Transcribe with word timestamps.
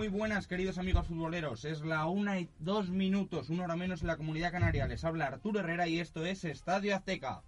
Muy 0.00 0.08
buenas, 0.08 0.46
queridos 0.46 0.78
amigos 0.78 1.06
futboleros. 1.08 1.64
Es 1.64 1.80
la 1.82 2.06
una 2.06 2.38
y 2.40 2.48
dos 2.58 2.88
minutos, 2.88 3.50
una 3.50 3.64
hora 3.64 3.76
menos 3.76 4.00
en 4.00 4.06
la 4.06 4.16
comunidad 4.16 4.52
canaria. 4.52 4.86
Les 4.86 5.04
habla 5.04 5.26
Arturo 5.26 5.60
Herrera 5.60 5.88
y 5.88 6.00
esto 6.00 6.24
es 6.24 6.44
Estadio 6.44 6.94
Azteca. 6.96 7.42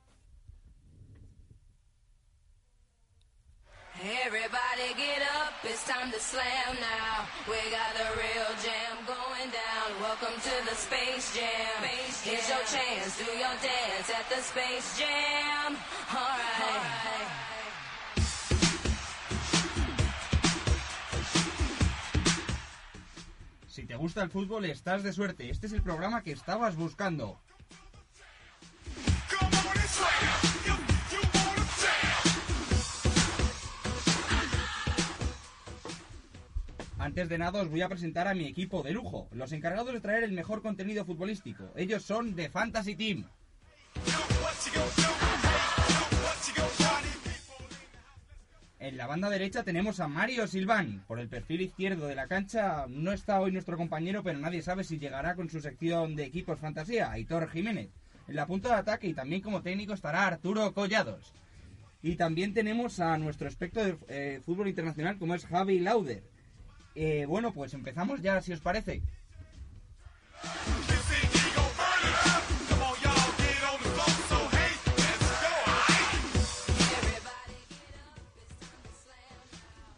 Everybody 4.02 4.94
get 4.96 5.22
up, 5.22 5.54
it's 5.62 5.86
time 5.86 6.10
to 6.10 6.18
slam 6.18 6.74
now. 6.80 7.24
Si 23.68 23.86
te 23.86 23.96
gusta 23.96 24.22
el 24.22 24.30
fútbol, 24.30 24.64
estás 24.64 25.02
de 25.02 25.12
suerte. 25.12 25.50
Este 25.50 25.66
es 25.66 25.72
el 25.72 25.82
programa 25.82 26.22
que 26.22 26.32
estabas 26.32 26.76
buscando. 26.76 27.38
Antes 37.12 37.28
de 37.28 37.36
nada 37.36 37.60
os 37.60 37.68
voy 37.68 37.82
a 37.82 37.90
presentar 37.90 38.26
a 38.26 38.32
mi 38.32 38.46
equipo 38.46 38.82
de 38.82 38.92
lujo, 38.92 39.28
los 39.32 39.52
encargados 39.52 39.92
de 39.92 40.00
traer 40.00 40.24
el 40.24 40.32
mejor 40.32 40.62
contenido 40.62 41.04
futbolístico. 41.04 41.70
Ellos 41.76 42.02
son 42.02 42.34
The 42.34 42.48
Fantasy 42.48 42.94
Team. 42.94 43.26
En 48.78 48.96
la 48.96 49.06
banda 49.06 49.28
derecha 49.28 49.62
tenemos 49.62 50.00
a 50.00 50.08
Mario 50.08 50.46
Silván. 50.46 51.04
Por 51.06 51.20
el 51.20 51.28
perfil 51.28 51.60
izquierdo 51.60 52.06
de 52.06 52.14
la 52.14 52.28
cancha 52.28 52.86
no 52.88 53.12
está 53.12 53.42
hoy 53.42 53.52
nuestro 53.52 53.76
compañero, 53.76 54.22
pero 54.22 54.38
nadie 54.38 54.62
sabe 54.62 54.82
si 54.82 54.98
llegará 54.98 55.34
con 55.34 55.50
su 55.50 55.60
sección 55.60 56.16
de 56.16 56.24
equipos 56.24 56.60
fantasía, 56.60 57.12
Aitor 57.12 57.50
Jiménez. 57.50 57.90
En 58.26 58.36
la 58.36 58.46
punta 58.46 58.70
de 58.70 58.76
ataque 58.76 59.08
y 59.08 59.12
también 59.12 59.42
como 59.42 59.60
técnico 59.60 59.92
estará 59.92 60.26
Arturo 60.26 60.72
Collados. 60.72 61.34
Y 62.02 62.16
también 62.16 62.54
tenemos 62.54 63.00
a 63.00 63.18
nuestro 63.18 63.48
espectro 63.48 63.84
de 63.84 63.98
eh, 64.08 64.40
fútbol 64.42 64.68
internacional 64.68 65.18
como 65.18 65.34
es 65.34 65.44
Javi 65.44 65.78
Lauder. 65.78 66.31
Eh, 66.94 67.24
bueno, 67.26 67.52
pues 67.52 67.74
empezamos 67.74 68.20
ya, 68.20 68.40
si 68.40 68.52
os 68.52 68.60
parece. 68.60 69.02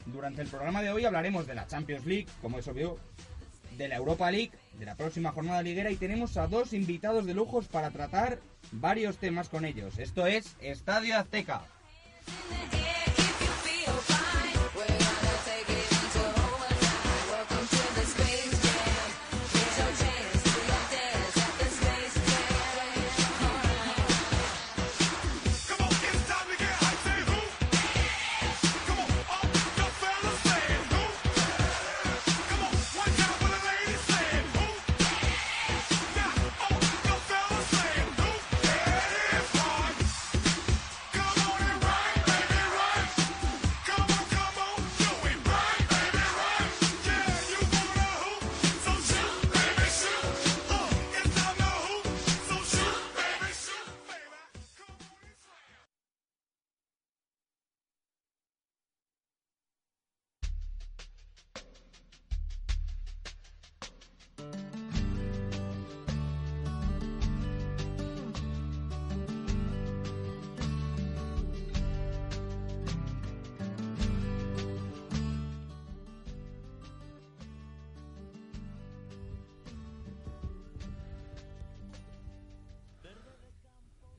Durante 0.07 0.43
el 0.43 0.49
programa 0.49 0.83
de 0.83 0.91
hoy 0.91 1.05
hablaremos 1.05 1.47
de 1.47 1.55
la 1.55 1.67
Champions 1.67 2.07
League, 2.07 2.27
como 2.41 2.59
es 2.59 2.69
obvio, 2.69 2.99
de 3.77 3.89
la 3.89 3.97
Europa 3.97 4.31
League, 4.31 4.53
de 4.79 4.87
la 4.87 4.95
próxima 4.95 5.33
jornada 5.33 5.63
liguera 5.63 5.91
y 5.91 5.97
tenemos 5.97 6.37
a 6.37 6.47
dos 6.47 6.73
invitados 6.73 7.27
de 7.27 7.35
lujos 7.35 7.67
para 7.67 7.91
tratar 7.91 8.39
varios 8.71 9.19
temas 9.19 9.49
con 9.49 9.65
ellos. 9.65 9.99
Esto 9.99 10.27
es 10.27 10.57
Estadio 10.61 11.19
Azteca. 11.19 11.63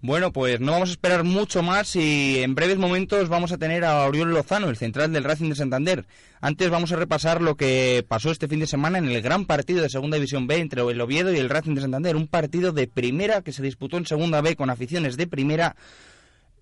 Bueno, 0.06 0.32
pues 0.32 0.60
no 0.60 0.74
vamos 0.74 0.90
a 0.90 0.92
esperar 0.92 1.24
mucho 1.24 1.64
más 1.64 1.96
y 1.96 2.38
en 2.44 2.54
breves 2.54 2.78
momentos 2.78 3.28
vamos 3.28 3.52
a 3.52 3.58
tener 3.58 3.84
a 3.84 4.06
Oriol 4.06 4.36
Lozano, 4.36 4.70
el 4.70 4.78
central 4.78 5.12
del 5.12 5.24
Racing 5.24 5.50
de 5.50 5.56
Santander. 5.56 6.06
Antes 6.42 6.70
vamos 6.70 6.92
a 6.92 6.96
repasar 6.96 7.42
lo 7.42 7.56
que 7.56 8.06
pasó 8.08 8.30
este 8.30 8.48
fin 8.48 8.60
de 8.60 8.68
semana 8.68 9.00
en 9.00 9.06
el 9.06 9.20
gran 9.24 9.46
partido 9.46 9.82
de 9.82 9.90
Segunda 9.90 10.18
División 10.18 10.46
B 10.46 10.58
entre 10.58 10.84
el 10.84 11.02
Oviedo 11.02 11.34
y 11.34 11.40
el 11.40 11.50
Racing 11.50 11.74
de 11.74 11.82
Santander, 11.82 12.16
un 12.16 12.28
partido 12.28 12.72
de 12.72 12.86
primera 12.86 13.42
que 13.42 13.52
se 13.52 13.64
disputó 13.64 13.98
en 13.98 14.06
Segunda 14.06 14.42
B 14.42 14.56
con 14.56 14.70
aficiones 14.70 15.18
de 15.18 15.26
primera. 15.26 15.76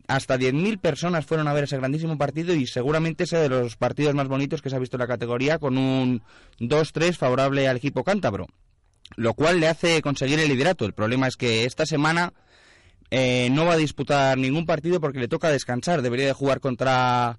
Hasta 0.08 0.38
10.000 0.38 0.80
personas 0.80 1.26
fueron 1.26 1.50
a 1.50 1.54
ver 1.54 1.66
ese 1.66 1.76
grandísimo 1.76 2.18
partido 2.18 2.56
y 2.56 2.66
seguramente 2.66 3.26
ese 3.26 3.36
de 3.36 3.50
los 3.50 3.76
partidos 3.76 4.16
más 4.16 4.30
bonitos 4.30 4.62
que 4.62 4.70
se 4.70 4.78
ha 4.78 4.80
visto 4.80 4.96
en 4.96 5.02
la 5.02 5.08
categoría 5.08 5.60
con 5.60 5.78
un 5.78 6.22
2-3 6.62 7.18
favorable 7.18 7.68
al 7.68 7.76
equipo 7.76 8.06
cántabro, 8.06 8.48
lo 9.18 9.34
cual 9.34 9.60
le 9.60 9.68
hace 9.68 10.02
conseguir 10.02 10.40
el 10.40 10.48
liderato. 10.48 10.86
El 10.86 10.94
problema 10.94 11.28
es 11.28 11.36
que 11.36 11.66
esta 11.66 11.86
semana 11.86 12.32
eh, 13.16 13.50
no 13.52 13.68
va 13.68 13.74
a 13.74 13.78
disputar 13.78 14.40
ningún 14.40 14.66
partido 14.66 15.00
porque 15.00 15.20
le 15.20 15.28
toca 15.28 15.52
descansar. 15.52 16.02
Debería 16.02 16.26
de 16.26 16.34
jugar 16.34 16.60
contra 16.60 17.38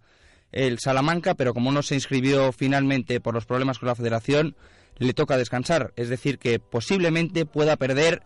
el 0.53 0.79
Salamanca, 0.79 1.35
pero 1.35 1.53
como 1.53 1.73
no 1.73 1.83
se 1.83 1.97
inscribió 1.97 2.53
finalmente 2.53 3.19
por 3.19 3.35
los 3.35 3.45
problemas 3.45 3.81
con 3.81 3.89
la 3.89 3.97
federación, 3.97 4.55
le 4.99 5.15
toca 5.15 5.37
descansar. 5.37 5.93
Es 5.97 6.09
decir, 6.09 6.39
que 6.39 6.61
posiblemente 6.61 7.45
pueda 7.45 7.75
perder 7.75 8.23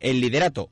el 0.00 0.22
liderato. 0.22 0.70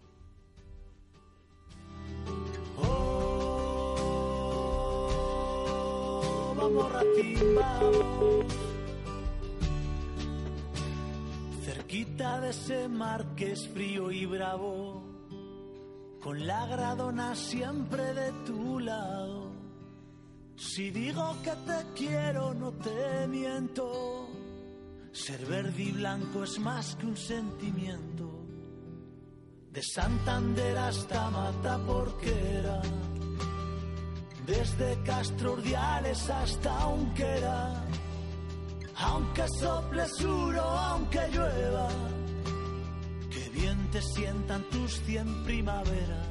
Cerquita 11.63 12.41
de 12.41 12.49
ese 12.49 12.89
mar 12.89 13.27
que 13.37 13.53
es 13.53 13.69
frío 13.69 14.11
y 14.11 14.25
bravo, 14.25 15.06
con 16.27 16.45
la 16.45 16.67
gradona 16.67 17.37
siempre 17.37 18.03
de 18.13 18.33
tu 18.45 18.81
lado. 18.81 19.53
Si 20.57 20.91
digo 20.91 21.37
que 21.45 21.53
te 21.53 21.79
quiero, 21.95 22.53
no 22.53 22.73
te 22.73 23.29
miento. 23.29 24.29
Ser 25.13 25.47
verde 25.47 25.85
y 25.85 25.93
blanco 25.93 26.43
es 26.43 26.59
más 26.59 26.97
que 26.97 27.07
un 27.07 27.17
sentimiento. 27.17 28.29
De 29.71 29.81
Santander 29.81 30.77
hasta 30.77 31.31
Mata 31.31 31.79
Porquera. 31.87 32.83
Desde 34.45 35.01
Castro 35.05 35.53
Urdiales 35.53 36.29
hasta 36.29 36.89
Unquera, 36.89 37.85
aunque 38.97 39.47
sople 39.61 40.09
suro, 40.09 40.63
aunque 40.63 41.21
llueva, 41.29 41.89
bien 43.57 43.91
te 43.91 44.03
sientan 44.03 44.63
tus 44.65 45.01
cien 45.03 45.45
primaveras, 45.45 46.29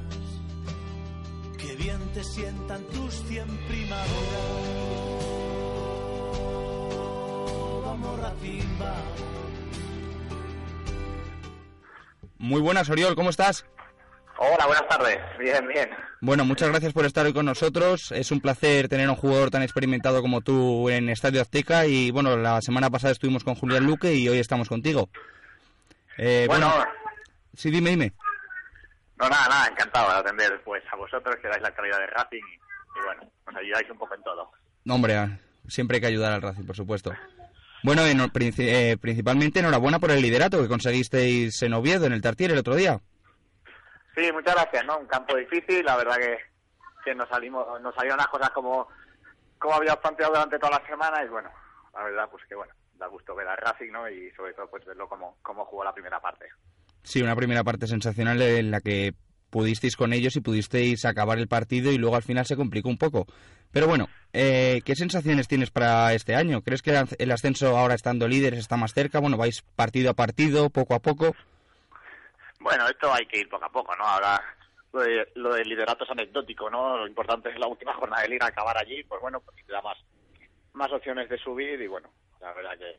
que 1.57 1.75
bien 1.75 1.99
te 2.13 2.23
sientan 2.23 2.83
tus 2.85 3.13
cien 3.27 3.47
primaveras. 3.67 4.05
Vamos 7.83 8.19
Racing, 8.19 8.79
vamos. 8.79 9.19
Muy 12.37 12.61
buenas, 12.61 12.89
Oriol, 12.89 13.15
¿cómo 13.15 13.29
estás? 13.31 13.65
Hola, 14.37 14.67
buenas 14.67 14.87
tardes. 14.87 15.17
Bien, 15.39 15.65
bien. 15.67 15.89
Bueno, 16.21 16.43
muchas 16.45 16.69
gracias 16.69 16.91
por 16.93 17.05
estar 17.05 17.25
hoy 17.25 17.33
con 17.33 17.45
nosotros. 17.45 18.11
Es 18.11 18.31
un 18.31 18.41
placer 18.41 18.89
tener 18.89 19.07
a 19.07 19.11
un 19.11 19.17
jugador 19.17 19.49
tan 19.49 19.63
experimentado 19.63 20.21
como 20.21 20.41
tú 20.41 20.89
en 20.89 21.09
Estadio 21.09 21.41
Azteca. 21.41 21.87
Y 21.87 22.11
bueno, 22.11 22.35
la 22.35 22.61
semana 22.61 22.89
pasada 22.89 23.13
estuvimos 23.13 23.43
con 23.43 23.55
Julián 23.55 23.85
Luque 23.85 24.13
y 24.13 24.27
hoy 24.27 24.39
estamos 24.39 24.67
contigo. 24.67 25.09
Eh, 26.17 26.45
Bueno, 26.47 26.71
sí, 27.55 27.71
dime, 27.71 27.91
dime. 27.91 28.13
no, 29.17 29.29
nada, 29.29 29.47
nada, 29.49 29.67
encantado 29.67 30.11
de 30.11 30.19
atender 30.19 30.61
pues 30.63 30.83
a 30.91 30.95
vosotros 30.95 31.35
que 31.41 31.47
dais 31.47 31.61
la 31.61 31.73
calidad 31.73 31.99
de 31.99 32.07
Racing 32.07 32.43
y, 32.43 32.55
y 32.99 33.03
bueno, 33.05 33.31
nos 33.47 33.55
ayudáis 33.55 33.89
un 33.89 33.97
poco 33.97 34.15
en 34.15 34.23
todo. 34.23 34.51
No, 34.83 34.95
hombre, 34.95 35.15
ah, 35.17 35.37
siempre 35.67 35.95
hay 35.97 36.01
que 36.01 36.07
ayudar 36.07 36.33
al 36.33 36.41
Racing, 36.41 36.65
por 36.65 36.75
supuesto. 36.75 37.13
Bueno, 37.83 38.03
en- 38.05 38.19
eh, 38.19 38.97
principalmente 38.99 39.59
enhorabuena 39.59 39.99
por 39.99 40.11
el 40.11 40.21
liderato 40.21 40.61
que 40.61 40.67
conseguisteis 40.67 41.61
en 41.61 41.73
Oviedo, 41.73 42.05
en 42.07 42.13
el 42.13 42.21
Tartier, 42.21 42.51
el 42.51 42.57
otro 42.57 42.75
día. 42.75 42.99
Sí, 44.15 44.31
muchas 44.31 44.55
gracias, 44.55 44.85
¿no? 44.85 44.97
Un 44.99 45.07
campo 45.07 45.35
difícil, 45.35 45.83
la 45.85 45.95
verdad 45.97 46.15
que, 46.17 46.37
que 47.03 47.13
nos 47.15 47.27
salimos, 47.29 47.79
nos 47.81 47.93
salieron 47.93 48.17
las 48.17 48.27
cosas 48.27 48.49
como, 48.51 48.87
como 49.59 49.75
habíamos 49.75 49.99
planteado 49.99 50.33
durante 50.33 50.57
toda 50.57 50.79
la 50.79 50.87
semana 50.87 51.23
y 51.23 51.27
bueno, 51.27 51.49
la 51.93 52.03
verdad 52.03 52.27
pues 52.31 52.43
que 52.47 52.55
bueno, 52.55 52.73
da 52.95 53.07
gusto 53.07 53.35
ver 53.35 53.47
al 53.47 53.57
Racing, 53.57 53.91
¿no? 53.91 54.09
Y 54.09 54.31
sobre 54.31 54.53
todo 54.53 54.69
pues 54.69 54.85
verlo 54.85 55.07
como, 55.09 55.37
como 55.41 55.65
jugó 55.65 55.83
la 55.83 55.93
primera 55.93 56.19
parte. 56.19 56.45
Sí, 57.05 57.21
una 57.21 57.35
primera 57.35 57.63
parte 57.63 57.87
sensacional 57.87 58.41
en 58.41 58.71
la 58.71 58.81
que 58.81 59.13
pudisteis 59.51 59.95
con 59.95 60.11
ellos 60.11 60.35
y 60.35 60.41
pudisteis 60.41 61.05
acabar 61.05 61.37
el 61.37 61.47
partido 61.47 61.91
y 61.91 61.97
luego 61.97 62.15
al 62.15 62.23
final 62.23 62.45
se 62.45 62.55
complicó 62.57 62.89
un 62.89 62.97
poco. 62.97 63.25
Pero 63.71 63.87
bueno, 63.87 64.09
eh, 64.33 64.81
¿qué 64.83 64.95
sensaciones 64.95 65.47
tienes 65.47 65.69
para 65.69 66.13
este 66.13 66.35
año? 66.35 66.61
¿Crees 66.61 66.81
que 66.81 66.97
el- 67.19 67.31
ascenso 67.31 67.77
ahora 67.77 67.93
estando 67.93 68.27
líderes 68.27 68.59
está 68.59 68.75
más 68.75 68.93
cerca? 68.93 69.19
Bueno, 69.19 69.37
vais 69.37 69.61
partido 69.75 70.09
a 70.09 70.13
partido, 70.13 70.69
poco 70.69 70.95
a 70.95 70.99
poco. 70.99 71.35
Bueno, 72.59 72.87
esto 72.89 73.13
hay 73.13 73.25
que 73.27 73.39
ir 73.39 73.49
poco 73.49 73.65
a 73.65 73.69
poco, 73.71 73.95
¿no? 73.95 74.03
Ahora 74.03 74.41
lo, 74.91 75.01
de, 75.01 75.27
lo 75.35 75.53
del 75.53 75.69
liderato 75.69 76.03
es 76.03 76.09
anecdótico, 76.09 76.69
¿no? 76.69 76.97
Lo 76.97 77.07
importante 77.07 77.49
es 77.49 77.59
la 77.59 77.67
última 77.67 77.93
jornada 77.93 78.23
de 78.23 78.29
liga, 78.29 78.47
acabar 78.47 78.77
allí, 78.77 79.03
pues 79.03 79.21
bueno, 79.21 79.39
pues 79.41 79.55
te 79.65 79.71
da 79.71 79.81
más, 79.81 79.97
más 80.73 80.91
opciones 80.91 81.29
de 81.29 81.37
subir 81.37 81.79
y 81.79 81.87
bueno, 81.87 82.09
la 82.41 82.53
verdad 82.53 82.77
que, 82.77 82.97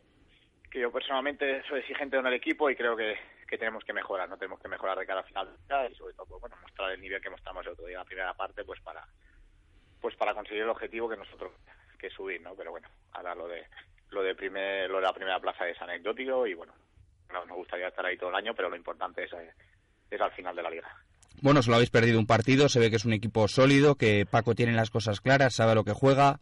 yo 0.81 0.93
personalmente 0.93 1.63
soy 1.69 1.81
exigente 1.81 2.17
con 2.17 2.27
el 2.27 2.35
equipo 2.35 2.69
y 2.71 2.77
creo 2.77 2.97
que, 2.97 3.17
que 3.49 3.59
tenemos 3.59 3.85
que 3.85 3.93
mejorar, 3.93 4.29
¿no? 4.29 4.37
Tenemos 4.37 4.61
que 4.61 4.69
mejorar 4.69 4.99
de 4.99 5.07
cara 5.07 5.21
al 5.21 5.27
final 5.27 5.49
y 5.91 5.95
sobre 5.95 6.15
todo, 6.15 6.27
pues 6.27 6.41
bueno, 6.41 6.57
mostrar 6.63 6.93
el 6.93 7.01
nivel 7.01 7.21
que 7.21 7.31
mostramos 7.31 7.65
el 7.67 7.73
otro 7.73 7.87
día 7.87 7.97
en 7.97 8.01
la 8.01 8.05
primera 8.05 8.35
parte, 8.35 8.65
pues 8.65 8.81
para 8.81 9.07
pues 10.01 10.15
para 10.17 10.35
conseguir 10.35 10.63
el 10.63 10.69
objetivo 10.69 11.09
que 11.09 11.17
nosotros 11.17 11.53
que 11.99 12.11
subir, 12.11 12.41
¿no? 12.41 12.55
Pero 12.55 12.71
bueno, 12.71 12.89
ahora 13.13 13.35
lo 13.35 13.49
de 13.49 13.65
lo 14.11 14.23
de 14.23 14.35
primer, 14.35 14.89
lo 14.89 14.97
de 14.97 15.03
la 15.03 15.13
primera 15.13 15.41
plaza 15.41 15.69
es 15.69 15.81
anecdótico 15.81 16.47
y 16.47 16.55
bueno, 16.55 16.73
no, 17.33 17.45
nos 17.47 17.57
gustaría 17.57 17.89
estar 17.89 18.05
ahí 18.05 18.17
todo 18.17 18.31
el 18.31 18.37
año, 18.37 18.55
pero 18.55 18.69
lo 18.69 18.77
importante 18.77 19.25
es, 19.25 19.33
eh, 19.33 19.53
es 20.11 20.21
al 20.21 20.33
final 20.33 20.55
de 20.55 20.63
la 20.63 20.71
liga. 20.71 20.89
Bueno, 21.43 21.63
solo 21.63 21.77
habéis 21.77 21.91
perdido 21.91 22.19
un 22.19 22.27
partido, 22.27 22.69
se 22.69 22.81
ve 22.81 22.89
que 22.89 22.97
es 22.97 23.05
un 23.05 23.13
equipo 23.13 23.47
sólido, 23.49 23.97
que 23.97 24.27
Paco 24.31 24.55
tiene 24.55 24.73
las 24.73 24.91
cosas 24.91 25.21
claras, 25.21 25.55
sabe 25.55 25.73
a 25.73 25.75
lo 25.75 25.85
que 25.85 25.93
juega, 25.93 26.41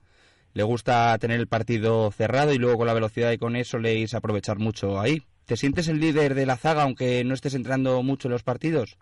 le 0.55 0.63
gusta 0.63 1.17
tener 1.19 1.39
el 1.41 1.49
partido 1.49 2.11
cerrado 2.11 2.53
y 2.53 2.59
luego 2.59 2.79
con 2.79 2.87
la 2.87 2.95
velocidad 2.95 3.33
y 3.33 3.39
con 3.39 3.57
eso 3.57 3.79
le 3.79 4.05
a 4.13 4.17
aprovechar 4.17 4.59
mucho 4.59 5.01
ahí. 5.01 5.23
¿Te 5.47 5.57
sientes 5.57 5.89
el 5.89 6.01
líder 6.01 6.35
de 6.35 6.47
la 6.47 6.57
zaga 6.57 6.83
aunque 6.85 7.23
no 7.25 7.35
estés 7.35 7.55
entrando 7.55 8.03
mucho 8.03 8.29
en 8.29 8.33
los 8.33 8.43
partidos? 8.43 8.97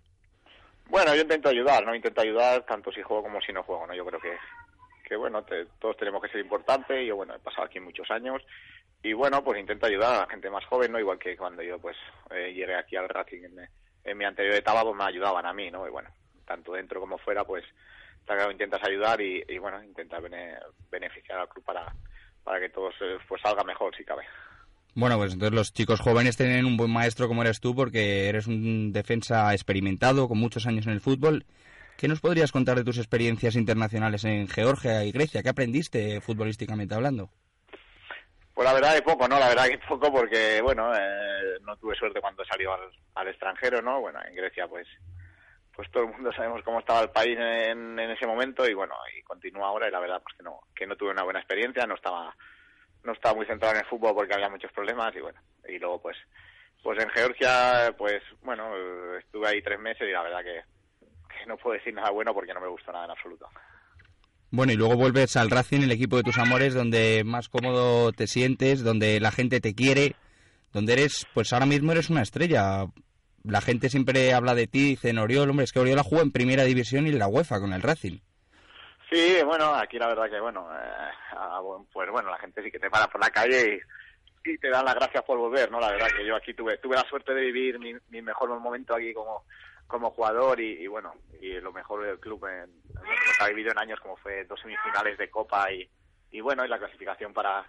Bueno, 0.88 1.14
yo 1.14 1.22
intento 1.22 1.48
ayudar, 1.48 1.86
¿no? 1.86 1.94
Intento 1.94 2.20
ayudar 2.20 2.64
tanto 2.66 2.90
si 2.92 3.00
juego 3.02 3.22
como 3.22 3.40
si 3.40 3.52
no 3.52 3.62
juego, 3.62 3.86
¿no? 3.86 3.94
Yo 3.94 4.04
creo 4.04 4.20
que, 4.20 4.36
que 5.08 5.16
bueno, 5.16 5.42
te- 5.44 5.66
todos 5.80 5.96
tenemos 5.96 6.20
que 6.22 6.28
ser 6.28 6.40
importantes. 6.40 7.06
Yo, 7.06 7.16
bueno, 7.16 7.34
he 7.34 7.38
pasado 7.38 7.64
aquí 7.64 7.80
muchos 7.80 8.10
años 8.10 8.42
y, 9.02 9.12
bueno, 9.12 9.42
pues 9.44 9.58
intento 9.60 9.86
ayudar 9.86 10.14
a 10.14 10.20
la 10.20 10.26
gente 10.26 10.50
más 10.50 10.64
joven, 10.66 10.92
¿no? 10.92 10.98
Igual 10.98 11.18
que 11.18 11.36
cuando 11.36 11.62
yo, 11.62 11.78
pues, 11.78 11.96
eh, 12.30 12.52
llegué 12.54 12.74
aquí 12.74 12.96
al 12.96 13.08
Racing 13.08 13.44
en, 13.44 13.68
en 14.04 14.18
mi 14.18 14.24
anterior 14.24 14.54
etapa, 14.54 14.82
pues 14.82 14.96
me 14.96 15.04
ayudaban 15.04 15.46
a 15.46 15.52
mí, 15.52 15.70
¿no? 15.70 15.86
Y, 15.86 15.90
bueno, 15.90 16.10
tanto 16.46 16.72
dentro 16.72 17.00
como 17.00 17.18
fuera, 17.18 17.44
pues, 17.44 17.64
claro, 18.26 18.50
intentas 18.50 18.82
ayudar 18.84 19.20
y, 19.20 19.42
y, 19.48 19.58
bueno, 19.58 19.82
intentas 19.82 20.22
bene- 20.22 20.56
beneficiar 20.90 21.38
al 21.40 21.48
club 21.48 21.64
para, 21.64 21.94
para 22.44 22.60
que 22.60 22.68
todo 22.70 22.90
se- 22.92 23.18
pues 23.28 23.40
salga 23.42 23.64
mejor, 23.64 23.94
si 23.96 24.04
cabe. 24.04 24.24
Bueno, 24.94 25.16
pues 25.16 25.32
entonces 25.32 25.54
los 25.54 25.72
chicos 25.72 26.00
jóvenes 26.00 26.36
tienen 26.36 26.66
un 26.66 26.76
buen 26.76 26.90
maestro 26.92 27.26
como 27.26 27.42
eres 27.42 27.60
tú 27.60 27.74
porque 27.74 28.28
eres 28.28 28.46
un 28.46 28.92
defensa 28.92 29.52
experimentado 29.54 30.28
con 30.28 30.38
muchos 30.38 30.66
años 30.66 30.86
en 30.86 30.92
el 30.92 31.00
fútbol. 31.00 31.46
¿Qué 31.96 32.08
nos 32.08 32.20
podrías 32.20 32.52
contar 32.52 32.76
de 32.76 32.84
tus 32.84 32.98
experiencias 32.98 33.54
internacionales 33.56 34.24
en 34.24 34.48
Georgia 34.48 35.04
y 35.04 35.12
Grecia? 35.12 35.42
¿Qué 35.42 35.48
aprendiste 35.48 36.20
futbolísticamente 36.20 36.94
hablando? 36.94 37.30
Pues 38.54 38.66
la 38.66 38.74
verdad 38.74 38.94
que 38.96 39.02
poco, 39.02 39.26
¿no? 39.28 39.38
La 39.38 39.48
verdad 39.48 39.66
que 39.68 39.78
poco 39.78 40.12
porque, 40.12 40.60
bueno, 40.62 40.94
eh, 40.94 41.58
no 41.62 41.74
tuve 41.78 41.94
suerte 41.94 42.20
cuando 42.20 42.44
salió 42.44 42.74
al, 42.74 42.80
al 43.14 43.28
extranjero, 43.28 43.80
¿no? 43.80 44.00
Bueno, 44.00 44.18
en 44.28 44.34
Grecia, 44.34 44.66
pues 44.68 44.86
pues 45.74 45.90
todo 45.90 46.04
el 46.04 46.12
mundo 46.12 46.32
sabemos 46.32 46.62
cómo 46.64 46.80
estaba 46.80 47.00
el 47.00 47.10
país 47.10 47.36
en, 47.38 47.98
en 47.98 48.10
ese 48.10 48.26
momento 48.26 48.68
y, 48.68 48.74
bueno, 48.74 48.94
y 49.16 49.22
continúa 49.22 49.68
ahora 49.68 49.88
y 49.88 49.90
la 49.90 50.00
verdad 50.00 50.22
pues 50.22 50.36
que 50.36 50.42
no 50.42 50.60
que 50.74 50.86
no 50.86 50.96
tuve 50.96 51.10
una 51.10 51.24
buena 51.24 51.40
experiencia, 51.40 51.86
no 51.86 51.94
estaba 51.94 52.34
no 53.04 53.12
estaba 53.12 53.34
muy 53.34 53.46
centrado 53.46 53.74
en 53.74 53.80
el 53.80 53.86
fútbol 53.86 54.14
porque 54.14 54.34
había 54.34 54.48
muchos 54.48 54.72
problemas 54.72 55.14
y, 55.16 55.20
bueno, 55.20 55.40
y 55.68 55.78
luego, 55.78 56.00
pues 56.00 56.16
pues 56.82 56.98
en 57.00 57.08
Georgia, 57.10 57.94
pues, 57.96 58.22
bueno, 58.42 58.64
estuve 59.16 59.48
ahí 59.48 59.62
tres 59.62 59.78
meses 59.78 60.02
y 60.08 60.12
la 60.12 60.22
verdad 60.22 60.40
que, 60.42 60.62
que 61.28 61.46
no 61.46 61.56
puedo 61.56 61.74
decir 61.74 61.94
nada 61.94 62.10
bueno 62.10 62.34
porque 62.34 62.52
no 62.52 62.60
me 62.60 62.68
gustó 62.68 62.90
nada 62.90 63.04
en 63.04 63.12
absoluto. 63.12 63.48
Bueno, 64.50 64.72
y 64.72 64.76
luego 64.76 64.96
vuelves 64.96 65.36
al 65.36 65.48
Racing, 65.48 65.82
el 65.82 65.92
equipo 65.92 66.16
de 66.16 66.24
tus 66.24 66.38
amores, 66.38 66.74
donde 66.74 67.22
más 67.24 67.48
cómodo 67.48 68.12
te 68.12 68.26
sientes, 68.26 68.82
donde 68.82 69.20
la 69.20 69.30
gente 69.30 69.60
te 69.60 69.74
quiere, 69.74 70.14
donde 70.72 70.94
eres, 70.94 71.26
pues 71.32 71.52
ahora 71.52 71.66
mismo 71.66 71.92
eres 71.92 72.10
una 72.10 72.22
estrella. 72.22 72.86
La 73.44 73.60
gente 73.60 73.88
siempre 73.88 74.32
habla 74.34 74.54
de 74.54 74.66
ti, 74.66 74.90
dicen 74.90 75.18
Oriol, 75.18 75.50
hombre, 75.50 75.64
es 75.64 75.72
que 75.72 75.80
Oriol 75.80 76.00
jugó 76.02 76.22
en 76.22 76.30
primera 76.30 76.62
división 76.64 77.06
y 77.06 77.10
en 77.10 77.18
la 77.18 77.26
UEFA 77.26 77.60
con 77.60 77.72
el 77.72 77.82
Racing. 77.82 78.18
Sí, 79.10 79.38
bueno, 79.44 79.74
aquí 79.74 79.98
la 79.98 80.06
verdad 80.06 80.30
que, 80.30 80.40
bueno, 80.40 80.66
eh, 80.72 81.10
ah, 81.32 81.60
pues 81.92 82.10
bueno, 82.10 82.30
la 82.30 82.38
gente 82.38 82.62
sí 82.62 82.70
que 82.70 82.78
te 82.78 82.88
para 82.88 83.08
por 83.08 83.20
la 83.20 83.30
calle 83.30 83.82
y, 84.44 84.58
te 84.58 84.70
dan 84.70 84.84
las 84.84 84.94
gracias 84.94 85.22
por 85.24 85.38
volver, 85.38 85.70
¿no? 85.70 85.78
La 85.78 85.90
verdad 85.90 86.08
que 86.16 86.24
yo 86.24 86.34
aquí 86.34 86.54
tuve 86.54 86.78
tuve 86.78 86.96
la 86.96 87.08
suerte 87.08 87.32
de 87.34 87.42
vivir 87.42 87.78
mi, 87.78 88.22
mejor 88.22 88.48
momento 88.58 88.94
aquí 88.94 89.12
como 89.12 89.44
como 89.86 90.10
jugador 90.10 90.58
y, 90.60 90.86
bueno, 90.86 91.14
y 91.40 91.60
lo 91.60 91.70
mejor 91.72 92.04
del 92.04 92.18
club 92.18 92.46
en 92.46 92.70
lo 92.94 93.02
que 93.02 93.44
ha 93.44 93.48
vivido 93.48 93.70
en 93.70 93.78
años 93.78 94.00
como 94.00 94.16
fue 94.16 94.44
dos 94.46 94.58
semifinales 94.60 95.18
de 95.18 95.30
Copa 95.30 95.70
y, 95.70 95.86
y 96.30 96.40
bueno, 96.40 96.64
y 96.64 96.68
la 96.68 96.78
clasificación 96.78 97.34
para, 97.34 97.66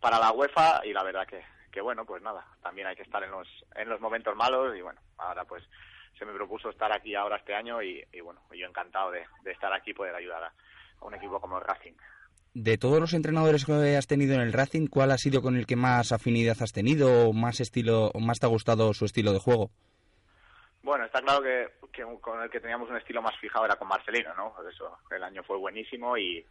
para 0.00 0.20
la 0.20 0.30
UEFA 0.30 0.82
y 0.84 0.92
la 0.92 1.02
verdad 1.02 1.26
que, 1.26 1.42
que 1.70 1.80
bueno, 1.80 2.04
pues 2.04 2.22
nada, 2.22 2.46
también 2.62 2.86
hay 2.86 2.96
que 2.96 3.02
estar 3.02 3.22
en 3.22 3.30
los, 3.30 3.48
en 3.74 3.88
los 3.88 4.00
momentos 4.00 4.34
malos 4.36 4.76
y 4.76 4.80
bueno, 4.80 5.00
ahora 5.18 5.44
pues 5.44 5.64
se 6.18 6.24
me 6.24 6.32
propuso 6.32 6.70
estar 6.70 6.92
aquí 6.92 7.14
ahora 7.14 7.36
este 7.36 7.54
año 7.54 7.82
y, 7.82 8.04
y 8.12 8.20
bueno, 8.20 8.40
yo 8.52 8.66
encantado 8.66 9.10
de, 9.10 9.24
de 9.44 9.52
estar 9.52 9.72
aquí 9.72 9.90
y 9.90 9.94
poder 9.94 10.14
ayudar 10.14 10.44
a, 10.44 10.52
a 11.00 11.04
un 11.04 11.14
equipo 11.14 11.40
como 11.40 11.58
el 11.58 11.64
Racing. 11.64 11.94
De 12.54 12.76
todos 12.78 12.98
los 12.98 13.14
entrenadores 13.14 13.64
que 13.64 13.96
has 13.96 14.06
tenido 14.06 14.34
en 14.34 14.40
el 14.40 14.52
Racing, 14.52 14.88
¿cuál 14.88 15.12
ha 15.12 15.18
sido 15.18 15.42
con 15.42 15.56
el 15.56 15.66
que 15.66 15.76
más 15.76 16.10
afinidad 16.12 16.56
has 16.60 16.72
tenido 16.72 17.28
o 17.28 17.32
más 17.32 17.60
estilo 17.60 18.10
o 18.12 18.20
más 18.20 18.40
te 18.40 18.46
ha 18.46 18.48
gustado 18.48 18.92
su 18.94 19.04
estilo 19.04 19.32
de 19.32 19.38
juego? 19.38 19.70
Bueno, 20.82 21.04
está 21.04 21.20
claro 21.20 21.42
que, 21.42 21.68
que 21.92 22.02
con 22.20 22.42
el 22.42 22.50
que 22.50 22.60
teníamos 22.60 22.88
un 22.88 22.96
estilo 22.96 23.20
más 23.20 23.38
fijado 23.38 23.66
era 23.66 23.76
con 23.76 23.86
Marcelino, 23.88 24.34
¿no? 24.34 24.54
Por 24.54 24.68
eso 24.68 24.98
el 25.10 25.22
año 25.22 25.42
fue 25.44 25.58
buenísimo 25.58 26.16
y, 26.16 26.44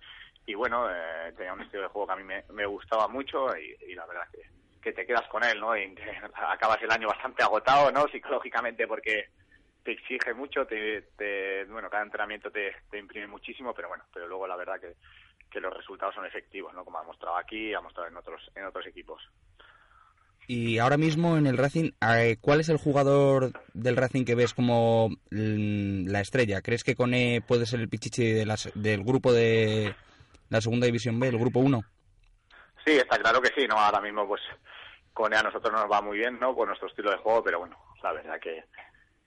y 0.45 0.53
bueno, 0.53 0.87
eh, 0.89 1.33
tenía 1.35 1.53
un 1.53 1.61
estilo 1.61 1.83
de 1.83 1.89
juego 1.89 2.07
que 2.07 2.13
a 2.13 2.17
mí 2.17 2.23
me, 2.23 2.43
me 2.53 2.65
gustaba 2.65 3.07
mucho 3.07 3.47
y, 3.57 3.75
y 3.91 3.95
la 3.95 4.05
verdad 4.05 4.27
que, 4.31 4.43
que 4.81 4.93
te 4.93 5.05
quedas 5.05 5.27
con 5.27 5.43
él, 5.43 5.59
¿no? 5.59 5.75
Y 5.77 5.95
acabas 6.49 6.81
el 6.81 6.91
año 6.91 7.07
bastante 7.07 7.43
agotado, 7.43 7.91
¿no? 7.91 8.07
Psicológicamente 8.07 8.87
porque 8.87 9.29
te 9.83 9.91
exige 9.93 10.33
mucho, 10.33 10.65
te, 10.65 11.01
te- 11.17 11.65
bueno, 11.65 11.89
cada 11.89 12.03
entrenamiento 12.03 12.51
te, 12.51 12.73
imprime 12.97 13.27
muchísimo, 13.27 13.73
pero 13.73 13.87
bueno, 13.87 14.03
pero 14.13 14.27
luego 14.27 14.47
la 14.47 14.57
verdad 14.57 14.79
que, 14.79 14.95
que 15.49 15.61
los 15.61 15.73
resultados 15.73 16.13
son 16.15 16.25
efectivos, 16.25 16.73
¿no? 16.73 16.83
Como 16.83 16.99
ha 16.99 17.03
mostrado 17.03 17.37
aquí, 17.37 17.73
ha 17.73 17.81
mostrado 17.81 18.09
en 18.09 18.17
otros, 18.17 18.51
en 18.55 18.65
otros 18.65 18.85
equipos. 18.85 19.21
Y 20.49 20.77
ahora 20.79 20.97
mismo 20.97 21.37
en 21.37 21.45
el 21.45 21.57
Racing, 21.57 21.91
eh, 22.01 22.37
¿cuál 22.39 22.61
es 22.61 22.69
el 22.69 22.77
jugador 22.77 23.51
del 23.73 23.97
Racing 23.97 24.23
que 24.23 24.35
ves 24.35 24.53
como 24.53 25.09
mm, 25.29 26.07
la 26.07 26.21
estrella? 26.21 26.61
¿Crees 26.61 26.85
que 26.85 26.95
Cone 26.95 27.41
puede 27.45 27.65
ser 27.65 27.81
el 27.81 27.89
pichichi 27.89 28.23
de 28.31 28.71
del 28.75 29.03
grupo 29.03 29.33
de 29.33 29.93
la 30.49 30.61
segunda 30.61 30.85
división 30.85 31.19
B, 31.19 31.27
el 31.27 31.37
grupo 31.37 31.59
1? 31.59 31.83
Sí, 32.87 32.95
está 32.97 33.17
claro 33.19 33.41
que 33.41 33.51
sí, 33.53 33.67
¿no? 33.67 33.75
Ahora 33.77 33.99
mismo, 33.99 34.25
pues, 34.25 34.41
con 35.13 35.33
a 35.33 35.43
nosotros 35.43 35.73
nos 35.73 35.91
va 35.91 36.01
muy 36.01 36.19
bien, 36.19 36.39
¿no? 36.39 36.55
Por 36.55 36.67
nuestro 36.69 36.87
estilo 36.87 37.11
de 37.11 37.17
juego, 37.17 37.43
pero 37.43 37.59
bueno, 37.59 37.77
la 38.01 38.13
verdad 38.13 38.39
que, 38.39 38.63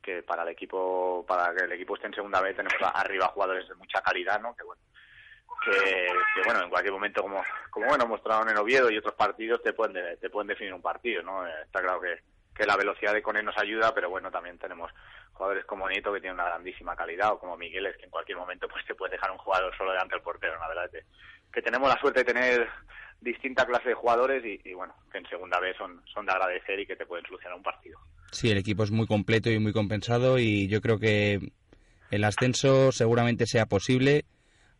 que 0.03 0.23
para 0.23 0.45
el 0.45 0.49
equipo, 0.49 1.27
para 1.29 1.55
que 1.55 1.65
el 1.65 1.73
equipo 1.73 1.95
esté 1.95 2.07
en 2.07 2.15
segunda 2.15 2.41
vez, 2.41 2.57
tenemos 2.57 2.79
arriba 2.95 3.29
jugadores 3.29 3.69
de 3.69 3.75
mucha 3.75 4.01
calidad, 4.01 4.41
¿no? 4.41 4.57
Que 4.57 4.63
bueno, 4.65 4.81
que, 5.63 6.07
que, 6.35 6.43
bueno, 6.47 6.63
en 6.63 6.71
cualquier 6.71 6.95
momento, 6.95 7.21
como, 7.21 7.45
como 7.71 7.87
bueno, 7.89 8.07
mostraron 8.07 8.49
en 8.49 8.57
Oviedo 8.57 8.91
y 8.91 8.97
otros 8.97 9.13
partidos, 9.15 9.63
te 9.63 9.75
pueden, 9.75 9.93
de- 9.93 10.17
te 10.17 10.31
pueden 10.31 10.49
definir 10.49 10.73
un 10.73 10.81
partido, 10.81 11.23
¿no? 11.23 11.47
Eh, 11.47 11.53
Está 11.65 11.83
claro 11.83 12.01
que, 12.01 12.19
que 12.57 12.65
la 12.65 12.77
velocidad 12.79 13.13
de 13.13 13.21
Cone 13.23 13.43
nos 13.43 13.59
ayuda, 13.59 13.93
pero 13.95 14.09
bueno, 14.09 14.31
también 14.31 14.59
tenemos 14.59 14.91
jugadores 15.35 15.67
como 15.67 15.87
Nieto 15.87 16.13
que 16.15 16.21
tienen 16.21 16.41
una 16.41 16.49
grandísima 16.49 16.97
calidad, 16.97 17.33
o 17.33 17.39
como 17.39 17.59
Migueles, 17.59 17.95
que 17.99 18.05
en 18.05 18.11
cualquier 18.11 18.39
momento 18.39 18.69
pues 18.69 18.87
te 18.87 18.95
puede 18.95 19.13
dejar 19.13 19.31
un 19.33 19.39
jugador 19.39 19.77
solo 19.77 19.91
delante 19.93 20.15
del 20.15 20.23
portero, 20.23 20.59
la 20.59 20.69
verdad 20.69 20.91
que, 20.91 21.03
que 21.53 21.61
tenemos 21.63 21.91
la 21.91 22.01
suerte 22.01 22.21
de 22.25 22.33
tener 22.33 22.69
distinta 23.21 23.67
clase 23.67 23.91
de 23.91 23.95
jugadores 23.95 24.43
y, 24.45 24.73
bueno, 24.73 24.95
que 25.13 25.19
en 25.19 25.27
segunda 25.27 25.61
vez 25.61 25.77
son, 25.77 26.03
son 26.13 26.27
de 26.27 26.33
agradecer 26.33 26.81
y 26.81 26.87
que 26.87 26.97
te 26.97 27.07
pueden 27.07 27.25
solucionar 27.27 27.57
un 27.57 27.63
partido. 27.63 27.99
Sí, 28.33 28.51
el 28.51 28.59
equipo 28.59 28.85
es 28.85 28.91
muy 28.91 29.07
completo 29.07 29.51
y 29.51 29.59
muy 29.59 29.73
compensado 29.73 30.39
y 30.39 30.69
yo 30.69 30.81
creo 30.81 30.99
que 30.99 31.53
el 32.11 32.25
ascenso 32.25 32.93
seguramente 32.93 33.47
sea 33.47 33.67
posible. 33.67 34.25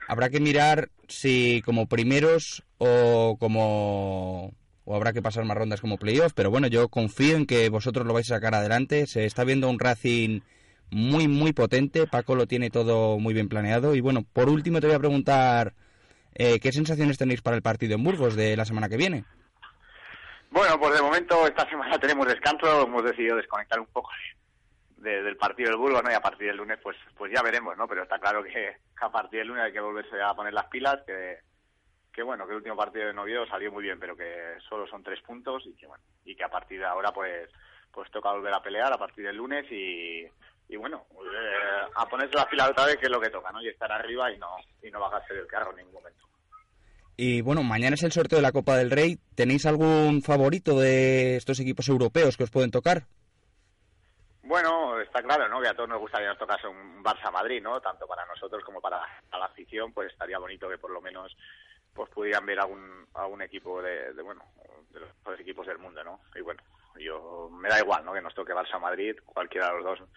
Habrá 0.09 0.31
que 0.31 0.41
mirar 0.41 0.89
si 1.09 1.63
como 1.65 1.87
primeros 1.87 2.65
o 2.79 3.37
como 3.39 4.55
o 4.85 4.97
habrá 4.97 5.13
que 5.13 5.23
pasar 5.23 5.45
más 5.45 5.57
rondas 5.57 5.81
como 5.81 5.99
playoff, 5.99 6.33
pero 6.35 6.51
bueno, 6.51 6.67
yo 6.67 6.89
confío 6.89 7.37
en 7.37 7.47
que 7.47 7.69
vosotros 7.69 8.07
lo 8.07 8.15
vais 8.15 8.31
a 8.31 8.37
sacar 8.37 8.55
adelante. 8.55 9.07
Se 9.07 9.25
está 9.25 9.45
viendo 9.45 9.69
un 9.69 9.79
Racing 9.79 10.41
muy 10.91 11.29
muy 11.29 11.53
potente, 11.53 12.07
Paco 12.07 12.35
lo 12.35 12.47
tiene 12.47 12.71
todo 12.71 13.19
muy 13.19 13.35
bien 13.35 13.49
planeado 13.49 13.95
y 13.95 14.01
bueno, 14.01 14.25
por 14.33 14.49
último 14.49 14.81
te 14.81 14.89
voy 14.89 14.97
a 14.97 15.01
preguntar 15.01 15.75
eh, 16.35 16.59
qué 16.61 16.73
sensaciones 16.73 17.19
tenéis 17.19 17.43
para 17.43 17.57
el 17.57 17.63
partido 17.63 17.95
en 17.95 18.05
Burgos 18.05 18.37
de 18.37 18.57
la 18.57 18.65
semana 18.65 18.89
que 18.89 18.97
viene. 18.97 19.25
Bueno, 20.51 20.79
pues 20.81 20.95
de 20.95 21.03
momento 21.03 21.47
esta 21.47 21.69
semana 21.69 21.99
tenemos 22.01 22.27
descanso, 22.27 22.83
hemos 22.87 23.05
decidido 23.05 23.37
desconectar 23.37 23.79
un 23.81 23.87
poco 23.87 24.11
de- 24.97 25.11
de- 25.11 25.23
del 25.23 25.37
partido 25.37 25.71
del 25.71 25.79
Burgos, 25.79 26.03
¿no? 26.03 26.11
Y 26.11 26.15
a 26.15 26.21
partir 26.21 26.49
del 26.49 26.57
lunes, 26.59 26.79
pues 26.83 26.97
pues 27.17 27.33
ya 27.33 27.43
veremos, 27.43 27.77
¿no? 27.77 27.87
Pero 27.89 28.03
está 28.03 28.19
claro 28.19 28.43
que 28.43 28.77
a 29.01 29.11
partir 29.11 29.39
del 29.41 29.49
lunes 29.49 29.65
hay 29.65 29.73
que 29.73 29.81
volverse 29.81 30.21
a 30.21 30.35
poner 30.35 30.53
las 30.53 30.67
pilas, 30.67 30.99
que, 31.07 31.39
que 32.13 32.23
bueno, 32.23 32.45
que 32.47 32.51
el 32.53 32.57
último 32.59 32.77
partido 32.77 33.07
de 33.07 33.15
Noviedo 33.15 33.47
salió 33.47 33.71
muy 33.73 33.83
bien, 33.85 33.99
pero 34.01 34.17
que 34.17 34.57
solo 34.69 34.87
son 34.89 35.03
tres 35.03 35.21
puntos 35.23 35.65
y 35.67 35.75
que 35.75 35.87
bueno, 35.87 36.03
y 36.25 36.35
que 36.35 36.45
a 36.45 36.51
partir 36.51 36.81
de 36.81 36.87
ahora, 36.87 37.13
pues 37.13 37.49
pues 37.93 38.09
toca 38.13 38.31
volver 38.31 38.55
a 38.55 38.63
pelear 38.63 38.93
a 38.93 38.99
partir 38.99 39.25
del 39.25 39.37
lunes 39.37 39.65
y, 39.73 40.25
y 40.71 40.77
bueno, 40.77 41.05
eh, 41.13 41.91
a 41.97 42.07
ponerse 42.07 42.37
las 42.37 42.47
pilas 42.47 42.71
otra 42.71 42.87
vez, 42.87 42.97
que 42.97 43.07
es 43.07 43.11
lo 43.11 43.21
que 43.21 43.29
toca, 43.29 43.51
¿no? 43.51 43.61
Y 43.61 43.69
estar 43.69 43.91
arriba 43.91 44.31
y 44.33 44.39
no 44.39 44.57
y 44.83 44.91
no 44.91 45.01
bajarse 45.01 45.35
del 45.35 45.47
carro 45.47 45.73
en 45.73 45.79
ningún 45.79 45.95
momento. 45.95 46.25
Y 47.17 47.43
bueno, 47.43 47.63
mañana 47.65 47.95
es 47.95 48.03
el 48.05 48.13
sorteo 48.13 48.39
de 48.39 48.43
la 48.43 48.53
Copa 48.53 48.77
del 48.77 48.91
Rey. 48.91 49.19
¿Tenéis 49.35 49.67
algún 49.67 50.23
favorito 50.23 50.79
de 50.79 51.37
estos 51.37 51.59
equipos 51.61 51.89
europeos 51.89 52.37
que 52.37 52.45
os 52.45 52.51
pueden 52.51 52.71
tocar? 52.71 53.03
Bueno, 54.45 54.99
está 55.01 55.23
claro, 55.23 55.49
¿no? 55.49 55.61
Que 55.61 55.69
a 55.69 55.75
todos 55.75 55.89
nos 55.89 56.01
gustaría 56.01 56.29
que 56.29 56.31
nos 56.31 56.39
tocase 56.39 56.69
un 56.69 57.03
Barça-Madrid, 57.03 57.61
¿no? 57.61 57.81
Tanto 57.81 58.07
para 58.07 58.25
nosotros 58.27 58.63
como 58.65 58.81
para 58.81 59.03
a 59.31 59.39
la 59.39 59.47
afición, 59.47 59.93
pues 59.93 60.13
estaría 60.13 60.39
bonito 60.39 60.69
que 60.69 60.79
por 60.79 60.91
lo 60.91 61.01
menos 61.01 61.37
pues 61.93 62.09
pudieran 62.11 62.47
ver 62.47 62.61
algún 62.61 63.07
algún 63.15 63.43
equipo 63.43 63.83
de, 63.83 64.13
de, 64.13 64.23
bueno 64.23 64.45
de 64.91 65.01
los 65.01 65.09
mejores 65.17 65.41
equipos 65.41 65.67
del 65.67 65.79
mundo, 65.79 66.03
¿no? 66.05 66.21
Y 66.35 66.41
bueno, 66.41 66.63
yo 66.99 67.51
me 67.51 67.69
da 67.69 67.81
igual, 67.81 68.05
¿no? 68.05 68.13
Que 68.13 68.23
nos 68.23 68.35
toque 68.35 68.55
Barça-Madrid, 68.55 69.17
cualquiera 69.27 69.69
de 69.69 69.75
los 69.75 69.85
dos 69.85 70.09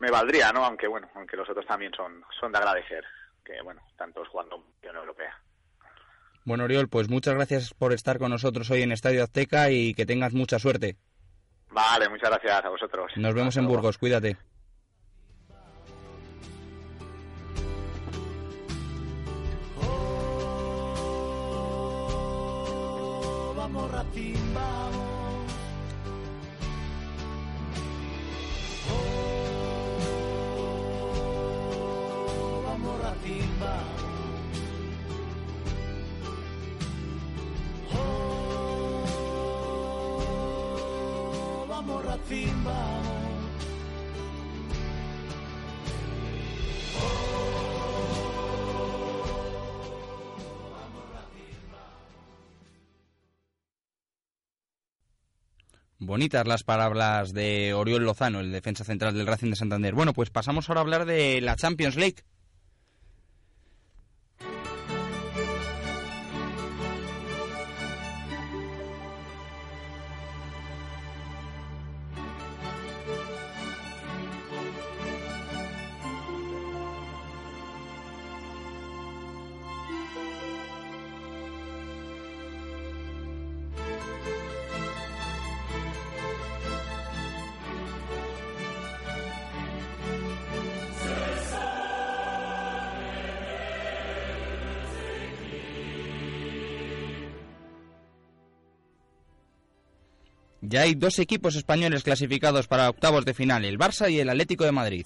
me 0.00 0.10
valdría, 0.10 0.50
¿no? 0.52 0.64
Aunque 0.64 0.88
bueno, 0.88 1.08
aunque 1.14 1.36
los 1.36 1.48
otros 1.48 1.66
también 1.66 1.92
son 1.94 2.24
son 2.38 2.50
de 2.50 2.58
agradecer, 2.58 3.04
que 3.44 3.62
bueno, 3.62 3.82
tantos 3.96 4.26
jugando 4.28 4.56
en 4.56 4.62
Unión 4.90 4.96
Europea. 4.96 5.38
Bueno, 6.44 6.64
Oriol, 6.64 6.88
pues 6.88 7.08
muchas 7.08 7.34
gracias 7.34 7.74
por 7.74 7.92
estar 7.92 8.18
con 8.18 8.30
nosotros 8.30 8.70
hoy 8.70 8.82
en 8.82 8.92
Estadio 8.92 9.22
Azteca 9.22 9.70
y 9.70 9.94
que 9.94 10.06
tengas 10.06 10.32
mucha 10.32 10.58
suerte. 10.58 10.96
Vale, 11.70 12.08
muchas 12.08 12.30
gracias 12.30 12.64
a 12.64 12.68
vosotros. 12.70 13.12
Nos 13.16 13.34
vemos 13.34 13.48
Hasta 13.48 13.60
en 13.60 13.66
luego. 13.66 13.82
Burgos, 13.82 13.98
cuídate. 13.98 14.36
Oh, 23.02 23.54
vamos 23.56 23.90
vamos. 33.60 34.00
Oh, 37.92 38.86
vamos. 41.68 42.04
Bonitas 56.02 56.46
las 56.46 56.64
palabras 56.64 57.34
de 57.34 57.74
Oriol 57.74 58.04
Lozano, 58.04 58.40
el 58.40 58.52
defensa 58.52 58.84
central 58.84 59.12
del 59.12 59.26
Racing 59.26 59.50
de 59.50 59.56
Santander. 59.56 59.94
Bueno, 59.94 60.14
pues 60.14 60.30
pasamos 60.30 60.68
ahora 60.68 60.80
a 60.80 60.82
hablar 60.82 61.04
de 61.04 61.42
la 61.42 61.56
Champions 61.56 61.96
League. 61.96 62.24
Ya 100.70 100.82
hay 100.82 100.94
dos 100.94 101.18
equipos 101.18 101.56
españoles 101.56 102.04
clasificados 102.04 102.68
para 102.68 102.88
octavos 102.88 103.24
de 103.24 103.34
final, 103.34 103.64
el 103.64 103.76
Barça 103.76 104.08
y 104.08 104.20
el 104.20 104.28
Atlético 104.28 104.62
de 104.64 104.70
Madrid. 104.70 105.04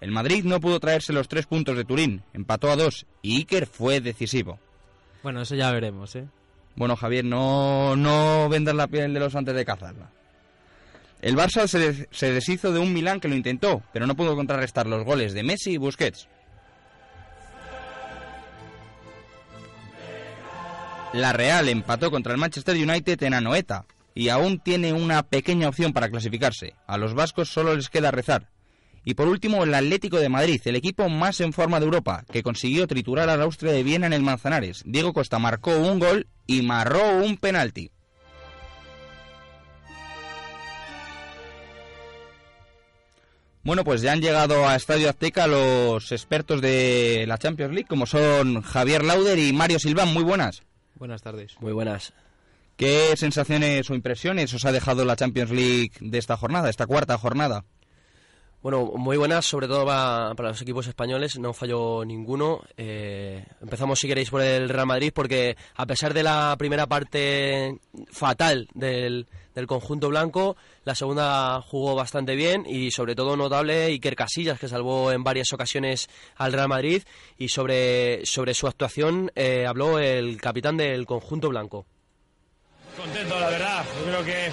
El 0.00 0.12
Madrid 0.12 0.44
no 0.44 0.60
pudo 0.60 0.80
traerse 0.80 1.12
los 1.12 1.28
tres 1.28 1.44
puntos 1.44 1.76
de 1.76 1.84
Turín, 1.84 2.22
empató 2.32 2.70
a 2.70 2.76
dos 2.76 3.04
y 3.20 3.36
Iker 3.36 3.66
fue 3.66 4.00
decisivo. 4.00 4.58
Bueno, 5.22 5.42
eso 5.42 5.54
ya 5.54 5.70
veremos, 5.72 6.16
¿eh? 6.16 6.24
Bueno, 6.74 6.96
Javier, 6.96 7.26
no, 7.26 7.96
no 7.96 8.48
vendas 8.48 8.74
la 8.74 8.86
piel 8.86 9.12
de 9.12 9.20
los 9.20 9.34
antes 9.36 9.54
de 9.54 9.64
cazarla. 9.66 10.10
El 11.20 11.36
Barça 11.36 11.66
se, 11.66 11.78
de- 11.78 12.08
se 12.10 12.32
deshizo 12.32 12.72
de 12.72 12.78
un 12.78 12.94
Milán 12.94 13.20
que 13.20 13.28
lo 13.28 13.34
intentó, 13.34 13.82
pero 13.92 14.06
no 14.06 14.16
pudo 14.16 14.36
contrarrestar 14.36 14.86
los 14.86 15.04
goles 15.04 15.34
de 15.34 15.42
Messi 15.42 15.72
y 15.72 15.76
Busquets. 15.76 16.28
La 21.12 21.34
Real 21.34 21.68
empató 21.68 22.10
contra 22.10 22.32
el 22.32 22.38
Manchester 22.38 22.74
United 22.76 23.22
en 23.22 23.34
Anoeta 23.34 23.84
y 24.18 24.30
aún 24.30 24.58
tiene 24.58 24.92
una 24.92 25.22
pequeña 25.22 25.68
opción 25.68 25.92
para 25.92 26.10
clasificarse. 26.10 26.74
A 26.88 26.98
los 26.98 27.14
vascos 27.14 27.50
solo 27.50 27.76
les 27.76 27.88
queda 27.88 28.10
rezar. 28.10 28.48
Y 29.04 29.14
por 29.14 29.28
último, 29.28 29.62
el 29.62 29.72
Atlético 29.72 30.18
de 30.18 30.28
Madrid, 30.28 30.60
el 30.64 30.74
equipo 30.74 31.08
más 31.08 31.40
en 31.40 31.52
forma 31.52 31.78
de 31.78 31.84
Europa, 31.86 32.24
que 32.32 32.42
consiguió 32.42 32.88
triturar 32.88 33.30
al 33.30 33.40
Austria 33.40 33.70
de 33.70 33.84
Viena 33.84 34.08
en 34.08 34.12
el 34.12 34.22
Manzanares. 34.22 34.82
Diego 34.84 35.12
Costa 35.12 35.38
marcó 35.38 35.70
un 35.78 36.00
gol 36.00 36.26
y 36.48 36.62
marró 36.62 37.18
un 37.18 37.36
penalti. 37.36 37.92
Bueno, 43.62 43.84
pues 43.84 44.02
ya 44.02 44.10
han 44.10 44.20
llegado 44.20 44.68
a 44.68 44.74
Estadio 44.74 45.10
Azteca 45.10 45.46
los 45.46 46.10
expertos 46.10 46.60
de 46.60 47.24
la 47.28 47.38
Champions 47.38 47.72
League, 47.72 47.88
como 47.88 48.04
son 48.04 48.62
Javier 48.62 49.04
Lauder 49.04 49.38
y 49.38 49.52
Mario 49.52 49.78
Silván. 49.78 50.12
Muy 50.12 50.24
buenas. 50.24 50.62
Buenas 50.96 51.22
tardes. 51.22 51.54
Muy 51.60 51.72
buenas. 51.72 52.12
¿Qué 52.78 53.16
sensaciones 53.16 53.90
o 53.90 53.94
impresiones 53.96 54.54
os 54.54 54.64
ha 54.64 54.70
dejado 54.70 55.04
la 55.04 55.16
Champions 55.16 55.50
League 55.50 55.90
de 55.98 56.16
esta 56.16 56.36
jornada, 56.36 56.70
esta 56.70 56.86
cuarta 56.86 57.18
jornada? 57.18 57.64
Bueno, 58.62 58.92
muy 58.94 59.16
buenas, 59.16 59.46
sobre 59.46 59.66
todo 59.66 59.84
para, 59.84 60.32
los 60.36 60.62
equipos 60.62 60.86
españoles, 60.86 61.40
no 61.40 61.52
falló 61.52 62.04
ninguno. 62.04 62.62
Eh, 62.76 63.44
empezamos, 63.60 63.98
si 63.98 64.06
queréis, 64.06 64.30
por 64.30 64.42
el 64.42 64.68
Real 64.68 64.86
Madrid, 64.86 65.10
porque 65.12 65.56
a 65.74 65.86
pesar 65.86 66.14
de 66.14 66.22
la 66.22 66.54
primera 66.56 66.86
parte 66.86 67.80
fatal 68.12 68.68
del, 68.74 69.26
conjunto 69.66 70.08
blanco, 70.08 70.56
la 70.84 70.94
segunda 70.94 71.60
jugó 71.62 71.96
bastante 71.96 72.36
bien 72.36 72.64
y, 72.64 72.92
sobre 72.92 73.16
todo, 73.16 73.36
notable 73.36 73.86
Iker 73.86 74.14
Casillas, 74.14 74.60
que 74.60 74.68
salvó 74.68 75.10
en 75.10 75.24
varias 75.24 75.52
ocasiones 75.52 76.08
al 76.36 76.52
Real 76.52 76.68
Madrid. 76.68 77.02
Y 77.38 77.48
sobre, 77.48 78.24
sobre 78.24 78.54
su 78.54 78.68
actuación 78.68 79.32
eh, 79.34 79.66
habló 79.66 79.98
el 79.98 80.40
capitán 80.40 80.76
del 80.76 81.06
conjunto 81.06 81.48
blanco. 81.48 81.86
Contento, 82.98 83.38
la 83.38 83.48
verdad. 83.48 83.84
Yo 84.00 84.04
creo 84.06 84.24
que 84.24 84.50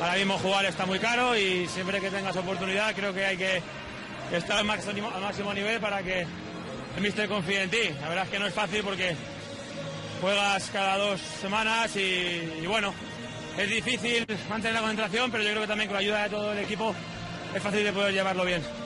ahora 0.00 0.14
mismo 0.16 0.38
jugar 0.38 0.64
está 0.64 0.86
muy 0.86 0.98
caro 0.98 1.36
y 1.36 1.68
siempre 1.68 2.00
que 2.00 2.10
tengas 2.10 2.34
oportunidad 2.34 2.94
creo 2.94 3.12
que 3.12 3.24
hay 3.24 3.36
que 3.36 3.62
estar 4.32 4.58
al 4.58 4.64
máximo, 4.64 5.10
al 5.14 5.20
máximo 5.20 5.52
nivel 5.52 5.78
para 5.78 6.02
que 6.02 6.22
el 6.22 7.02
míster 7.02 7.28
confíe 7.28 7.62
en 7.62 7.70
ti. 7.70 7.90
La 8.00 8.08
verdad 8.08 8.24
es 8.24 8.30
que 8.30 8.38
no 8.38 8.46
es 8.46 8.54
fácil 8.54 8.82
porque 8.82 9.14
juegas 10.22 10.70
cada 10.72 10.96
dos 10.96 11.20
semanas 11.20 11.94
y, 11.96 12.60
y 12.62 12.66
bueno, 12.66 12.94
es 13.58 13.68
difícil 13.68 14.26
mantener 14.48 14.74
la 14.74 14.80
concentración, 14.80 15.30
pero 15.30 15.44
yo 15.44 15.50
creo 15.50 15.62
que 15.62 15.68
también 15.68 15.88
con 15.88 15.94
la 15.94 16.00
ayuda 16.00 16.22
de 16.22 16.30
todo 16.30 16.52
el 16.52 16.58
equipo 16.58 16.94
es 17.54 17.62
fácil 17.62 17.84
de 17.84 17.92
poder 17.92 18.14
llevarlo 18.14 18.44
bien. 18.46 18.85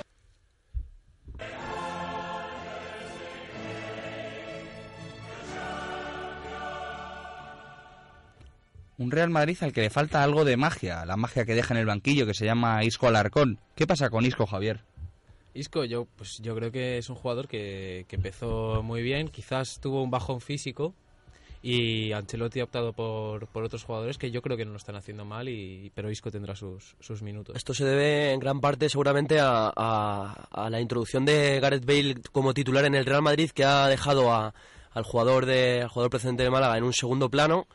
Un 9.01 9.11
Real 9.11 9.31
Madrid 9.31 9.57
al 9.63 9.73
que 9.73 9.81
le 9.81 9.89
falta 9.89 10.23
algo 10.23 10.45
de 10.45 10.59
magia, 10.59 11.07
la 11.07 11.17
magia 11.17 11.47
que 11.47 11.55
deja 11.55 11.73
en 11.73 11.81
el 11.81 11.87
banquillo 11.87 12.27
que 12.27 12.35
se 12.35 12.45
llama 12.45 12.85
Isco 12.85 13.07
Alarcón. 13.09 13.59
¿Qué 13.75 13.87
pasa 13.87 14.11
con 14.11 14.27
Isco, 14.27 14.47
Javier? 14.47 14.81
Isco, 15.55 15.85
yo, 15.85 16.07
pues, 16.17 16.39
yo 16.43 16.55
creo 16.55 16.71
que 16.71 16.99
es 16.99 17.09
un 17.09 17.17
jugador 17.17 17.49
que, 17.49 18.05
que 18.09 18.17
empezó 18.17 18.83
muy 18.83 19.01
bien, 19.03 19.29
quizás 19.29 19.81
tuvo 19.81 20.03
un 20.03 20.11
bajón 20.11 20.43
físico 20.43 20.93
y 21.63 22.13
Ancelotti 22.13 22.61
ha 22.61 22.65
optado 22.65 22.93
por, 22.93 23.47
por 23.49 23.65
otros 23.65 23.85
jugadores 23.85 24.19
que 24.19 24.31
yo 24.31 24.43
creo 24.43 24.57
que 24.59 24.65
no 24.67 24.71
lo 24.73 24.77
están 24.77 24.97
haciendo 24.97 25.25
mal, 25.25 25.49
y, 25.49 25.91
pero 25.95 26.11
Isco 26.11 26.31
tendrá 26.31 26.55
sus, 26.55 26.95
sus 27.01 27.23
minutos. 27.23 27.57
Esto 27.57 27.73
se 27.75 27.85
debe 27.87 28.33
en 28.33 28.39
gran 28.41 28.61
parte 28.61 28.89
seguramente 28.91 29.41
a, 29.41 29.73
a- 29.75 30.49
a 30.51 30.69
la 30.71 30.79
introducción 30.81 31.25
de 31.25 31.59
Gareth 31.59 31.87
Bale 31.87 32.17
como 32.33 32.53
titular 32.55 32.85
en 32.85 32.95
el 32.95 33.07
Real 33.07 33.23
Madrid 33.23 33.51
que 33.51 33.65
ha 33.65 33.89
dejado 33.89 34.31
a- 34.33 34.53
al 34.93 35.05
jugador 35.05 35.47
de 35.47 35.83
al 35.83 35.89
jugador 35.89 36.11
precedente 36.11 36.43
de 36.43 36.51
Málaga 36.51 36.77
en 36.77 36.85
un 36.85 36.93
segundo 36.93 37.29
plano 37.31 37.67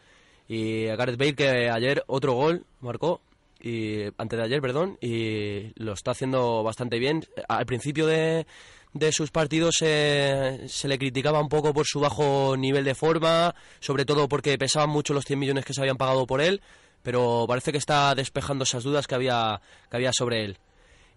y 0.47 0.87
a 0.87 0.95
Gareth 0.95 1.17
Bale 1.17 1.35
que 1.35 1.69
ayer 1.69 2.03
otro 2.07 2.33
gol 2.33 2.65
marcó 2.81 3.21
y 3.61 4.03
antes 4.17 4.37
de 4.37 4.45
ayer, 4.45 4.61
perdón, 4.61 4.97
y 5.01 5.71
lo 5.75 5.93
está 5.93 6.11
haciendo 6.11 6.61
bastante 6.61 6.99
bien. 6.99 7.25
Al 7.47 7.65
principio 7.65 8.05
de, 8.05 8.45
de 8.93 9.11
sus 9.11 9.31
partidos 9.31 9.77
eh, 9.81 10.65
se 10.67 10.87
le 10.87 10.97
criticaba 10.97 11.41
un 11.41 11.49
poco 11.49 11.73
por 11.73 11.85
su 11.85 11.99
bajo 11.99 12.55
nivel 12.57 12.85
de 12.85 12.95
forma, 12.95 13.55
sobre 13.79 14.05
todo 14.05 14.29
porque 14.29 14.57
pesaban 14.57 14.89
mucho 14.89 15.13
los 15.13 15.25
100 15.25 15.39
millones 15.39 15.65
que 15.65 15.73
se 15.73 15.81
habían 15.81 15.97
pagado 15.97 16.27
por 16.27 16.41
él, 16.41 16.61
pero 17.01 17.45
parece 17.47 17.71
que 17.71 17.77
está 17.77 18.13
despejando 18.13 18.63
esas 18.63 18.83
dudas 18.83 19.07
que 19.07 19.15
había, 19.15 19.59
que 19.89 19.97
había 19.97 20.13
sobre 20.13 20.45
él. 20.45 20.57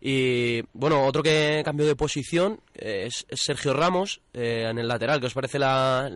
Y 0.00 0.62
bueno, 0.72 1.04
otro 1.04 1.22
que 1.22 1.62
cambió 1.64 1.86
de 1.86 1.96
posición 1.96 2.60
eh, 2.74 3.08
es, 3.08 3.26
Sergio 3.30 3.74
Ramos 3.74 4.22
eh, 4.32 4.66
en 4.70 4.78
el 4.78 4.88
lateral. 4.88 5.20
¿Qué 5.20 5.26
os 5.26 5.34
parece 5.34 5.58
la, 5.58 6.10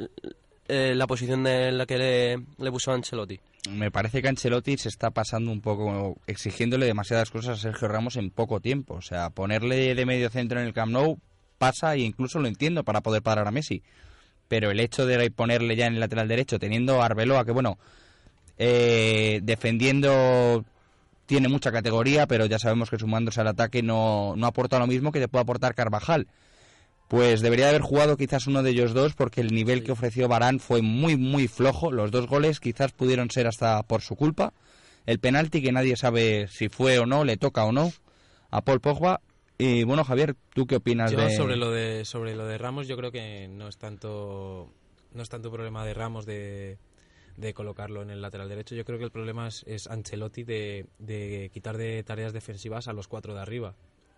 eh, 0.75 0.95
la 0.95 1.07
posición 1.07 1.45
de 1.45 1.71
la 1.71 1.85
que 1.85 1.99
le, 1.99 2.71
puso 2.71 2.93
Ancelotti? 2.93 3.39
Me 3.69 3.91
parece 3.91 4.23
que 4.23 4.29
Ancelotti 4.29 4.79
se 4.79 4.89
está 4.89 5.11
pasando 5.11 5.53
un 5.53 5.61
poco 5.61 6.17
exigiéndole 6.27 6.87
demasiadas 6.87 7.31
cosas 7.31 7.59
a 7.59 7.61
Sergio 7.61 7.89
Ramos 7.89 8.17
en 8.17 8.31
poco 8.31 8.61
tiempo. 8.61 8.95
O 8.95 9.03
sea, 9.03 9.29
ponerle 9.29 9.95
de 9.95 10.07
medio 10.07 10.31
centro 10.31 10.61
en 10.61 10.67
el 10.67 10.73
Camp 10.73 10.93
Nou 10.93 11.19
pasa 11.59 11.95
e 11.95 12.01
incluso 12.01 12.41
lo 12.41 12.49
entiendo 12.49 12.85
para 12.85 13.03
poder 13.03 13.23
parar 13.23 13.47
a 13.47 13.51
Messi. 13.51 13.83
Pero 14.49 14.71
el 14.71 14.81
hecho 14.81 15.05
de 15.05 15.31
ponerle 15.31 15.77
ya 15.77 15.87
en 15.87 15.95
el 15.95 16.01
lateral 16.01 16.27
derecho, 16.27 16.59
teniendo 16.59 17.03
a 17.03 17.07
Arbeloa, 17.07 17.45
que 17.45 17.53
bueno, 17.53 17.79
eh, 18.57 19.41
defendiendo 19.43 20.65
tiene 21.27 21.49
mucha 21.49 21.71
categoría, 21.71 22.27
pero 22.27 22.47
ya 22.47 22.59
sabemos 22.59 22.89
que 22.89 22.99
sumándose 22.99 23.43
al 23.43 23.49
ataque 23.49 23.83
no, 23.83 24.35
no 24.37 24.47
aporta 24.47 24.79
lo 24.79 24.87
mismo 24.87 25.13
que 25.13 25.21
te 25.21 25.29
puede 25.29 25.43
aportar 25.43 25.75
Carvajal. 25.75 26.29
Pues 27.13 27.43
debería 27.43 27.69
haber 27.69 27.83
jugado 27.83 28.17
quizás 28.17 28.47
uno 28.47 28.63
de 28.63 28.71
ellos 28.71 28.95
dos 28.95 29.13
porque 29.13 29.43
el 29.43 29.55
nivel 29.55 29.85
que 29.85 29.93
ofreció 29.93 30.29
Barán 30.29 30.61
fue 30.61 30.81
muy 30.81 31.19
muy 31.19 31.47
flojo. 31.47 31.93
Los 31.93 32.11
dos 32.11 32.27
goles 32.27 32.59
quizás 32.59 32.93
pudieron 32.93 33.31
ser 33.31 33.47
hasta 33.47 33.83
por 33.83 34.01
su 34.01 34.17
culpa. 34.17 34.55
El 35.05 35.19
penalti 35.19 35.61
que 35.61 35.73
nadie 35.73 35.95
sabe 35.99 36.49
si 36.49 36.71
fue 36.71 36.99
o 36.99 37.05
no, 37.05 37.25
le 37.25 37.37
toca 37.37 37.67
o 37.67 37.73
no 37.73 37.93
a 38.51 38.63
Paul 38.63 38.81
Pogba. 38.81 39.21
Y 39.59 39.85
bueno, 39.85 40.05
Javier, 40.05 40.37
¿tú 40.55 40.67
qué 40.67 40.77
opinas 40.77 41.13
Yo 41.13 41.19
de 41.19 41.37
sobre 41.37 41.57
lo 41.57 41.71
de 41.71 42.07
sobre 42.07 42.35
lo 42.35 42.47
de 42.47 42.57
Ramos 42.57 42.89
yo 42.89 42.97
creo 42.97 43.13
que 43.13 43.47
no 43.47 43.69
es 43.69 43.77
tanto 43.77 44.73
no 45.13 45.23
es 45.23 45.29
tanto 45.29 45.51
problema 45.53 45.85
de 45.85 45.93
Ramos 45.93 46.25
de, 46.25 46.79
de 47.37 47.53
colocarlo 47.53 48.01
en 48.01 48.09
el 48.09 48.23
lateral 48.23 48.49
derecho. 48.49 48.75
Yo 48.75 48.87
creo 48.87 48.97
que 48.97 49.05
el 49.05 49.11
problema 49.11 49.49
es, 49.49 49.65
es 49.67 49.87
Ancelotti 49.87 50.45
de, 50.45 50.87
de 50.99 51.51
quitar 51.53 51.77
de 51.77 52.03
tareas 52.05 52.33
defensivas 52.33 52.89
a 52.89 52.95
los 52.95 53.07
cuatro 53.07 53.35
de 53.35 53.41
arriba. 53.43 53.75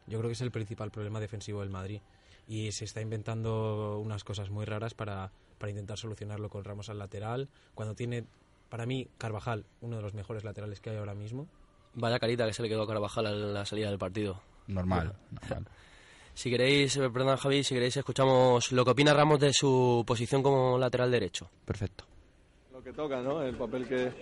Yo 0.07 0.19
creo 0.19 0.29
que 0.29 0.35
es 0.35 0.43
el 0.43 0.53
principal 0.53 0.93
problema 0.93 1.19
defensivo 1.19 1.59
del 1.59 1.71
Madrid 1.71 2.01
y 2.47 2.73
se 2.73 2.85
está 2.85 3.01
inventando 3.01 3.99
unas 3.99 4.25
cosas 4.25 4.51
muy 4.51 4.65
raras 4.65 4.95
para, 4.95 5.31
para 5.59 5.71
intentar 5.71 5.99
solucionarlo 5.99 6.49
con 6.49 6.65
Ramos 6.65 6.89
al 6.89 6.99
lateral 6.99 7.49
cuando 7.75 7.95
tiene 7.95 8.25
para 8.69 8.87
mí 8.87 9.09
Carvajal 9.19 9.65
uno 9.81 9.97
de 9.97 10.03
los 10.03 10.15
mejores 10.15 10.45
laterales 10.45 10.81
que 10.81 10.91
hay 10.91 10.97
ahora 10.97 11.15
mismo. 11.15 11.47
Vaya 11.95 12.19
carita 12.19 12.47
que 12.47 12.53
se 12.53 12.63
le 12.63 12.69
quedó 12.69 12.83
a 12.83 12.87
Carvajal 12.87 13.27
a 13.27 13.33
la 13.33 13.65
salida 13.65 13.89
del 13.89 13.99
partido. 13.99 14.41
normal? 14.67 15.15
normal. 15.31 15.67
Si 16.35 16.51
queréis, 16.51 16.97
eh, 16.97 17.11
perdón 17.11 17.37
Javi, 17.37 17.63
si 17.63 17.75
queréis 17.75 17.97
escuchamos 17.97 18.73
lo 18.73 18.85
que 18.85 18.91
opina 18.91 19.15
Ramos 19.15 19.39
de 19.39 19.53
su 19.53 20.03
posición 20.05 20.43
como 20.43 20.77
lateral 20.77 21.09
derecho. 21.13 21.49
Perfecto. 21.65 22.07
Que 22.85 22.93
toca, 22.93 23.23
¿no? 23.23 23.43
El 23.43 23.57
papel 23.57 23.89
que, 23.89 24.13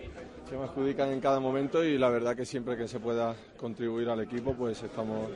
que 0.49 0.57
me 0.57 0.62
adjudican 0.62 1.11
en 1.11 1.19
cada 1.19 1.40
momento 1.40 1.83
y 1.83 1.99
la 1.99 2.09
verdad 2.11 2.37
que 2.37 2.45
siempre 2.45 2.76
que 2.76 2.87
se 2.87 3.00
pueda 3.00 3.35
contribuir 3.57 4.09
al 4.09 4.21
equipo, 4.21 4.54
pues 4.54 4.81
estamos 4.85 5.31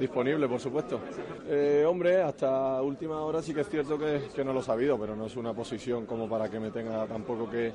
disponibles, 0.00 0.48
por 0.48 0.58
supuesto. 0.58 0.98
Eh, 1.46 1.84
hombre, 1.86 2.20
hasta 2.22 2.82
última 2.82 3.22
hora 3.22 3.40
sí 3.40 3.54
que 3.54 3.60
es 3.60 3.68
cierto 3.68 3.96
que, 3.96 4.44
no 4.44 4.52
lo 4.52 4.58
he 4.58 4.64
sabido, 4.64 4.98
pero 4.98 5.14
no 5.14 5.26
es 5.26 5.36
una 5.36 5.54
posición 5.54 6.06
como 6.06 6.28
para 6.28 6.50
que 6.50 6.58
me 6.58 6.72
tenga 6.72 7.06
tampoco 7.06 7.48
que, 7.48 7.72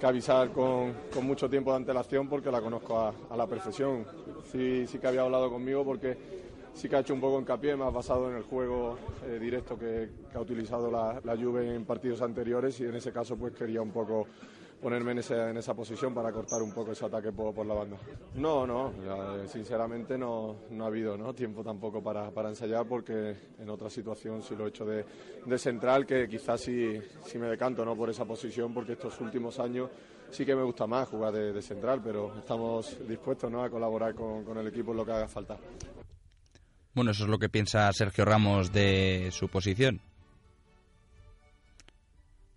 avisar 0.00 0.50
con, 0.50 0.92
con 1.12 1.24
mucho 1.26 1.48
tiempo 1.48 1.70
de 1.70 1.78
antelación 1.78 2.28
porque 2.28 2.50
la 2.50 2.60
conozco 2.60 3.00
a, 3.00 3.12
a 3.30 3.36
la 3.36 3.48
perfección. 3.48 4.04
Sí, 4.52 4.86
sí 4.86 4.98
que 4.98 5.06
había 5.08 5.22
hablado 5.22 5.50
conmigo 5.50 5.82
porque 5.82 6.43
sí 6.74 6.88
que 6.88 6.96
ha 6.96 7.00
hecho 7.00 7.14
un 7.14 7.20
poco 7.20 7.38
hincapié, 7.40 7.76
más 7.76 7.92
basado 7.92 8.30
en 8.30 8.36
el 8.36 8.42
juego 8.42 8.98
eh, 9.26 9.38
directo 9.40 9.78
que, 9.78 10.08
ha 10.34 10.40
utilizado 10.40 10.90
la, 10.90 11.20
la 11.24 11.36
Juve 11.36 11.74
en 11.74 11.84
partidos 11.84 12.20
anteriores 12.22 12.78
y 12.80 12.84
en 12.84 12.94
ese 12.96 13.12
caso 13.12 13.36
pues 13.36 13.54
quería 13.54 13.80
un 13.80 13.90
poco 13.92 14.26
ponerme 14.82 15.12
en, 15.12 15.18
ese- 15.18 15.50
en 15.50 15.56
esa 15.56 15.72
posición 15.72 16.12
para 16.12 16.30
cortar 16.32 16.60
un 16.60 16.72
poco 16.72 16.92
ese 16.92 17.06
ataque 17.06 17.32
por, 17.32 17.64
la 17.64 17.74
banda. 17.74 17.96
No, 18.34 18.66
no, 18.66 18.90
eh, 18.90 19.46
sinceramente 19.48 20.18
no, 20.18 20.56
no 20.70 20.84
ha 20.84 20.88
habido 20.88 21.16
¿no? 21.16 21.32
tiempo 21.32 21.62
tampoco 21.62 22.02
para, 22.02 22.30
para 22.32 22.48
ensayar 22.50 22.84
porque 22.86 23.34
en 23.58 23.70
otra 23.70 23.88
situación 23.88 24.42
sí 24.42 24.54
lo 24.56 24.66
he 24.66 24.68
hecho 24.68 24.84
de, 24.84 25.04
de 25.46 25.58
central 25.58 26.04
que 26.04 26.28
quizás 26.28 26.60
sí, 26.60 27.00
sí 27.24 27.38
me 27.38 27.46
decanto 27.46 27.84
¿no? 27.84 27.96
por 27.96 28.10
esa 28.10 28.24
posición 28.24 28.74
porque 28.74 28.92
estos 28.92 29.18
últimos 29.20 29.58
años 29.60 29.88
sí 30.30 30.44
que 30.44 30.56
me 30.56 30.64
gusta 30.64 30.86
más 30.86 31.08
jugar 31.08 31.32
de, 31.32 31.52
de 31.52 31.62
central, 31.62 32.00
pero 32.02 32.34
estamos 32.36 32.98
dispuestos 33.08 33.50
¿no? 33.50 33.62
a 33.62 33.70
colaborar 33.70 34.14
con, 34.14 34.42
con 34.44 34.58
el 34.58 34.66
equipo 34.66 34.90
en 34.90 34.96
lo 34.98 35.06
que 35.06 35.12
haga 35.12 35.28
falta. 35.28 35.56
Bueno, 36.94 37.10
eso 37.10 37.24
es 37.24 37.30
lo 37.30 37.38
que 37.38 37.48
piensa 37.48 37.92
Sergio 37.92 38.24
Ramos 38.24 38.72
de 38.72 39.30
su 39.32 39.48
posición. 39.48 40.00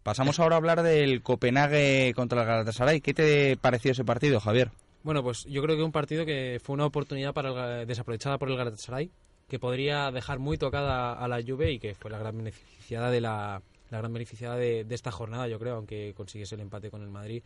Pasamos 0.04 0.40
ahora 0.40 0.56
a 0.56 0.60
hablar 0.60 0.84
del 0.84 1.22
Copenhague 1.22 2.14
contra 2.16 2.42
el 2.42 2.48
Galatasaray. 2.48 3.02
¿Qué 3.02 3.14
te 3.14 3.58
pareció 3.58 3.92
ese 3.92 4.06
partido, 4.06 4.40
Javier? 4.40 4.72
Bueno, 5.04 5.24
pues 5.24 5.44
yo 5.46 5.62
creo 5.64 5.76
que 5.76 5.84
un 5.84 5.92
partido 5.92 6.26
que 6.26 6.62
fue 6.64 6.76
una 6.76 6.86
oportunidad 6.86 7.34
para 7.34 7.82
el 7.82 7.88
desaprovechada 7.88 8.38
por 8.38 8.50
el 8.50 8.58
Galatasaray, 8.58 9.10
que 9.50 9.60
podría 9.60 10.12
dejar 10.12 10.38
muy 10.38 10.58
tocada 10.58 11.14
a 11.14 11.28
la 11.28 11.42
Juve 11.42 11.72
y 11.72 11.80
que 11.80 11.96
fue 11.96 12.12
la 12.12 12.20
gran 12.20 12.38
beneficiada 12.38 13.10
de 13.10 13.22
la, 13.22 13.62
la 13.90 13.98
gran 13.98 14.14
beneficiada 14.14 14.56
de, 14.56 14.84
de 14.84 14.96
esta 14.96 15.12
jornada, 15.12 15.48
yo 15.48 15.60
creo, 15.60 15.76
aunque 15.76 16.14
consiguiese 16.16 16.56
el 16.56 16.62
empate 16.62 16.92
con 16.92 17.02
el 17.02 17.10
Madrid, 17.10 17.44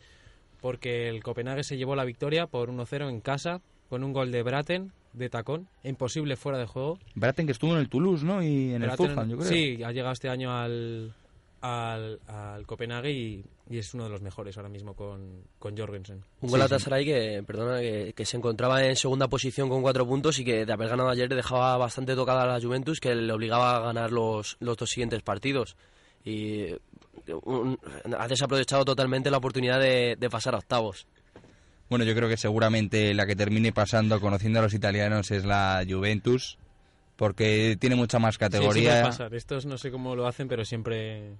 porque 0.60 1.08
el 1.08 1.22
Copenhague 1.22 1.64
se 1.64 1.76
llevó 1.76 1.96
la 1.96 2.04
victoria 2.04 2.46
por 2.46 2.70
1-0 2.70 3.08
en 3.08 3.20
casa 3.20 3.60
con 3.88 4.04
un 4.04 4.12
gol 4.12 4.30
de 4.30 4.42
Braten 4.42 4.92
de 5.12 5.28
tacón, 5.28 5.68
imposible 5.84 6.36
fuera 6.36 6.58
de 6.58 6.66
juego. 6.66 6.98
Braten 7.14 7.46
que 7.46 7.52
estuvo 7.52 7.72
en 7.72 7.78
el 7.78 7.88
Toulouse, 7.88 8.24
¿no? 8.24 8.42
Y 8.42 8.72
en 8.74 8.82
el 8.82 8.90
Fulham, 8.92 9.28
yo 9.30 9.36
creo. 9.38 9.48
Sí, 9.48 9.82
ha 9.84 9.92
llegado 9.92 10.12
este 10.12 10.28
año 10.28 10.50
al, 10.56 11.12
al, 11.60 12.18
al 12.26 12.66
Copenhague 12.66 13.10
y, 13.12 13.44
y 13.70 13.78
es 13.78 13.92
uno 13.94 14.04
de 14.04 14.10
los 14.10 14.22
mejores 14.22 14.56
ahora 14.56 14.68
mismo 14.68 14.94
con, 14.94 15.42
con 15.58 15.76
Jorgensen. 15.76 16.22
Un 16.40 16.48
Sí, 16.48 16.52
Galatasaray 16.54 17.04
que, 17.04 17.42
perdona, 17.46 17.80
que, 17.80 18.12
que 18.16 18.24
se 18.24 18.36
encontraba 18.36 18.84
en 18.84 18.96
segunda 18.96 19.28
posición 19.28 19.68
con 19.68 19.82
cuatro 19.82 20.06
puntos 20.06 20.38
y 20.38 20.44
que 20.44 20.64
de 20.66 20.72
haber 20.72 20.88
ganado 20.88 21.08
ayer 21.10 21.28
le 21.28 21.36
dejaba 21.36 21.76
bastante 21.76 22.14
tocada 22.14 22.42
a 22.42 22.46
la 22.46 22.60
Juventus 22.60 22.98
que 23.00 23.14
le 23.14 23.32
obligaba 23.32 23.76
a 23.76 23.80
ganar 23.80 24.10
los, 24.12 24.56
los 24.60 24.76
dos 24.76 24.90
siguientes 24.90 25.22
partidos. 25.22 25.76
Y 26.24 26.66
un- 27.44 27.78
ha 28.18 28.28
desaprovechado 28.28 28.84
totalmente 28.84 29.30
la 29.30 29.38
oportunidad 29.38 29.78
de, 29.80 30.16
de 30.18 30.30
pasar 30.30 30.54
a 30.54 30.58
octavos. 30.58 31.06
Bueno, 31.92 32.06
yo 32.06 32.14
creo 32.14 32.26
que 32.26 32.38
seguramente 32.38 33.12
la 33.12 33.26
que 33.26 33.36
termine 33.36 33.70
pasando, 33.70 34.18
conociendo 34.18 34.60
a 34.60 34.62
los 34.62 34.72
italianos, 34.72 35.30
es 35.30 35.44
la 35.44 35.84
Juventus, 35.86 36.56
porque 37.16 37.76
tiene 37.78 37.96
mucha 37.96 38.18
más 38.18 38.36
Sí, 38.36 38.36
sí 38.36 38.40
categoría. 38.40 38.90
puede 38.92 39.02
pasar. 39.04 39.34
Estos 39.34 39.66
no 39.66 39.76
sé 39.76 39.90
cómo 39.90 40.16
lo 40.16 40.26
hacen, 40.26 40.48
pero 40.48 40.64
siempre... 40.64 41.34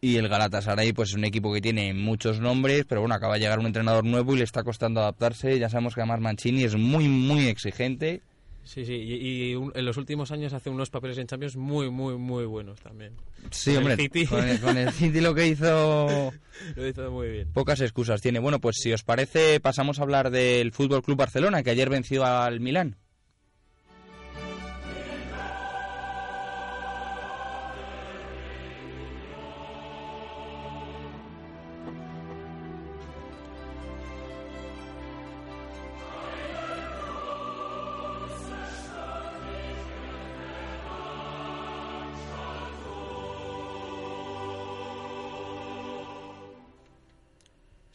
y 0.00 0.14
el 0.14 0.28
Galatasaray, 0.28 0.92
pues 0.92 1.08
es 1.08 1.14
un 1.16 1.24
equipo 1.24 1.52
que 1.52 1.60
tiene 1.60 1.94
muchos 1.94 2.38
nombres, 2.38 2.84
pero 2.88 3.00
bueno, 3.00 3.16
acaba 3.16 3.34
de 3.34 3.40
llegar 3.40 3.58
un 3.58 3.66
entrenador 3.66 4.04
nuevo 4.04 4.36
y 4.36 4.38
le 4.38 4.44
está 4.44 4.62
costando 4.62 5.00
adaptarse. 5.00 5.58
Ya 5.58 5.68
sabemos 5.68 5.96
que 5.96 6.00
además 6.02 6.20
Mancini 6.20 6.62
es 6.62 6.76
muy, 6.76 7.08
muy 7.08 7.48
exigente. 7.48 8.22
Sí, 8.68 8.84
sí, 8.84 8.92
y, 8.92 9.50
y 9.50 9.54
un- 9.54 9.72
en 9.74 9.84
los 9.86 9.96
últimos 9.96 10.30
años 10.30 10.52
hace 10.52 10.68
unos 10.68 10.90
papeles 10.90 11.16
en 11.16 11.26
Champions 11.26 11.56
muy, 11.56 11.88
muy, 11.90 12.18
muy 12.18 12.44
buenos 12.44 12.78
también. 12.80 13.14
Sí, 13.50 13.70
Con 13.72 13.72
el 13.72 13.78
hombre, 13.92 13.96
City. 13.96 14.26
con 14.26 14.46
el, 14.46 14.60
con 14.60 14.76
el 14.76 14.92
City 14.92 15.20
lo 15.22 15.34
que 15.34 15.46
hizo... 15.46 16.30
Lo 16.76 16.86
hizo 16.86 17.10
muy 17.10 17.28
bien. 17.30 17.48
Pocas 17.54 17.80
excusas 17.80 18.20
tiene. 18.20 18.40
Bueno, 18.40 18.60
pues 18.60 18.76
si 18.80 18.92
os 18.92 19.04
parece, 19.04 19.58
pasamos 19.60 19.98
a 19.98 20.02
hablar 20.02 20.30
del 20.30 20.72
Fútbol 20.72 21.02
Club 21.02 21.16
Barcelona, 21.16 21.62
que 21.62 21.70
ayer 21.70 21.88
venció 21.88 22.26
al 22.26 22.60
Milán. 22.60 22.96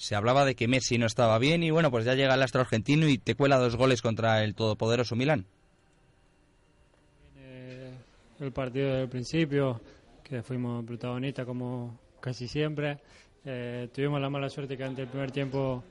Se 0.04 0.16
hablaba 0.16 0.44
de 0.44 0.54
que 0.54 0.68
Messi 0.68 0.98
no 0.98 1.06
estaba 1.06 1.39
bien 1.39 1.63
y 1.63 1.72
bueno, 1.72 1.89
pues 1.89 2.04
ya 2.04 2.13
llega 2.13 2.34
el 2.34 2.42
astro 2.44 2.60
argentino 2.60 3.08
y 3.08 3.18
te 3.18 3.36
cuela 3.36 3.58
dos 3.58 3.78
goles 3.78 4.02
contra 4.02 4.44
el 4.44 4.54
todopoderoso 4.54 5.16
Milán. 5.16 5.46
El 8.38 8.52
partido 8.52 8.88
desde 8.89 9.04
el 9.04 9.08
principio, 9.08 9.80
que 10.22 10.44
fuimos 10.44 10.84
protagonistas 10.84 11.46
como 11.46 11.98
casi 12.20 12.50
siempre. 12.50 12.98
Eh, 13.46 13.88
tuvimos 13.94 14.20
la 14.20 14.30
mala 14.30 14.50
suerte 14.50 14.76
que 14.76 14.84
ante 14.84 15.04
el 15.04 15.08
primer 15.08 15.32
tiempo 15.32 15.82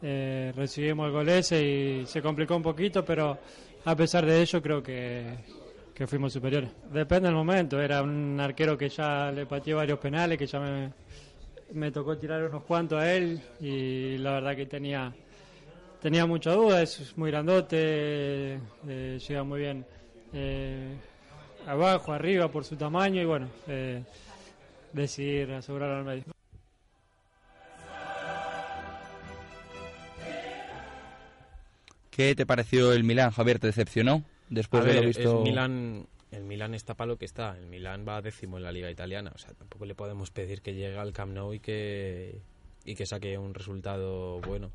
eh, 0.00 0.50
recibimos 0.56 1.08
el 1.08 1.12
gol 1.12 1.28
ese 1.28 1.62
y 1.62 2.06
se 2.06 2.22
complicó 2.22 2.56
un 2.56 2.62
poquito, 2.62 3.04
pero 3.04 3.38
a 3.84 3.94
pesar 3.94 4.24
de 4.24 4.40
ello 4.40 4.62
creo 4.62 4.82
que, 4.82 5.26
que 5.94 6.06
fuimos 6.06 6.32
superiores. 6.32 6.70
Depende 6.90 7.28
del 7.28 7.36
momento, 7.36 7.78
era 7.78 8.02
un 8.02 8.40
arquero 8.40 8.78
que 8.78 8.88
ya 8.88 9.30
le 9.30 9.44
pateó 9.44 9.76
varios 9.76 9.98
penales, 9.98 10.38
que 10.38 10.46
ya 10.46 10.58
me, 10.58 10.90
me 11.72 11.90
tocó 11.90 12.16
tirar 12.16 12.44
unos 12.44 12.62
cuantos 12.64 13.00
a 13.00 13.14
él 13.14 13.40
y 13.60 14.18
la 14.18 14.32
verdad 14.32 14.56
que 14.56 14.66
tenía 14.66 15.12
tenía 16.00 16.26
mucha 16.26 16.52
duda, 16.52 16.82
es 16.82 17.16
muy 17.16 17.30
grandote, 17.30 18.54
eh, 18.86 19.18
llega 19.26 19.42
muy 19.42 19.60
bien 19.60 19.84
eh, 20.32 20.94
abajo, 21.66 22.12
arriba 22.12 22.48
por 22.50 22.64
su 22.64 22.76
tamaño 22.76 23.20
y 23.20 23.24
bueno, 23.24 23.48
eh, 23.66 24.02
decidir 24.92 25.52
asegurar 25.52 25.90
al 25.90 26.04
medio. 26.04 26.24
¿Qué 32.10 32.34
te 32.34 32.46
pareció 32.46 32.92
el 32.92 33.04
Milán, 33.04 33.30
Javier? 33.30 33.58
¿Te 33.58 33.68
decepcionó 33.68 34.24
después 34.48 34.82
A 34.82 34.86
de 34.86 34.92
ver, 34.92 35.02
lo 35.02 35.06
visto? 35.08 35.36
el 35.38 35.42
Milan, 35.44 36.06
el 36.30 36.44
Milan 36.44 36.74
está 36.74 36.94
para 36.94 37.08
lo 37.08 37.16
que 37.18 37.24
está. 37.24 37.56
El 37.58 37.66
Milan 37.66 38.04
va 38.06 38.20
décimo 38.22 38.56
en 38.58 38.64
la 38.64 38.72
liga 38.72 38.90
italiana. 38.90 39.32
O 39.34 39.38
sea, 39.38 39.52
tampoco 39.54 39.84
le 39.86 39.94
podemos 39.94 40.30
pedir 40.30 40.60
que 40.62 40.74
llegue 40.74 40.98
al 40.98 41.12
Camp 41.12 41.32
Nou 41.32 41.54
y 41.54 41.60
que, 41.60 42.40
y 42.84 42.94
que 42.94 43.06
saque 43.06 43.38
un 43.38 43.54
resultado 43.54 44.40
bueno. 44.40 44.70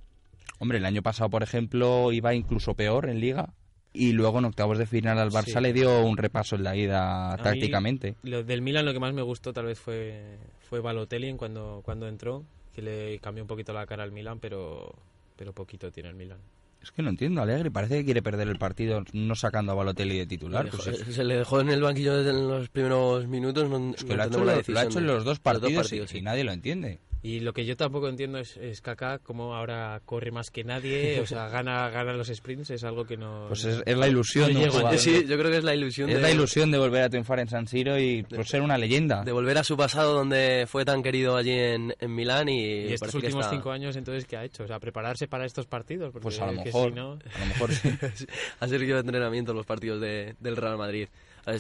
Hombre, 0.60 0.78
el 0.78 0.86
año 0.86 1.02
pasado, 1.02 1.30
por 1.30 1.44
ejemplo, 1.44 2.12
iba 2.12 2.34
incluso 2.34 2.74
peor 2.74 3.10
en 3.10 3.20
Liga 3.20 3.54
y 3.92 4.12
luego 4.13 4.39
en 4.39 4.46
octavos 4.46 4.78
de 4.78 4.86
final 4.88 5.20
al 5.20 5.30
Barça 5.30 5.58
Sí. 5.58 5.62
le 5.62 5.74
dio 5.74 6.04
un 6.04 6.18
repaso 6.18 6.56
en 6.56 6.63
la 6.63 6.76
ida 6.76 7.38
tácticamente. 7.38 8.16
Lo 8.24 8.44
del 8.44 8.62
Milan 8.62 8.86
lo 8.86 8.94
que 8.94 9.00
más 9.00 9.13
me 9.13 9.22
gustó 9.22 9.54
tal 9.54 9.66
vez 9.66 9.80
fue, 9.80 10.38
fue 10.62 10.80
Balotelli 10.80 11.36
cuando, 11.36 11.82
cuando 11.84 12.08
entró, 12.08 12.44
que 12.74 12.82
le 12.82 13.20
cambió 13.20 13.44
un 13.44 13.48
poquito 13.48 13.72
la 13.74 13.86
cara 13.86 14.04
al 14.04 14.12
Milan, 14.12 14.39
pero, 14.39 14.96
pero 15.36 15.54
poquito 15.54 15.92
tiene 15.92 16.10
el 16.10 16.16
Milan. 16.16 16.39
Es 16.84 16.91
que 16.91 17.02
no 17.02 17.10
entiendo, 17.10 17.41
Alegre. 17.41 17.72
Parece 17.72 18.00
que 18.00 18.06
quiere 18.06 18.22
perder 18.22 18.50
el 18.50 18.58
partido 18.58 19.04
no 19.13 19.36
sacando 19.36 19.72
a 19.72 19.76
Balotelli 19.76 20.17
de 20.17 20.26
titular. 20.28 20.67
Pues 20.69 20.86
es- 20.88 21.15
se 21.15 21.24
le 21.24 21.38
dejó 21.38 21.62
en 21.62 21.69
el 21.69 21.82
banquillo 21.82 22.17
desde 22.22 22.34
los 22.34 22.67
primeros 22.69 23.26
minutos. 23.26 23.69
No, 23.69 23.93
es 23.96 24.04
que 24.04 24.15
no 24.15 24.43
lo, 24.43 24.52
ha 24.52 24.60
hecho, 24.60 24.72
lo- 24.74 24.80
ha 24.80 24.84
en 24.84 25.08
los 25.08 25.24
dos 25.24 25.39
partidos, 25.39 25.93
y- 25.93 26.06
sí. 26.08 26.17
y 26.17 26.22
nadie 26.22 26.43
lo 26.43 26.52
entiende. 26.52 27.00
Y 27.26 27.40
lo 27.40 27.54
que 27.54 27.64
yo 27.66 27.78
tampoco 27.78 28.10
entiendo 28.10 28.38
es, 28.38 28.58
es 28.58 28.82
Kaká, 28.82 29.18
como 29.20 29.56
ahora 29.56 30.02
corre 30.04 30.30
más 30.30 30.52
que 30.52 30.66
nadie, 30.66 31.22
o 31.22 31.26
sea, 31.26 31.48
gana, 31.50 31.90
gana 31.90 32.12
los 32.12 32.28
sprints, 32.28 32.70
es 32.72 32.84
algo 32.84 33.06
que 33.06 33.16
no... 33.16 33.46
Pues 33.48 33.64
es, 33.64 33.82
es 33.86 33.98
la 33.98 34.10
ilusión 34.10 34.52
no 34.54 34.60
de 34.60 34.66
un 34.66 34.72
jugador. 34.72 34.98
Sí, 35.00 35.26
yo 35.26 35.38
creo 35.38 35.50
que 35.50 35.58
es 35.60 35.64
la 35.64 35.74
ilusión 35.74 36.10
Es 36.10 36.18
de, 36.18 36.22
la 36.22 36.32
ilusión 36.32 36.70
de 36.70 36.78
volver 36.78 37.02
a 37.04 37.10
triunfar 37.10 37.40
en 37.40 37.48
San 37.48 37.66
Siro 37.66 37.98
y 37.98 38.24
por 38.24 38.46
ser 38.46 38.62
una 38.62 38.78
leyenda. 38.78 39.24
de 39.24 39.32
volver 39.32 39.58
a 39.58 39.64
su 39.64 39.78
pasado 39.78 40.14
donde 40.14 40.66
fue 40.68 40.84
tan 40.84 41.02
querido 41.02 41.38
allí 41.38 41.52
en, 41.58 41.96
en 41.98 42.14
Milán 42.14 42.50
y, 42.50 42.60
Y 42.90 42.94
estos 42.94 43.16
últimos 43.16 43.46
está- 43.46 43.56
cinco 43.56 43.72
años, 43.72 43.96
entonces, 43.96 44.26
¿qué 44.26 44.36
ha 44.36 44.44
hecho? 44.44 44.66
O 44.66 44.68
sea, 44.68 44.80
prepararse 44.82 45.30
para 45.30 45.46
estos 45.46 45.66
partidos. 45.66 46.12
Porque 46.12 46.24
Pues 46.24 46.42
a 46.42 46.48
lo 46.48 46.62
mejor, 46.62 46.90
si 46.90 46.96
no- 46.96 47.12
a 47.14 47.40
lo 47.40 47.46
mejor 47.46 47.72
sí. 48.16 48.26
ha 48.60 48.68
servido 48.68 48.96
de 48.96 49.00
entrenamiento 49.00 49.54
los 49.54 49.66
partidos 49.66 50.02
de- 50.02 50.36
del 50.42 50.58
Real 50.58 50.78
Madrid. 50.78 51.08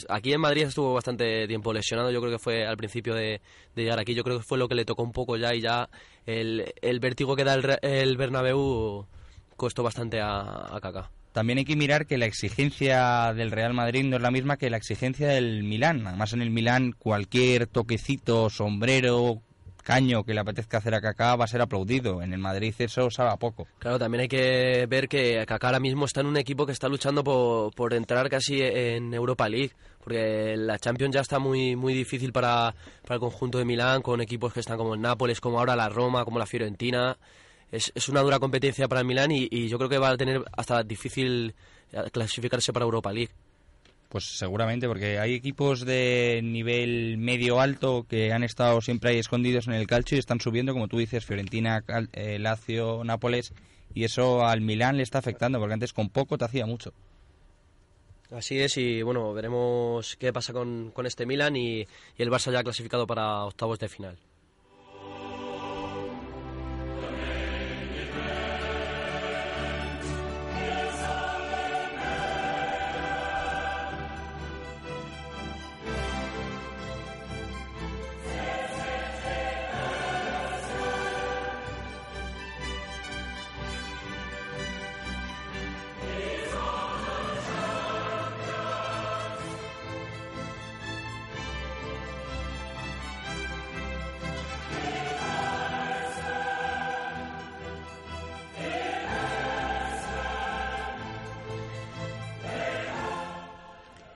Aquí 0.09 0.33
en 0.33 0.41
Madrid 0.41 0.63
estuvo 0.63 0.93
bastante 0.93 1.47
tiempo 1.47 1.73
lesionado, 1.73 2.11
yo 2.11 2.21
creo 2.21 2.31
que 2.31 2.39
fue 2.39 2.65
al 2.65 2.77
principio 2.77 3.13
de, 3.15 3.41
llegar 3.75 3.99
aquí, 3.99 4.13
yo 4.13 4.23
creo 4.23 4.37
que 4.37 4.43
fue 4.43 4.57
lo 4.57 4.67
que 4.67 4.75
le 4.75 4.85
tocó 4.85 5.03
un 5.03 5.11
poco 5.11 5.35
ya 5.35 5.53
y 5.53 5.61
ya 5.61 5.89
el, 6.25 6.73
el 6.81 6.99
vértigo 6.99 7.35
que 7.35 7.43
da 7.43 7.53
el, 7.55 7.79
el 7.81 8.17
Bernabéu 8.17 9.05
costó 9.57 9.83
bastante 9.83 10.21
a, 10.21 10.29
a. 10.29 11.09
También 11.33 11.57
hay 11.57 11.65
que 11.65 11.75
mirar 11.75 12.05
que 12.05 12.17
la 12.17 12.27
exigencia 12.27 13.33
del 13.33 13.51
Real 13.51 13.73
Madrid 13.73 14.03
no 14.03 14.17
es 14.17 14.21
la 14.21 14.29
misma 14.29 14.57
que 14.57 14.69
la 14.69 14.77
exigencia 14.77 15.29
del 15.29 15.63
Milán. 15.63 16.05
Además, 16.05 16.33
en 16.33 16.43
el 16.43 16.51
Milán 16.51 16.91
cualquier 16.91 17.65
toquecito, 17.65 18.51
sombrero, 18.51 19.41
caño 19.83 20.23
que 20.23 20.33
le 20.33 20.39
apetezca 20.39 20.77
hacer 20.77 20.95
a 20.95 21.01
Kaká 21.01 21.35
va 21.35 21.45
a 21.45 21.47
ser 21.47 21.61
aplaudido. 21.61 22.21
En 22.21 22.33
el 22.33 22.39
Madrid 22.39 22.73
eso 22.79 23.09
sabe 23.11 23.29
a 23.29 23.37
poco. 23.37 23.67
Claro, 23.79 23.99
también 23.99 24.21
hay 24.21 24.27
que 24.27 24.87
ver 24.89 25.07
que 25.07 25.45
Kaká 25.45 25.67
ahora 25.67 25.79
mismo 25.79 26.05
está 26.05 26.21
en 26.21 26.27
un 26.27 26.37
equipo 26.37 26.65
que 26.65 26.71
está 26.71 26.87
luchando 26.89 27.23
por, 27.23 27.73
por 27.75 27.93
entrar 27.93 28.29
casi 28.29 28.61
en 28.61 29.13
Europa 29.13 29.47
League, 29.47 29.73
porque 30.03 30.55
la 30.57 30.79
Champions 30.79 31.13
ya 31.13 31.21
está 31.21 31.39
muy 31.39 31.75
muy 31.75 31.93
difícil 31.93 32.31
para, 32.31 32.73
para 33.03 33.15
el 33.15 33.19
conjunto 33.19 33.57
de 33.57 33.65
Milán, 33.65 34.01
con 34.01 34.21
equipos 34.21 34.53
que 34.53 34.61
están 34.61 34.77
como 34.77 34.95
el 34.95 35.01
Nápoles, 35.01 35.39
como 35.39 35.59
ahora 35.59 35.75
la 35.75 35.89
Roma, 35.89 36.25
como 36.25 36.39
la 36.39 36.45
Fiorentina. 36.45 37.17
Es, 37.71 37.91
es 37.95 38.07
una 38.07 38.21
dura 38.21 38.39
competencia 38.39 38.87
para 38.87 39.01
el 39.01 39.07
Milán 39.07 39.31
y, 39.31 39.47
y 39.49 39.67
yo 39.67 39.77
creo 39.77 39.89
que 39.89 39.97
va 39.97 40.09
a 40.09 40.17
tener 40.17 40.43
hasta 40.55 40.83
difícil 40.83 41.55
eh, 41.91 42.09
clasificarse 42.11 42.71
para 42.71 42.85
Europa 42.85 43.11
League. 43.11 43.31
Pues 44.13 44.25
seguramente, 44.25 44.87
porque 44.87 45.17
hay 45.17 45.33
equipos 45.33 45.85
de 45.85 46.39
nivel 46.43 47.17
medio-alto 47.17 48.05
que 48.07 48.31
han 48.31 48.43
estado 48.43 48.79
siempre 48.79 49.09
ahí 49.09 49.17
escondidos 49.17 49.65
en 49.65 49.73
el 49.73 49.87
calcio 49.87 50.15
y 50.15 50.19
están 50.19 50.39
subiendo, 50.39 50.71
como 50.71 50.87
tú 50.87 50.99
dices, 50.99 51.25
Fiorentina, 51.25 51.81
Cal- 51.81 52.09
eh, 52.13 52.37
Lazio, 52.37 53.03
Nápoles, 53.03 53.53
y 53.95 54.03
eso 54.03 54.45
al 54.45 54.61
Milán 54.61 54.97
le 54.97 55.03
está 55.03 55.17
afectando, 55.17 55.57
porque 55.57 55.73
antes 55.73 55.93
con 55.93 56.09
poco 56.09 56.37
te 56.37 56.45
hacía 56.45 56.67
mucho. 56.67 56.93
Así 58.29 58.59
es, 58.59 58.77
y 58.77 59.01
bueno, 59.01 59.33
veremos 59.33 60.15
qué 60.19 60.31
pasa 60.31 60.53
con, 60.53 60.93
este 61.05 61.25
Milan 61.25 61.55
y, 61.55 61.79
y 61.81 61.87
el 62.17 62.29
Barça 62.29 62.51
ya 62.51 62.61
clasificado 62.61 63.07
para 63.07 63.45
octavos 63.45 63.79
de 63.79 63.89
final. 63.89 64.15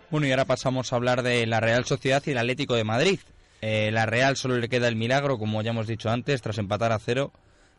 Bueno, 0.10 0.26
y 0.26 0.32
ahora 0.32 0.46
pasamos 0.46 0.94
a 0.94 0.96
hablar 0.96 1.22
de 1.22 1.46
la 1.48 1.60
Real 1.60 1.84
Sociedad 1.84 2.24
y 2.26 2.32
el 2.32 2.38
Atlético 2.38 2.76
de 2.76 2.86
Madrid. 2.86 3.20
Eh, 3.62 3.90
la 3.92 4.06
Real 4.06 4.38
solo 4.38 4.58
le 4.58 4.70
queda 4.70 4.88
el 4.88 4.96
milagro, 4.96 5.38
como 5.38 5.62
ya 5.62 5.72
hemos 5.72 5.88
dicho 5.88 6.10
antes, 6.10 6.42
tras 6.42 6.58
empatar 6.60 6.94
a 6.94 7.00
cero 7.00 7.32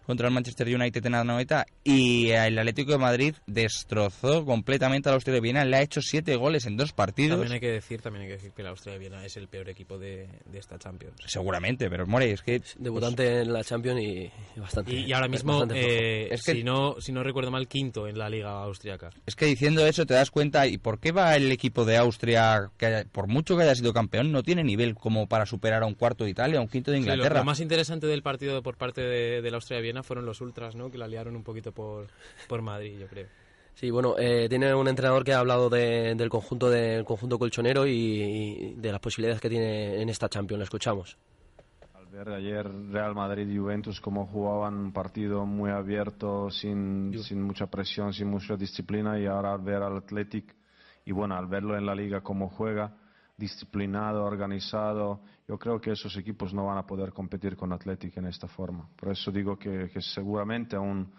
contra 0.08 0.26
el 0.26 0.32
Manchester 0.32 0.66
United 0.74 1.04
en 1.04 1.12
la 1.12 1.22
noveta. 1.22 1.66
Y 1.84 2.30
el 2.30 2.58
Atlético 2.58 2.92
de 2.92 2.98
Madrid 2.98 3.34
destrozó 3.46 4.44
completamente 4.46 5.08
al 5.10 5.16
Austria 5.16 5.34
de 5.34 5.40
Viena. 5.42 5.64
Le 5.66 5.76
ha 5.76 5.82
hecho 5.82 6.00
siete 6.00 6.34
goles 6.36 6.64
en 6.64 6.78
dos 6.78 6.92
partidos. 6.92 7.32
También 7.38 7.52
hay 7.52 7.60
que 7.60 7.70
decir, 7.70 8.00
también 8.00 8.22
hay 8.22 8.28
que 8.28 8.34
decir 8.36 8.52
que 8.52 8.62
la 8.62 8.70
Austria 8.70 8.94
de 8.94 8.98
Viena 9.00 9.22
es 9.24 9.36
el 9.36 9.48
peor 9.48 9.68
equipo 9.68 9.98
de, 9.98 10.26
de 10.46 10.58
esta 10.58 10.78
Champions. 10.78 11.14
Seguramente, 11.26 11.90
pero 11.90 12.06
More, 12.06 12.30
es 12.32 12.40
que... 12.40 12.62
Debutante 12.78 13.42
en 13.42 13.52
la 13.52 13.62
Champions 13.62 14.00
y, 14.00 14.30
y 14.56 14.60
bastante. 14.60 14.92
Y, 14.94 15.04
y 15.04 15.12
ahora 15.12 15.28
mismo, 15.28 15.64
eh, 15.74 16.28
Es 16.30 16.42
que- 16.42 16.52
si, 16.54 16.64
no, 16.64 16.96
si 17.00 17.12
no 17.12 17.22
recuerdo 17.22 17.50
mal, 17.50 17.68
quinto 17.68 18.08
en 18.08 18.16
la 18.18 18.30
liga 18.30 18.62
austriaca. 18.62 19.10
Es 19.26 19.36
que 19.36 19.44
diciendo 19.44 19.86
eso 19.86 20.06
te 20.06 20.14
das 20.14 20.30
cuenta, 20.30 20.66
¿y 20.66 20.78
por 20.78 20.98
qué 21.00 21.12
va 21.12 21.36
el 21.36 21.52
equipo 21.52 21.84
de 21.84 21.98
Austria, 21.98 22.70
que 22.78 22.86
haya- 22.86 23.04
por 23.12 23.26
mucho 23.28 23.56
que 23.58 23.64
haya 23.64 23.74
sido 23.74 23.92
campeón, 23.92 24.32
no 24.32 24.42
tiene 24.42 24.64
nivel 24.64 24.94
como 24.94 25.26
para 25.28 25.44
superar 25.44 25.82
a 25.82 25.86
un 25.86 25.94
cuarto 25.94 26.24
de 26.24 26.30
Italia, 26.30 26.58
a 26.58 26.62
un 26.62 26.68
quinto 26.68 26.90
de 26.90 26.98
Sí, 26.98 27.04
lo- 27.04 27.12
Inglaterra? 27.12 27.40
lo, 27.40 27.44
más 27.44 27.60
interesante 27.60 28.06
del 28.06 28.22
partido 28.22 28.62
por 28.62 28.78
parte 28.78 29.02
de, 29.02 29.42
de 29.42 29.50
la 29.50 29.56
Austria 29.56 29.76
de 29.76 29.82
Viena 29.82 29.97
fueron 30.02 30.26
los 30.26 30.40
ultras, 30.40 30.74
¿no? 30.74 30.90
Que 30.90 30.98
la 30.98 31.06
liaron 31.08 31.36
un 31.36 31.42
poquito 31.42 31.72
por, 31.72 32.06
por 32.48 32.62
Madrid, 32.62 32.98
yo 32.98 33.06
creo. 33.06 33.26
Sí, 33.74 33.90
bueno, 33.90 34.16
eh, 34.18 34.48
tiene 34.48 34.74
un 34.74 34.88
entrenador 34.88 35.22
que 35.22 35.32
ha 35.32 35.38
hablado 35.38 35.70
de- 35.70 36.14
del 36.16 36.28
conjunto 36.28 36.68
del 36.68 37.04
conjunto 37.04 37.38
colchonero 37.38 37.86
y, 37.86 37.92
y 37.92 38.74
de 38.74 38.90
las 38.90 39.00
posibilidades 39.00 39.40
que 39.40 39.48
tiene 39.48 40.02
en 40.02 40.08
esta 40.08 40.28
Champions. 40.28 40.58
Lo 40.58 40.64
escuchamos. 40.64 41.16
Al 41.94 42.06
ver 42.06 42.28
ayer 42.30 42.66
Real 42.90 43.14
Madrid 43.14 43.46
y 43.48 43.56
Juventus 43.56 44.00
cómo 44.00 44.26
jugaban 44.26 44.74
un 44.74 44.92
partido 44.92 45.46
muy 45.46 45.70
abierto, 45.70 46.50
sin, 46.50 47.14
sin 47.22 47.40
mucha 47.40 47.66
presión, 47.68 48.12
sin 48.12 48.28
mucha 48.28 48.56
disciplina, 48.56 49.16
y 49.20 49.26
ahora 49.26 49.52
al 49.54 49.60
ver 49.60 49.82
al 49.82 49.98
Athletic 49.98 50.56
y 51.04 51.12
bueno, 51.12 51.36
al 51.36 51.46
verlo 51.46 51.76
en 51.78 51.86
la 51.86 51.94
liga 51.94 52.20
cómo 52.20 52.48
juega, 52.48 52.96
disciplinado, 53.36 54.24
organizado, 54.24 55.20
yo 55.48 55.58
creo 55.58 55.80
que 55.80 55.92
esos 55.92 56.16
equipos 56.16 56.52
no 56.52 56.66
van 56.66 56.78
a 56.78 56.86
poder 56.86 57.12
competir 57.12 57.56
con 57.56 57.72
Athletic 57.72 58.16
en 58.18 58.26
esta 58.26 58.46
forma. 58.46 58.88
Por 58.96 59.10
eso 59.10 59.32
digo 59.32 59.58
que, 59.58 59.88
que 59.92 60.00
seguramente 60.00 60.76
un, 60.78 61.10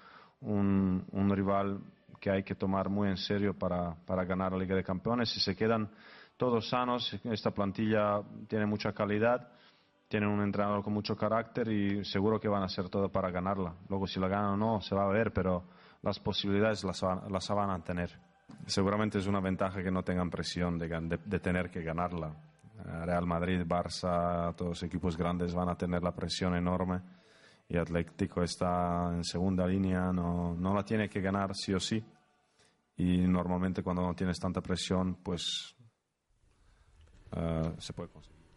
un, 0.41 1.29
rival 1.31 1.81
que 2.19 2.29
hay 2.29 2.43
que 2.43 2.55
tomar 2.55 2.89
muy 2.89 3.09
en 3.09 3.17
serio 3.17 3.57
para, 3.57 3.95
para 4.05 4.23
ganar 4.25 4.51
la 4.51 4.59
Liga 4.59 4.75
de 4.75 4.83
Campeones. 4.83 5.29
Si 5.29 5.39
se 5.39 5.55
quedan 5.55 5.89
todos 6.37 6.69
sanos, 6.69 7.19
esta 7.23 7.51
plantilla 7.51 8.21
tiene 8.47 8.65
mucha 8.65 8.93
calidad 8.93 9.49
tienen 10.09 10.29
un 10.29 10.41
entrenador 10.41 10.83
con 10.83 10.91
mucho 10.91 11.15
carácter 11.15 11.67
y 11.67 12.03
seguro 12.03 12.39
que 12.39 12.47
van 12.47 12.63
a 12.63 12.65
hacer 12.65 12.89
todo 12.89 13.09
para 13.09 13.29
ganarla. 13.29 13.75
Luego 13.89 14.07
si 14.07 14.19
la 14.19 14.27
ganan 14.27 14.53
o 14.53 14.57
no 14.57 14.81
se 14.81 14.95
va 14.95 15.05
a 15.05 15.07
ver, 15.07 15.31
pero 15.31 15.65
las 16.01 16.19
posibilidades 16.19 16.83
las, 16.83 17.03
las 17.29 17.47
van 17.49 17.69
a 17.69 17.83
tener. 17.83 18.09
Seguramente 18.65 19.19
es 19.19 19.27
una 19.27 19.39
ventaja 19.39 19.83
que 19.83 19.91
no 19.91 20.01
tengan 20.01 20.31
presión 20.31 20.79
de, 20.79 20.87
de- 20.87 21.19
de 21.23 21.39
tener 21.39 21.69
que 21.69 21.83
ganarla. 21.83 22.35
Real 22.83 23.25
Madrid, 23.25 23.61
Barça, 23.65 24.53
todos 24.55 24.69
los 24.69 24.83
equipos 24.83 25.17
grandes 25.17 25.53
van 25.53 25.69
a 25.69 25.75
tener 25.75 26.01
la 26.01 26.13
presión 26.13 26.55
enorme 26.55 27.01
y 27.69 27.77
Atlético 27.77 28.41
está 28.41 29.11
en 29.13 29.23
segunda 29.23 29.67
línea, 29.67 30.11
no, 30.11 30.55
no 30.55 30.73
la 30.73 30.83
tiene 30.83 31.07
que 31.07 31.21
ganar 31.21 31.55
sí 31.55 31.73
o 31.73 31.79
sí. 31.79 32.03
Y 32.97 33.19
normalmente 33.27 33.83
cuando 33.83 34.01
no 34.01 34.15
tienes 34.15 34.39
tanta 34.39 34.59
presión, 34.59 35.15
pues 35.23 35.75
eh, 37.31 37.73
se 37.77 37.93
puede 37.93 38.09
conseguir. 38.09 38.48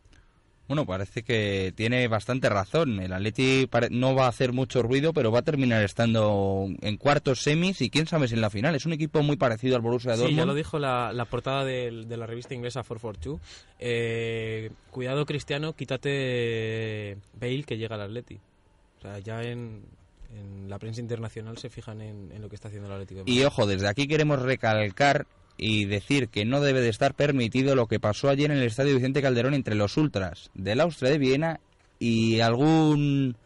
Bueno, 0.68 0.86
parece 0.86 1.22
que 1.22 1.72
tiene 1.76 2.06
bastante 2.08 2.48
razón. 2.48 2.98
El 3.00 3.12
Atleti 3.12 3.68
no 3.90 4.14
va 4.14 4.26
a 4.26 4.28
hacer 4.28 4.52
mucho 4.52 4.82
ruido, 4.82 5.12
pero 5.12 5.30
va 5.30 5.40
a 5.40 5.42
terminar 5.42 5.82
estando 5.82 6.66
en 6.80 6.96
cuartos 6.96 7.42
semis 7.42 7.80
y 7.82 7.90
quién 7.90 8.06
sabe 8.06 8.28
si 8.28 8.34
en 8.34 8.40
la 8.40 8.48
final. 8.48 8.74
Es 8.74 8.86
un 8.86 8.92
equipo 8.94 9.22
muy 9.22 9.36
parecido 9.36 9.76
al 9.76 9.82
Borussia 9.82 10.14
Sí, 10.14 10.20
Dortmund. 10.20 10.38
ya 10.38 10.46
lo 10.46 10.54
dijo 10.54 10.78
la, 10.78 11.12
la 11.12 11.24
portada 11.26 11.64
de, 11.64 11.90
la 12.08 12.26
revista 12.26 12.54
inglesa 12.54 12.82
442. 12.82 13.40
Eh, 13.80 14.70
cuidado, 14.90 15.26
Cristiano, 15.26 15.74
quítate 15.74 17.18
Bale 17.38 17.64
que 17.64 17.76
llega 17.76 17.96
al 17.96 18.02
Atleti. 18.02 18.38
O 18.98 19.02
sea, 19.02 19.18
ya 19.18 19.42
en, 19.42 19.82
en 20.34 20.70
la 20.70 20.78
prensa 20.78 21.00
internacional 21.00 21.58
se 21.58 21.68
fijan 21.70 22.00
en, 22.00 22.30
en 22.32 22.40
lo 22.40 22.48
que 22.48 22.54
está 22.54 22.68
haciendo 22.68 22.86
el 22.88 22.94
Atlético. 22.94 23.24
de 23.24 23.30
Y 23.30 23.42
ojo, 23.44 23.66
desde 23.66 23.88
aquí 23.88 24.06
queremos 24.06 24.40
recalcar 24.40 25.26
y 25.56 25.84
decir 25.84 26.28
que 26.28 26.44
no 26.44 26.60
debe 26.60 26.80
de 26.80 26.88
estar 26.88 27.14
permitido 27.14 27.74
lo 27.74 27.86
que 27.86 28.00
pasó 28.00 28.28
ayer 28.28 28.50
en 28.50 28.58
el 28.58 28.64
Estadio 28.64 28.94
Vicente 28.94 29.22
Calderón 29.22 29.54
entre 29.54 29.74
los 29.74 29.96
ultras 29.96 30.50
del 30.54 30.80
Austria 30.80 31.10
de 31.10 31.18
Viena 31.18 31.60
y 31.98 32.40
algún 32.40 33.36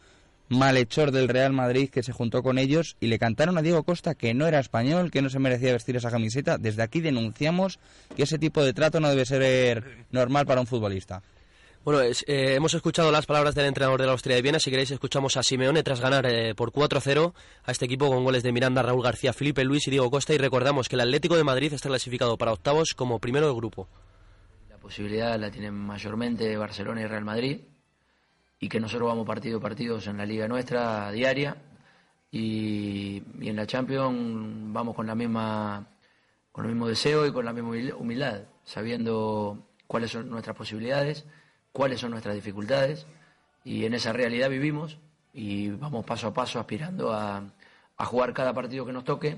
malhechor 0.48 1.10
del 1.10 1.28
Real 1.28 1.52
Madrid 1.52 1.90
que 1.90 2.02
se 2.02 2.12
juntó 2.12 2.42
con 2.42 2.58
ellos 2.58 2.96
y 3.00 3.08
le 3.08 3.18
cantaron 3.18 3.58
a 3.58 3.62
Diego 3.62 3.82
Costa 3.82 4.14
que 4.14 4.34
no 4.34 4.46
era 4.46 4.60
español, 4.60 5.10
que 5.10 5.22
no 5.22 5.30
se 5.30 5.38
merecía 5.38 5.72
vestir 5.72 5.96
esa 5.96 6.10
camiseta. 6.10 6.58
Desde 6.58 6.82
aquí 6.82 7.00
denunciamos 7.00 7.78
que 8.16 8.22
ese 8.22 8.38
tipo 8.38 8.62
de 8.62 8.72
trato 8.72 9.00
no 9.00 9.10
debe 9.10 9.26
ser 9.26 10.06
normal 10.10 10.46
para 10.46 10.60
un 10.60 10.66
futbolista. 10.66 11.22
Bueno, 11.86 12.00
eh, 12.02 12.14
hemos 12.56 12.74
escuchado 12.74 13.12
las 13.12 13.26
palabras 13.26 13.54
del 13.54 13.66
entrenador 13.66 14.00
de 14.00 14.06
la 14.06 14.12
Austria 14.14 14.34
de 14.34 14.42
Viena. 14.42 14.58
Si 14.58 14.70
queréis, 14.72 14.90
escuchamos 14.90 15.36
a 15.36 15.44
Simeone 15.44 15.84
tras 15.84 16.00
ganar 16.00 16.26
eh, 16.26 16.52
por 16.56 16.72
4-0 16.72 17.32
a 17.64 17.70
este 17.70 17.84
equipo 17.84 18.08
con 18.08 18.24
goles 18.24 18.42
de 18.42 18.50
Miranda, 18.50 18.82
Raúl 18.82 19.04
García, 19.04 19.32
Felipe 19.32 19.62
Luis 19.64 19.86
y 19.86 19.92
Diego 19.92 20.10
Costa. 20.10 20.34
Y 20.34 20.38
recordamos 20.38 20.88
que 20.88 20.96
el 20.96 21.02
Atlético 21.02 21.36
de 21.36 21.44
Madrid 21.44 21.72
está 21.72 21.88
clasificado 21.88 22.36
para 22.38 22.52
octavos 22.52 22.92
como 22.94 23.20
primero 23.20 23.46
del 23.46 23.54
grupo. 23.54 23.86
La 24.68 24.78
posibilidad 24.78 25.38
la 25.38 25.48
tienen 25.52 25.74
mayormente 25.74 26.56
Barcelona 26.56 27.02
y 27.02 27.06
Real 27.06 27.24
Madrid 27.24 27.60
y 28.58 28.68
que 28.68 28.80
nosotros 28.80 29.06
vamos 29.06 29.24
partido 29.24 29.58
a 29.58 29.62
partidos 29.62 30.08
en 30.08 30.16
la 30.16 30.26
liga 30.26 30.48
nuestra 30.48 31.12
diaria 31.12 31.56
y, 32.32 33.22
y 33.40 33.48
en 33.48 33.54
la 33.54 33.64
Champions 33.68 34.72
vamos 34.72 34.96
con 34.96 35.06
la 35.06 35.14
misma 35.14 35.86
con 36.50 36.64
el 36.64 36.72
mismo 36.72 36.88
deseo 36.88 37.24
y 37.26 37.32
con 37.32 37.44
la 37.44 37.52
misma 37.52 37.70
humil- 37.70 37.94
humildad, 37.96 38.40
sabiendo 38.64 39.68
cuáles 39.86 40.10
son 40.10 40.28
nuestras 40.30 40.56
posibilidades, 40.56 41.24
cuáles 41.76 42.00
son 42.00 42.12
nuestras 42.12 42.34
dificultades 42.34 43.04
y 43.62 43.84
en 43.84 43.92
esa 43.92 44.10
realidad 44.10 44.48
vivimos 44.48 44.96
y 45.34 45.68
vamos 45.68 46.06
paso 46.06 46.28
a 46.28 46.32
paso 46.32 46.58
aspirando 46.58 47.12
a, 47.12 47.44
jugar 47.98 48.32
cada 48.32 48.54
partido 48.54 48.86
que 48.86 48.94
nos 48.94 49.04
toque 49.04 49.36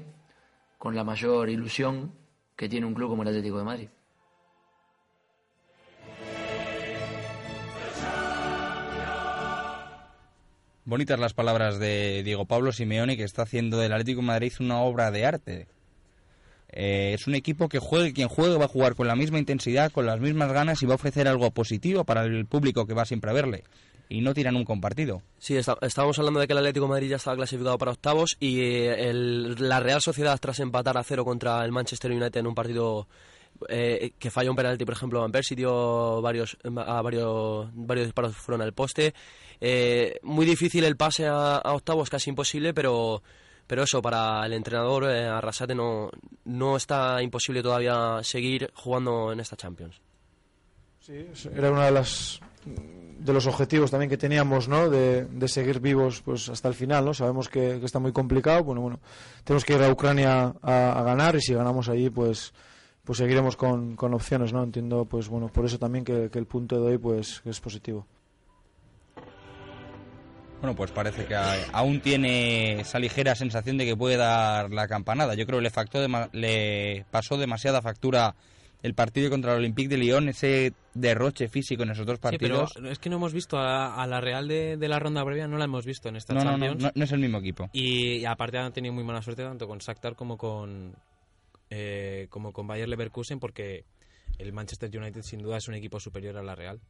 con 0.78 0.94
la 0.94 1.02
mayor 1.02 1.50
ilusión 1.50 2.12
que 2.54 2.68
tiene 2.68 2.86
un 2.86 2.94
club 2.94 3.10
como 3.10 3.22
el 3.22 3.28
Atlético 3.30 3.58
de 3.58 3.64
Madrid. 3.64 3.88
Bonitas 10.84 11.18
las 11.18 11.34
palabras 11.34 11.80
de 11.80 12.22
Diego 12.22 12.46
Pablo 12.46 12.70
Simeone 12.70 13.16
que 13.16 13.24
está 13.24 13.42
haciendo 13.42 13.78
del 13.78 13.92
Atlético 13.92 14.20
de 14.20 14.28
Madrid 14.28 14.52
una 14.60 14.78
obra 14.78 15.10
de 15.10 15.26
arte. 15.26 15.66
Eh, 16.70 17.12
es 17.14 17.26
un 17.26 17.34
equipo 17.34 17.68
que 17.68 17.78
juegue 17.78 18.12
quien 18.12 18.28
juegue 18.28 18.56
va 18.58 18.66
a 18.66 18.68
jugar 18.68 18.94
con 18.94 19.06
la 19.08 19.16
misma 19.16 19.38
intensidad, 19.38 19.90
con 19.90 20.04
las 20.06 20.20
mismas 20.20 20.52
ganas 20.52 20.82
y 20.82 20.86
va 20.86 20.92
a 20.92 20.96
ofrecer 20.96 21.26
algo 21.26 21.50
positivo 21.50 22.04
para 22.04 22.24
el 22.24 22.46
público 22.46 22.86
que 22.86 22.94
va 22.94 23.04
siempre 23.06 23.30
a 23.30 23.34
verle. 23.34 23.64
Y 24.10 24.20
no 24.22 24.32
tiran 24.32 24.56
un 24.56 24.64
compartido. 24.64 25.20
Sí, 25.38 25.56
está- 25.56 25.76
estábamos 25.82 26.18
hablando 26.18 26.40
de 26.40 26.46
que 26.46 26.52
el 26.54 26.58
Atlético 26.58 26.86
de 26.86 26.90
Madrid 26.90 27.08
ya 27.10 27.16
estaba 27.16 27.36
clasificado 27.36 27.76
para 27.78 27.92
octavos 27.92 28.36
y 28.40 28.60
eh, 28.60 29.12
la 29.12 29.80
Real 29.80 30.00
Sociedad, 30.00 30.38
tras 30.40 30.60
empatar 30.60 30.96
a 30.96 31.04
cero 31.04 31.24
contra 31.24 31.62
el 31.64 31.72
Manchester 31.72 32.10
United 32.10 32.40
en 32.40 32.46
un 32.46 32.54
partido 32.54 33.06
eh, 33.68 34.12
que 34.18 34.30
falló 34.30 34.50
un 34.50 34.56
penalti, 34.56 34.84
por 34.86 34.94
ejemplo, 34.94 35.20
Van 35.20 35.32
Persie 35.32 35.56
dio 35.56 36.22
varios, 36.22 36.56
a 36.64 37.02
varios, 37.02 37.68
varios 37.74 38.06
disparos 38.06 38.34
fueron 38.36 38.62
al 38.62 38.72
poste. 38.72 39.12
Muy 40.22 40.46
difícil 40.46 40.84
el 40.84 40.96
pase 40.96 41.26
a, 41.26 41.56
a 41.56 41.74
octavos, 41.74 42.08
casi 42.08 42.30
imposible, 42.30 42.72
pero, 42.72 43.22
pero 43.68 43.84
eso, 43.84 44.02
para 44.02 44.44
el 44.44 44.54
entrenador 44.54 45.04
eh, 45.04 45.28
Arrasate 45.28 45.76
no, 45.76 46.10
no 46.46 46.76
está 46.76 47.22
imposible 47.22 47.62
todavía 47.62 48.18
seguir 48.22 48.72
jugando 48.74 49.30
en 49.30 49.38
esta 49.38 49.54
Champions. 49.54 50.00
Sí, 50.98 51.24
era 51.54 51.70
una 51.70 51.84
de 51.84 51.92
las 51.92 52.40
de 52.64 53.32
los 53.32 53.46
objetivos 53.46 53.90
también 53.90 54.10
que 54.10 54.16
teníamos, 54.16 54.68
¿no? 54.68 54.88
De, 54.88 55.24
de 55.24 55.48
seguir 55.48 55.80
vivos 55.80 56.22
pues 56.22 56.48
hasta 56.48 56.68
el 56.68 56.74
final, 56.74 57.04
¿no? 57.04 57.14
Sabemos 57.14 57.48
que, 57.48 57.78
que 57.78 57.86
está 57.86 57.98
muy 57.98 58.12
complicado, 58.12 58.64
bueno, 58.64 58.80
bueno, 58.80 59.00
tenemos 59.44 59.64
que 59.64 59.74
ir 59.74 59.82
a 59.82 59.90
Ucrania 59.90 60.54
a, 60.62 60.98
a 60.98 61.02
ganar 61.02 61.36
y 61.36 61.40
si 61.40 61.54
ganamos 61.54 61.88
allí, 61.88 62.10
pues 62.10 62.52
pues 63.04 63.18
seguiremos 63.18 63.56
con, 63.56 63.96
con 63.96 64.12
opciones, 64.12 64.52
¿no? 64.52 64.62
Entiendo, 64.62 65.06
pues 65.06 65.28
bueno, 65.28 65.48
por 65.48 65.64
eso 65.64 65.78
también 65.78 66.04
que, 66.04 66.28
que 66.30 66.38
el 66.38 66.46
punto 66.46 66.80
de 66.80 66.92
hoy 66.92 66.98
pues 66.98 67.40
es 67.44 67.60
positivo. 67.60 68.06
Bueno, 70.60 70.74
pues 70.74 70.90
parece 70.90 71.24
que 71.24 71.36
aún 71.36 72.00
tiene 72.00 72.80
esa 72.80 72.98
ligera 72.98 73.34
sensación 73.36 73.78
de 73.78 73.84
que 73.86 73.96
puede 73.96 74.16
dar 74.16 74.70
la 74.72 74.88
campanada. 74.88 75.34
Yo 75.34 75.46
creo 75.46 75.58
que 75.60 75.64
le, 75.64 75.70
factó 75.70 76.02
dema- 76.04 76.28
le 76.32 77.04
pasó 77.12 77.36
demasiada 77.36 77.80
factura 77.80 78.34
el 78.82 78.94
partido 78.94 79.30
contra 79.30 79.52
el 79.52 79.58
Olympique 79.58 79.88
de 79.88 79.96
Lyon, 79.98 80.28
ese 80.28 80.72
derroche 80.94 81.48
físico 81.48 81.82
en 81.84 81.90
esos 81.90 82.06
dos 82.06 82.18
Sí, 82.22 82.36
pero 82.38 82.60
partidos. 82.66 82.90
es 82.90 82.98
que 82.98 83.08
no 83.10 83.16
hemos 83.16 83.32
visto 83.32 83.56
a, 83.56 84.02
a 84.02 84.06
la 84.08 84.20
Real 84.20 84.46
de, 84.48 84.76
de 84.76 84.88
la 84.88 84.98
ronda 84.98 85.24
previa, 85.24 85.46
no 85.46 85.58
la 85.58 85.64
hemos 85.64 85.84
visto 85.86 86.08
en 86.08 86.16
esta 86.16 86.34
no, 86.34 86.40
no, 86.42 86.44
no, 86.44 86.58
Champions. 86.66 86.82
no, 86.82 86.90
no 86.94 87.04
es 87.04 87.12
el 87.12 87.18
mismo 87.20 87.38
equipo. 87.38 87.70
Y, 87.72 88.16
y 88.18 88.24
aparte 88.24 88.58
han 88.58 88.72
tenido 88.72 88.92
muy 88.94 89.04
mala 89.04 89.22
suerte 89.22 89.42
tanto 89.44 89.66
con 89.68 89.78
Shakhtar 89.78 90.16
como 90.16 90.36
con 90.36 90.94
eh, 91.70 92.26
como 92.30 92.52
con 92.52 92.66
Bayer 92.66 92.88
Leverkusen 92.88 93.38
porque 93.40 93.84
el 94.38 94.52
Manchester 94.52 94.90
United 94.96 95.22
sin 95.22 95.40
duda 95.42 95.56
es 95.58 95.68
un 95.68 95.74
equipo 95.74 96.00
superior 96.00 96.36
a 96.36 96.42
la 96.42 96.54
Real. 96.54 96.80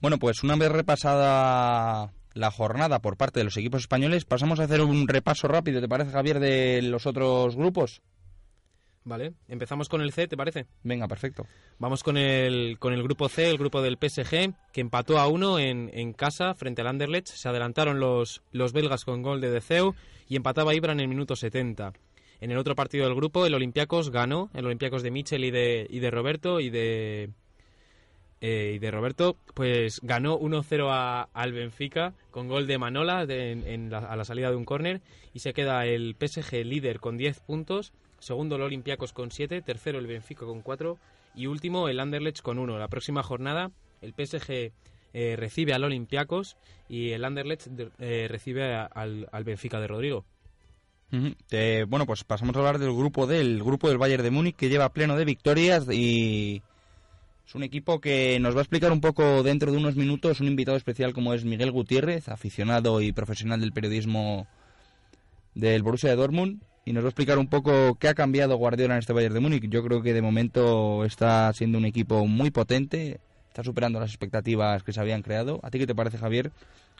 Bueno, 0.00 0.18
pues 0.18 0.42
una 0.42 0.56
vez 0.56 0.70
repasada 0.70 2.12
la 2.34 2.50
jornada 2.50 3.00
por 3.00 3.16
parte 3.16 3.40
de 3.40 3.44
los 3.44 3.56
equipos 3.56 3.82
españoles, 3.82 4.24
pasamos 4.24 4.60
a 4.60 4.64
hacer 4.64 4.80
un 4.80 5.08
repaso 5.08 5.48
rápido, 5.48 5.80
¿te 5.80 5.88
parece, 5.88 6.12
Javier, 6.12 6.40
de 6.40 6.82
los 6.82 7.06
otros 7.06 7.56
grupos? 7.56 8.02
Vale, 9.04 9.34
empezamos 9.48 9.88
con 9.88 10.00
el 10.00 10.12
C, 10.12 10.28
¿te 10.28 10.36
parece? 10.36 10.66
Venga, 10.84 11.08
perfecto. 11.08 11.46
Vamos 11.78 12.04
con 12.04 12.16
el, 12.16 12.78
con 12.78 12.92
el 12.92 13.02
grupo 13.02 13.28
C, 13.28 13.50
el 13.50 13.58
grupo 13.58 13.82
del 13.82 13.98
PSG, 14.00 14.54
que 14.72 14.80
empató 14.80 15.18
a 15.18 15.26
uno 15.26 15.58
en, 15.58 15.90
en 15.92 16.12
casa 16.12 16.54
frente 16.54 16.82
al 16.82 16.86
Anderlecht. 16.86 17.26
Se 17.26 17.48
adelantaron 17.48 17.98
los, 17.98 18.42
los 18.52 18.72
belgas 18.72 19.04
con 19.04 19.22
gol 19.22 19.40
de 19.40 19.50
Deceu 19.50 19.94
y 20.28 20.36
empataba 20.36 20.74
Ibra 20.74 20.92
en 20.92 21.00
el 21.00 21.08
minuto 21.08 21.34
70. 21.34 21.92
En 22.40 22.50
el 22.52 22.58
otro 22.58 22.76
partido 22.76 23.04
del 23.04 23.14
grupo, 23.14 23.44
el 23.44 23.54
Olympiacos 23.54 24.10
ganó, 24.10 24.50
el 24.54 24.66
Olympiacos 24.66 25.02
de 25.02 25.10
Michel 25.10 25.44
y 25.44 25.50
de, 25.50 25.86
y 25.90 25.98
de 25.98 26.10
Roberto 26.10 26.60
y 26.60 26.70
de, 26.70 27.30
eh, 28.42 28.72
y 28.74 28.78
de 28.80 28.90
Roberto, 28.90 29.36
pues 29.54 30.00
ganó 30.02 30.36
1-0 30.38 30.90
a- 30.90 31.28
al 31.32 31.52
Benfica 31.52 32.12
con 32.30 32.48
gol 32.48 32.66
de 32.66 32.76
Manola 32.76 33.22
en, 33.28 33.94
a 33.94 34.16
la 34.16 34.24
salida 34.24 34.50
de 34.50 34.56
un 34.56 34.64
córner 34.64 35.00
y 35.32 35.38
se 35.38 35.54
queda 35.54 35.86
el 35.86 36.16
PSG 36.18 36.64
líder 36.66 36.98
con 37.00 37.16
10 37.16 37.38
puntos, 37.40 37.92
segundo 38.18 38.56
el 38.56 38.62
Olympiacos 38.62 39.12
con 39.12 39.30
7, 39.30 39.62
tercero 39.62 39.98
el 40.00 40.06
Benfica 40.08 40.44
con 40.44 40.60
4 40.60 40.98
y 41.34 41.46
último 41.46 41.88
el 41.88 42.00
Anderlecht 42.00 42.42
con 42.42 42.58
1. 42.58 42.78
La 42.78 42.88
próxima 42.88 43.22
jornada 43.22 43.70
el 44.00 44.12
PSG 44.12 44.72
eh, 45.14 45.36
recibe 45.36 45.72
al 45.74 45.84
Olympiacos 45.84 46.56
y 46.88 47.10
el 47.12 47.24
Anderlecht 47.24 47.66
de- 47.68 47.90
eh, 48.00 48.26
recibe 48.28 48.74
al, 48.74 49.28
al 49.30 49.44
Benfica 49.44 49.78
de 49.80 49.86
Rodrigo. 49.86 50.24
Bueno, 51.86 52.06
pues 52.06 52.24
pasamos 52.24 52.56
a 52.56 52.58
hablar 52.58 52.78
del 52.78 52.92
grupo 52.92 53.26
D, 53.26 53.38
el 53.40 53.62
grupo 53.62 53.88
del 53.88 53.98
Bayern 53.98 54.22
de 54.24 54.30
Múnich, 54.30 54.56
que 54.56 54.68
lleva 54.70 54.92
pleno 54.92 55.14
de 55.16 55.26
victorias 55.26 55.86
y 55.92 56.62
es 57.46 57.54
un 57.54 57.62
equipo 57.62 58.00
que 58.00 58.38
nos 58.40 58.54
va 58.54 58.60
a 58.60 58.62
explicar 58.62 58.92
un 58.92 59.00
poco 59.00 59.42
dentro 59.42 59.70
de 59.72 59.78
unos 59.78 59.96
minutos 59.96 60.40
un 60.40 60.46
invitado 60.48 60.76
especial 60.76 61.12
como 61.12 61.34
es 61.34 61.44
Miguel 61.44 61.70
Gutiérrez, 61.70 62.28
aficionado 62.28 63.00
y 63.00 63.12
profesional 63.12 63.60
del 63.60 63.72
periodismo 63.72 64.46
del 65.54 65.82
Borussia 65.82 66.10
de 66.10 66.16
Dortmund 66.16 66.62
y 66.84 66.92
nos 66.92 67.04
va 67.04 67.08
a 67.08 67.10
explicar 67.10 67.38
un 67.38 67.48
poco 67.48 67.96
qué 67.96 68.08
ha 68.08 68.14
cambiado 68.14 68.56
Guardiola 68.56 68.94
en 68.94 69.00
este 69.00 69.12
Bayern 69.12 69.34
de 69.34 69.40
Múnich. 69.40 69.68
Yo 69.68 69.84
creo 69.84 70.02
que 70.02 70.12
de 70.12 70.22
momento 70.22 71.04
está 71.04 71.52
siendo 71.52 71.78
un 71.78 71.84
equipo 71.84 72.26
muy 72.26 72.50
potente, 72.50 73.20
está 73.48 73.62
superando 73.62 74.00
las 74.00 74.10
expectativas 74.10 74.82
que 74.82 74.92
se 74.92 75.00
habían 75.00 75.22
creado. 75.22 75.60
¿A 75.62 75.70
ti 75.70 75.78
qué 75.78 75.86
te 75.86 75.94
parece, 75.94 76.18
Javier? 76.18 76.50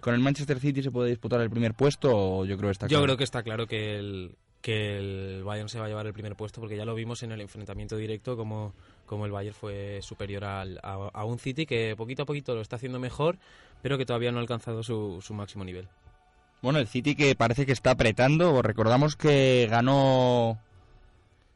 ¿Con 0.01 0.15
el 0.15 0.21
Manchester 0.21 0.61
City 0.61 0.83
se 0.83 0.91
puede 0.91 1.11
disputar 1.11 1.41
el 1.41 1.51
primer 1.51 1.75
puesto 1.75 2.11
o 2.13 2.45
yo 2.45 2.57
creo 2.57 2.69
que 2.69 2.73
está 2.73 2.87
Yo 2.87 2.91
claro? 2.91 3.05
creo 3.05 3.17
que 3.17 3.25
está 3.25 3.43
claro 3.43 3.67
que 3.67 3.97
el, 3.97 4.37
que 4.61 4.99
el 4.99 5.45
Bayern 5.45 5.69
se 5.69 5.79
va 5.79 5.87
a 5.87 5.89
llevar 5.89 6.07
el 6.07 6.13
primer 6.13 6.37
puesto 6.37 6.61
porque 6.61 6.77
ya 6.77 6.85
lo 6.85 6.95
vimos 6.95 7.23
en 7.23 7.33
el 7.33 7.41
enfrentamiento 7.41 7.97
directo 7.97 8.37
como, 8.37 8.75
como 9.07 9.27
el 9.27 9.33
Bayern 9.33 9.55
fue 9.55 10.01
superior 10.03 10.45
al- 10.45 10.81
a, 10.83 10.95
a 11.13 11.25
un 11.25 11.39
City 11.39 11.67
que 11.67 11.95
poquito 11.97 12.23
a 12.23 12.27
poquito 12.27 12.55
lo 12.55 12.61
está 12.61 12.77
haciendo 12.77 12.99
mejor 12.99 13.39
pero 13.83 13.99
que 13.99 14.07
todavía 14.07 14.31
no 14.31 14.39
ha 14.39 14.41
alcanzado 14.43 14.83
su, 14.85 15.21
su 15.21 15.35
máximo 15.35 15.65
nivel. 15.65 15.89
Bueno, 16.63 16.79
el 16.79 16.87
City 16.87 17.17
que 17.17 17.35
parece 17.35 17.67
que 17.67 17.73
está 17.73 17.91
apretando. 17.91 18.63
Recordamos 18.63 19.17
que 19.17 19.67
ganó 19.69 20.57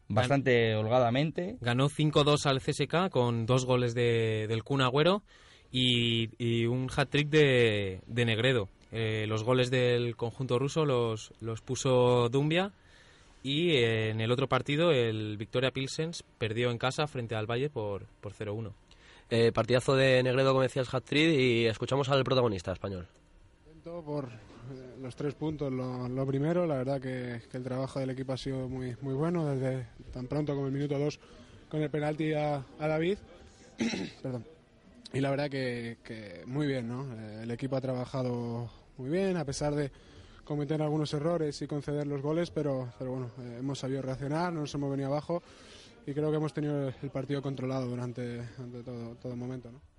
bastante 0.09 0.75
holgadamente. 0.75 1.57
Ganó 1.61 1.89
5-2 1.89 2.47
al 2.47 2.61
CSK 2.61 3.11
con 3.11 3.47
dos 3.47 3.65
goles 3.65 3.95
de, 3.95 4.47
del 4.49 4.65
Kun 4.65 4.81
Agüero 4.83 5.23
y, 5.71 6.31
y 6.45 6.67
un 6.67 6.89
hat-trick 6.95 7.29
de, 7.29 8.01
de 8.07 8.25
Negredo. 8.25 8.69
Eh, 8.93 9.27
los 9.29 9.43
goles 9.45 9.71
del 9.71 10.17
conjunto 10.17 10.59
ruso 10.59 10.85
los, 10.85 11.33
los 11.41 11.61
puso 11.61 12.29
Dumbia 12.29 12.73
y 13.47 13.77
eh, 13.77 14.11
en 14.11 14.21
el 14.21 14.33
otro 14.33 14.49
partido 14.49 14.91
el 14.91 15.37
Victoria 15.37 15.71
Pilsens 15.71 16.25
perdió 16.37 16.73
en 16.73 16.79
casa 16.79 17.07
frente 17.07 17.37
al 17.37 17.47
Valle 17.49 17.71
por, 17.71 18.07
por 18.21 18.33
0-1. 18.33 18.73
Eh, 19.31 19.53
partidazo 19.53 19.95
de 19.95 20.21
Negredo, 20.25 20.51
como 20.51 20.63
decías, 20.63 20.93
hat-trick 20.93 21.39
y 21.39 21.67
escuchamos 21.67 22.09
al 22.09 22.25
protagonista 22.25 22.73
español. 22.73 23.07
por 24.05 24.25
eh, 24.25 24.97
los 25.01 25.15
tres 25.15 25.35
puntos. 25.35 25.73
Lo, 25.73 26.09
lo 26.09 26.27
primero, 26.27 26.67
la 26.67 26.79
verdad 26.79 27.01
que, 27.01 27.41
que 27.49 27.57
el 27.57 27.63
trabajo 27.63 28.01
del 28.01 28.11
equipo 28.11 28.33
ha 28.33 28.37
sido 28.37 28.69
muy, 28.69 28.97
muy 29.01 29.15
bueno, 29.15 29.47
desde 29.47 29.87
tan 30.13 30.27
pronto 30.27 30.53
como 30.53 30.67
el 30.67 30.73
minuto 30.73 30.99
2 30.99 31.21
con 31.69 31.81
el 31.81 31.91
penalti 31.91 32.33
a, 32.33 32.65
a 32.81 32.89
David. 32.89 33.19
Perdón. 34.23 34.45
Y 35.13 35.21
la 35.21 35.31
verdad 35.31 35.49
que, 35.49 35.99
que 36.03 36.43
muy 36.47 36.67
bien, 36.67 36.89
¿no? 36.89 37.05
Eh, 37.15 37.45
el 37.45 37.51
equipo 37.53 37.77
ha 37.77 37.81
trabajado 37.81 38.69
muy 38.99 39.09
bien, 39.09 39.37
a 39.37 39.45
pesar 39.45 39.77
de 39.77 39.93
cometer 40.47 40.81
algunos 40.81 41.13
errores 41.13 41.61
y 41.61 41.67
conceder 41.67 42.07
los 42.07 42.23
goles, 42.23 42.51
pero, 42.51 42.89
pero 42.99 43.11
bueno, 43.11 43.31
eh, 43.41 43.57
hemos 43.59 43.81
sabido 43.81 44.01
reaccionar, 44.01 44.53
no 44.53 44.61
nos 44.61 44.75
hemos 44.75 44.91
venido 44.91 45.09
abajo 45.09 45.43
y 46.07 46.15
creo 46.15 46.31
que 46.31 46.37
hemos 46.37 46.55
tenido 46.55 46.89
el 47.03 47.11
partido 47.11 47.43
controlado 47.43 47.87
durante, 47.87 48.43
todo, 48.85 49.17
todo 49.17 49.37
momento, 49.37 49.71
¿no? 49.73 49.96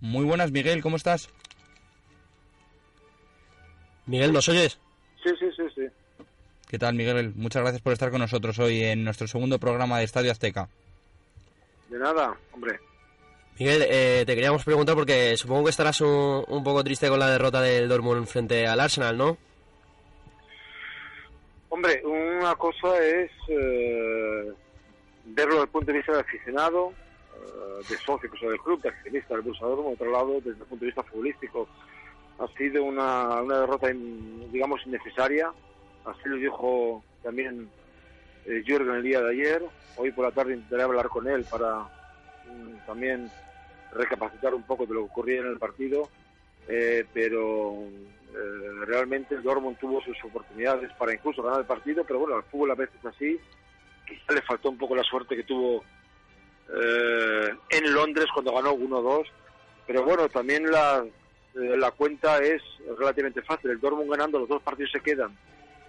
Muy 0.00 0.24
buenas, 0.24 0.50
Miguel, 0.50 0.82
¿cómo 0.82 0.96
estás? 0.96 1.28
Miguel, 4.06 4.32
¿nos 4.32 4.48
oyes? 4.48 4.78
Sí, 5.22 5.30
sí, 5.38 5.46
sí, 5.56 5.62
sí. 5.74 5.82
¿Qué 6.68 6.78
tal, 6.78 6.94
Miguel? 6.94 7.32
Muchas 7.36 7.62
gracias 7.62 7.82
por 7.82 7.92
estar 7.92 8.10
con 8.10 8.20
nosotros 8.20 8.58
hoy 8.58 8.82
en 8.82 9.04
nuestro 9.04 9.26
segundo 9.26 9.58
programa 9.58 9.98
de 9.98 10.04
Estadio 10.04 10.32
Azteca. 10.32 10.68
De 11.88 11.98
nada, 11.98 12.34
hombre. 12.52 12.78
Miguel, 13.58 13.84
eh, 13.88 14.24
te 14.24 14.34
queríamos 14.34 14.64
preguntar 14.64 14.94
porque 14.94 15.36
supongo 15.36 15.64
que 15.64 15.70
estarás 15.70 16.00
un, 16.00 16.44
un 16.48 16.64
poco 16.64 16.82
triste 16.82 17.08
con 17.08 17.18
la 17.18 17.28
derrota 17.28 17.60
del 17.60 17.88
Dortmund 17.88 18.26
frente 18.26 18.66
al 18.66 18.80
Arsenal, 18.80 19.18
¿no? 19.18 19.36
Hombre, 21.68 22.02
una 22.04 22.54
cosa 22.56 22.98
es 23.04 23.30
eh, 23.48 24.52
verlo 25.26 25.54
desde 25.54 25.64
el 25.64 25.68
punto 25.68 25.92
de 25.92 25.98
vista 25.98 26.12
del 26.12 26.22
aficionado, 26.22 26.92
de 27.88 27.98
socio 28.04 28.30
soy 28.38 28.50
del 28.50 28.60
club, 28.60 28.80
de 28.82 28.88
accionista 28.90 29.34
del 29.34 29.42
Borussia 29.42 29.66
Dortmund, 29.66 29.94
otro 29.94 30.10
lado, 30.10 30.34
desde 30.40 30.50
el 30.62 30.66
punto 30.66 30.84
de 30.84 30.86
vista 30.86 31.02
futbolístico. 31.04 31.68
Ha 32.38 32.46
sido 32.56 32.84
una, 32.84 33.42
una 33.42 33.60
derrota, 33.60 33.90
in- 33.90 34.50
digamos, 34.52 34.80
innecesaria. 34.86 35.52
Así 36.04 36.20
lo 36.24 36.36
dijo 36.36 37.04
también 37.22 37.70
eh, 38.46 38.62
Jürgen 38.66 38.94
el 38.96 39.02
día 39.02 39.20
de 39.20 39.30
ayer. 39.32 39.62
Hoy 39.96 40.10
por 40.12 40.24
la 40.24 40.32
tarde 40.32 40.54
intentaré 40.54 40.82
hablar 40.84 41.08
con 41.08 41.28
él 41.28 41.44
para 41.50 41.80
mm, 41.80 42.86
también 42.86 43.30
recapacitar 43.92 44.54
un 44.54 44.62
poco 44.62 44.86
de 44.86 44.94
lo 44.94 45.00
que 45.00 45.06
ocurría 45.10 45.40
en 45.40 45.46
el 45.48 45.58
partido. 45.58 46.08
Eh, 46.68 47.04
pero 47.12 47.74
eh, 47.82 48.84
realmente 48.86 49.34
el 49.34 49.42
Dortmund 49.42 49.76
tuvo 49.78 50.00
sus 50.02 50.16
oportunidades 50.24 50.92
para 50.94 51.12
incluso 51.12 51.42
ganar 51.42 51.60
el 51.60 51.66
partido, 51.66 52.04
pero 52.04 52.20
bueno, 52.20 52.36
al 52.36 52.44
fútbol 52.44 52.70
a 52.70 52.74
veces 52.76 52.94
es 53.00 53.06
así. 53.06 53.40
Quizá 54.06 54.32
le 54.32 54.42
faltó 54.42 54.70
un 54.70 54.78
poco 54.78 54.94
la 54.94 55.02
suerte 55.02 55.36
que 55.36 55.44
tuvo 55.44 55.84
eh, 56.74 57.50
en 57.70 57.92
Londres 57.92 58.26
cuando 58.32 58.54
ganó 58.54 58.74
1-2. 58.74 59.24
Pero 59.86 60.04
bueno, 60.04 60.28
también 60.28 60.70
la, 60.70 61.04
eh, 61.54 61.76
la 61.76 61.90
cuenta 61.90 62.38
es 62.38 62.62
relativamente 62.98 63.42
fácil. 63.42 63.70
El 63.70 63.80
Dortmund 63.80 64.10
ganando, 64.10 64.38
los 64.38 64.48
dos 64.48 64.62
partidos 64.62 64.92
se 64.92 65.00
quedan 65.00 65.36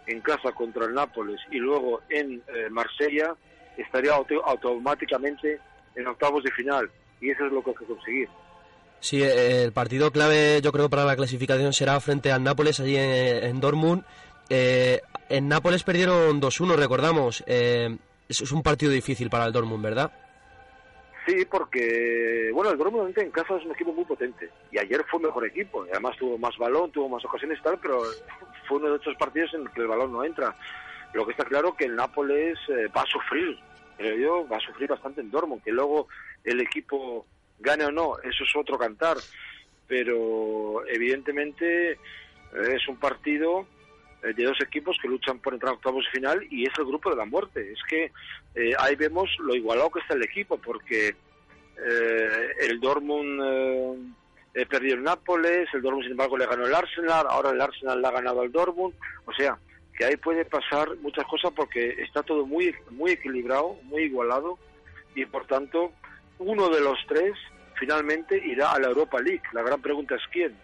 en 0.08 0.20
casa 0.22 0.52
contra 0.52 0.86
el 0.86 0.94
Nápoles 0.94 1.40
y 1.52 1.58
luego 1.58 2.02
en 2.10 2.42
eh, 2.48 2.70
Marsella, 2.72 3.36
estaría 3.78 4.14
auto- 4.14 4.44
automáticamente 4.46 5.60
en 5.96 6.08
octavos 6.08 6.44
de 6.44 6.52
final. 6.52 6.90
Y 7.20 7.30
eso 7.30 7.46
es 7.46 7.52
lo 7.52 7.64
que 7.64 7.70
hay 7.70 7.76
que 7.76 7.86
conseguir. 7.86 8.30
Sí, 9.00 9.22
eh, 9.22 9.64
el 9.64 9.72
partido 9.74 10.12
clave 10.12 10.60
yo 10.64 10.72
creo 10.72 10.90
para 10.90 11.06
la 11.06 11.16
clasificación 11.16 11.74
será 11.74 12.00
frente 12.00 12.32
al 12.32 12.44
Nápoles 12.44 12.80
allí 12.80 12.96
en, 12.98 13.44
en 13.44 13.60
Dortmund. 13.60 14.04
Eh, 14.50 15.02
en 15.30 15.48
Nápoles 15.48 15.84
perdieron 15.84 16.42
2-1, 16.42 16.76
recordamos. 16.76 17.44
Eh, 17.48 17.96
es 18.28 18.52
un 18.52 18.64
partido 18.64 18.92
difícil 18.92 19.30
para 19.30 19.46
el 19.46 19.52
Dortmund, 19.54 19.84
¿verdad? 19.84 20.12
Sí, 21.26 21.46
porque, 21.46 22.50
bueno, 22.54 22.72
el 22.72 22.78
Dortmund 22.78 23.18
en 23.18 23.32
casa 23.32 23.56
es 23.56 23.66
un 23.66 23.72
equipo 23.72 23.94
muy 23.94 24.06
potente. 24.06 24.50
Y 24.72 24.80
ayer 24.80 25.04
fue 25.10 25.20
mejor 25.20 25.46
equipo. 25.46 25.86
Además 25.92 26.18
tuvo 26.18 26.38
más 26.38 26.58
balón, 26.58 26.92
tuvo 26.92 27.10
más 27.10 27.24
ocasiones 27.24 27.60
y 27.60 27.64
tal, 27.64 27.78
pero 27.80 28.02
fue 28.68 28.78
uno 28.78 28.90
de 28.90 28.96
estos 28.98 29.16
partidos 29.18 29.54
en 29.54 29.62
el 29.62 29.72
que 29.72 29.82
el 29.82 29.88
balón 29.88 30.12
no 30.12 30.24
entra. 30.24 30.56
Lo 31.14 31.26
que 31.26 31.32
está 31.32 31.46
claro 31.46 31.76
que 31.76 31.86
el 31.86 31.96
Nápoles 31.96 32.58
eh, 32.70 32.88
va 32.96 33.02
a 33.02 33.06
sufrir, 33.06 33.60
creo 33.98 34.18
yo, 34.18 34.48
va 34.48 34.58
a 34.58 34.62
sufrir 34.62 34.90
bastante 34.90 35.22
en 35.22 35.30
Dortmund. 35.30 35.64
Que 35.64 35.72
luego 35.72 36.08
el 36.44 36.60
equipo 36.60 37.28
gane 37.60 37.86
o 37.86 37.92
no, 37.92 38.18
eso 38.20 38.44
es 38.44 38.56
otro 38.56 38.80
cantar. 38.80 39.18
Pero 39.88 40.88
evidentemente 40.88 42.00
es 42.54 42.88
un 42.88 42.98
partido 42.98 43.68
de 44.22 44.44
dos 44.44 44.60
equipos 44.62 44.98
que 45.02 45.08
luchan 45.08 45.40
por 45.40 45.54
entrar 45.54 45.72
a 45.72 45.76
octavos 45.76 46.06
de 46.06 46.12
final 46.12 46.48
y 46.50 46.66
es 46.66 46.74
el 46.78 46.86
grupo 46.86 47.10
de 47.10 47.16
la 47.16 47.26
muerte. 47.26 47.72
Es 47.72 47.80
que 47.90 48.12
eh, 48.56 48.74
ahí 48.80 48.96
vemos 48.96 49.30
lo 49.40 49.56
igualado 49.56 49.90
que 49.90 50.00
está 50.00 50.14
el 50.14 50.24
equipo, 50.24 50.58
porque 50.58 51.16
eh, 51.84 52.54
el 52.60 52.80
Dortmund 52.80 53.42
eh, 53.44 53.98
eh, 54.54 54.66
perdió 54.66 54.96
el 54.96 55.04
Nápoles, 55.04 55.68
el 55.74 55.82
Dortmund 55.82 56.04
sin 56.04 56.12
embargo 56.12 56.38
le 56.38 56.46
ganó 56.46 56.66
el 56.66 56.76
Arsenal, 56.76 57.26
ahora 57.28 57.50
el 57.52 57.62
Arsenal 57.62 58.02
le 58.02 58.08
ha 58.08 58.12
ganado 58.12 58.42
al 58.42 58.52
Dortmund, 58.52 58.94
o 59.26 59.34
sea 59.34 59.58
que 59.98 60.06
ahí 60.06 60.16
puede 60.18 60.46
pasar 60.46 60.96
muchas 60.98 61.26
cosas 61.26 61.52
porque 61.56 62.02
está 62.02 62.24
todo 62.24 62.46
muy 62.46 62.74
muy 62.92 63.12
equilibrado, 63.12 63.78
muy 63.84 64.04
igualado 64.04 64.58
y 65.16 65.26
por 65.26 65.46
tanto 65.48 65.92
uno 66.40 66.70
de 66.70 66.82
los 66.82 66.98
tres 67.08 67.34
finalmente 67.80 68.38
irá 68.46 68.72
a 68.72 68.80
la 68.80 68.90
Europa 68.90 69.20
League. 69.20 69.42
La 69.54 69.64
gran 69.64 69.82
pregunta 69.82 70.16
es 70.16 70.22
quién. 70.32 70.56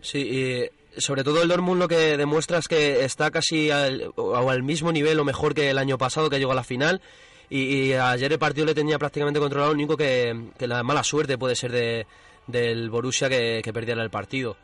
Sí, 0.00 0.18
y 0.18 0.70
sobre 0.98 1.24
todo 1.24 1.42
el 1.42 1.48
Dortmund 1.48 1.80
lo 1.80 1.88
que 1.88 2.16
demuestra 2.16 2.58
es 2.58 2.68
que 2.68 3.04
está 3.04 3.30
casi 3.30 3.70
al, 3.70 4.12
o 4.16 4.50
al 4.50 4.62
mismo 4.62 4.92
nivel 4.92 5.18
o 5.20 5.24
mejor 5.24 5.54
que 5.54 5.70
el 5.70 5.78
año 5.78 5.98
pasado 5.98 6.30
que 6.30 6.38
llegó 6.38 6.52
a 6.52 6.56
la 6.56 6.64
final. 6.64 7.00
Y, 7.50 7.92
ayer 7.92 8.32
el 8.32 8.38
partido 8.38 8.66
le 8.66 8.74
tenía 8.74 8.98
prácticamente 8.98 9.38
controlado, 9.38 9.72
lo 9.72 9.76
único 9.76 9.96
que, 9.96 10.34
la 10.58 10.82
mala 10.82 11.04
suerte 11.04 11.38
puede 11.38 11.54
ser 11.54 11.72
de, 11.72 12.06
del 12.46 12.90
Borussia 12.90 13.28
que 13.28 13.70
perdiera 13.72 14.02
el 14.02 14.10
partido. 14.10 14.56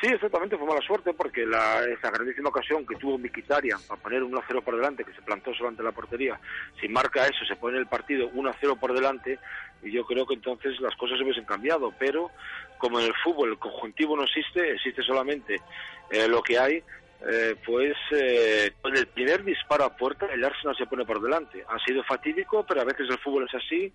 Sí, 0.00 0.08
exactamente, 0.08 0.58
fue 0.58 0.66
mala 0.66 0.82
suerte 0.82 1.14
porque 1.14 1.46
la, 1.46 1.82
esa 1.84 2.10
grandísima 2.10 2.50
ocasión 2.50 2.86
que 2.86 2.96
tuvo 2.96 3.18
Mkhitaryan 3.18 3.80
para 3.88 4.00
poner 4.00 4.22
1-0 4.22 4.62
por 4.62 4.76
delante, 4.76 5.04
que 5.04 5.14
se 5.14 5.22
plantó 5.22 5.54
solo 5.54 5.70
ante 5.70 5.82
la 5.82 5.92
portería, 5.92 6.38
si 6.80 6.88
marca 6.88 7.26
eso, 7.26 7.44
se 7.46 7.56
pone 7.56 7.78
el 7.78 7.86
partido 7.86 8.30
1-0 8.30 8.78
por 8.78 8.92
delante, 8.92 9.38
y 9.82 9.90
yo 9.90 10.04
creo 10.04 10.26
que 10.26 10.34
entonces 10.34 10.78
las 10.80 10.94
cosas 10.96 11.16
se 11.16 11.24
hubiesen 11.24 11.46
cambiado, 11.46 11.94
pero 11.98 12.30
como 12.78 13.00
en 13.00 13.06
el 13.06 13.14
fútbol 13.24 13.50
el 13.50 13.58
conjuntivo 13.58 14.16
no 14.16 14.24
existe, 14.24 14.72
existe 14.72 15.02
solamente 15.02 15.60
eh, 16.10 16.28
lo 16.28 16.42
que 16.42 16.58
hay, 16.58 16.82
eh, 17.28 17.56
pues 17.64 17.96
eh, 18.10 18.72
con 18.82 18.94
el 18.94 19.06
primer 19.06 19.42
disparo 19.42 19.84
a 19.84 19.96
puerta 19.96 20.26
el 20.26 20.44
Arsenal 20.44 20.76
se 20.76 20.86
pone 20.86 21.06
por 21.06 21.20
delante. 21.22 21.64
Ha 21.66 21.78
sido 21.84 22.04
fatídico, 22.04 22.64
pero 22.68 22.82
a 22.82 22.84
veces 22.84 23.08
el 23.08 23.18
fútbol 23.18 23.46
es 23.48 23.54
así, 23.54 23.92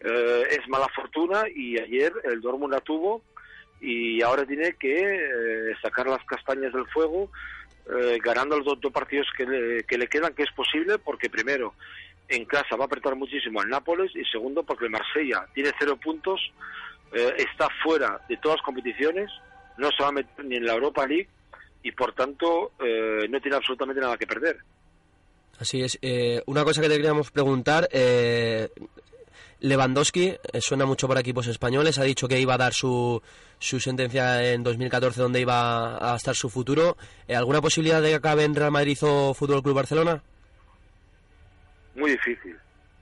eh, 0.00 0.42
es 0.50 0.68
mala 0.68 0.86
fortuna, 0.94 1.44
y 1.54 1.78
ayer 1.78 2.12
el 2.24 2.40
Dortmund 2.40 2.74
la 2.74 2.80
tuvo, 2.80 3.22
y 3.80 4.22
ahora 4.22 4.44
tiene 4.44 4.74
que 4.74 4.98
eh, 4.98 5.74
sacar 5.82 6.06
las 6.06 6.24
castañas 6.24 6.72
del 6.72 6.86
fuego 6.86 7.30
eh, 7.88 8.18
ganando 8.22 8.56
los 8.56 8.66
dos, 8.66 8.80
dos 8.80 8.92
partidos 8.92 9.26
que 9.36 9.44
le, 9.44 9.84
que 9.84 9.98
le 9.98 10.06
quedan, 10.06 10.34
que 10.34 10.44
es 10.44 10.52
posible, 10.52 10.98
porque 10.98 11.28
primero, 11.28 11.74
en 12.28 12.44
casa 12.44 12.76
va 12.76 12.84
a 12.84 12.86
apretar 12.86 13.16
muchísimo 13.16 13.60
al 13.60 13.68
Nápoles 13.68 14.14
y 14.14 14.24
segundo, 14.24 14.62
porque 14.62 14.84
el 14.84 14.90
Marsella 14.90 15.46
tiene 15.54 15.72
cero 15.78 15.96
puntos, 15.96 16.40
eh, 17.12 17.34
está 17.38 17.68
fuera 17.82 18.20
de 18.28 18.36
todas 18.36 18.58
las 18.58 18.64
competiciones, 18.64 19.30
no 19.76 19.90
se 19.90 20.02
va 20.02 20.10
a 20.10 20.12
meter 20.12 20.44
ni 20.44 20.56
en 20.56 20.66
la 20.66 20.74
Europa 20.74 21.06
League 21.06 21.28
y 21.82 21.92
por 21.92 22.14
tanto 22.14 22.72
eh, 22.78 23.26
no 23.28 23.40
tiene 23.40 23.56
absolutamente 23.56 24.00
nada 24.00 24.16
que 24.16 24.26
perder. 24.26 24.58
Así 25.58 25.82
es. 25.82 25.98
Eh, 26.00 26.42
una 26.46 26.64
cosa 26.64 26.80
que 26.80 26.88
te 26.88 26.96
queríamos 26.96 27.30
preguntar, 27.30 27.88
eh, 27.92 28.68
Lewandowski 29.60 30.28
eh, 30.52 30.60
suena 30.60 30.86
mucho 30.86 31.06
para 31.08 31.20
equipos 31.20 31.46
españoles, 31.46 31.98
ha 31.98 32.04
dicho 32.04 32.26
que 32.28 32.40
iba 32.40 32.54
a 32.54 32.58
dar 32.58 32.72
su, 32.72 33.22
su 33.58 33.78
sentencia 33.80 34.52
en 34.52 34.62
2014 34.62 35.20
donde 35.20 35.40
iba 35.40 36.12
a 36.12 36.16
estar 36.16 36.34
su 36.34 36.48
futuro. 36.50 36.96
Eh, 37.28 37.36
¿Alguna 37.36 37.60
posibilidad 37.60 38.00
de 38.02 38.08
que 38.10 38.14
acabe 38.16 38.44
en 38.44 38.54
Real 38.54 38.70
Madrid 38.70 38.98
o 39.02 39.34
Fútbol 39.34 39.62
Club 39.62 39.74
Barcelona? 39.76 40.22
Muy 41.94 42.12
difícil, 42.12 42.56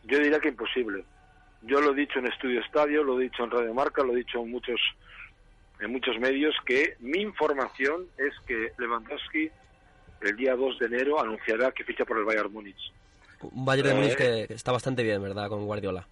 Yo 0.05 0.19
diría 0.19 0.41
que 0.41 0.49
imposible. 0.49 1.05
Yo 1.63 1.81
lo 1.81 1.93
he 1.93 1.97
dicho 1.97 2.19
en 2.19 2.27
Estudio 2.27 2.61
Estadio, 2.61 3.03
lo 3.03 3.21
he 3.21 3.25
dicho 3.25 3.45
en 3.45 3.51
Radio 3.51 3.75
Marca, 3.75 4.03
lo 4.03 4.13
he 4.15 4.17
dicho 4.17 4.41
en 4.41 4.51
muchos 4.51 4.81
en 5.81 5.93
muchos 5.93 6.19
medios 6.19 6.55
que 6.67 6.97
mi 6.99 7.21
información 7.21 8.07
es 8.17 8.33
que 8.49 8.73
Lewandowski 8.79 9.49
el 10.23 10.37
día 10.37 10.57
2 10.57 10.79
de 10.81 10.87
enero 10.87 11.21
anunciará 11.21 11.71
que 11.71 11.85
ficha 11.85 12.05
por 12.05 12.19
el 12.19 12.25
Bayern 12.25 12.53
Múnich. 12.53 12.93
Un 13.43 13.65
Bayern 13.65 13.89
de 13.89 13.95
Eh. 13.95 13.97
Múnich 13.97 14.17
que 14.17 14.47
que 14.49 14.55
está 14.55 14.73
bastante 14.73 15.05
bien, 15.05 15.23
¿verdad? 15.23 15.49
Con 15.49 15.65
Guardiola. 15.67 16.07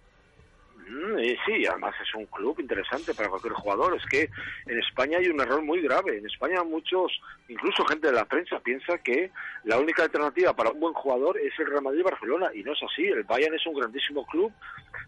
Mm, 0.89 1.17
sí, 1.45 1.65
además 1.65 1.93
es 2.01 2.15
un 2.15 2.25
club 2.27 2.59
interesante 2.59 3.13
para 3.13 3.29
cualquier 3.29 3.53
jugador. 3.53 3.97
Es 3.97 4.05
que 4.05 4.29
en 4.65 4.79
España 4.79 5.17
hay 5.17 5.27
un 5.27 5.39
error 5.41 5.61
muy 5.61 5.81
grave. 5.81 6.17
En 6.17 6.25
España 6.25 6.63
muchos, 6.63 7.11
incluso 7.49 7.85
gente 7.85 8.07
de 8.07 8.13
la 8.13 8.25
prensa, 8.25 8.59
piensa 8.59 8.97
que 8.99 9.31
la 9.65 9.79
única 9.79 10.03
alternativa 10.03 10.53
para 10.53 10.71
un 10.71 10.79
buen 10.79 10.93
jugador 10.93 11.37
es 11.39 11.51
el 11.59 11.67
Real 11.67 11.83
Madrid 11.83 11.99
y 11.99 12.03
Barcelona. 12.03 12.49
Y 12.53 12.63
no 12.63 12.73
es 12.73 12.79
así. 12.83 13.05
El 13.05 13.23
Bayern 13.23 13.55
es 13.55 13.65
un 13.67 13.75
grandísimo 13.75 14.25
club. 14.25 14.51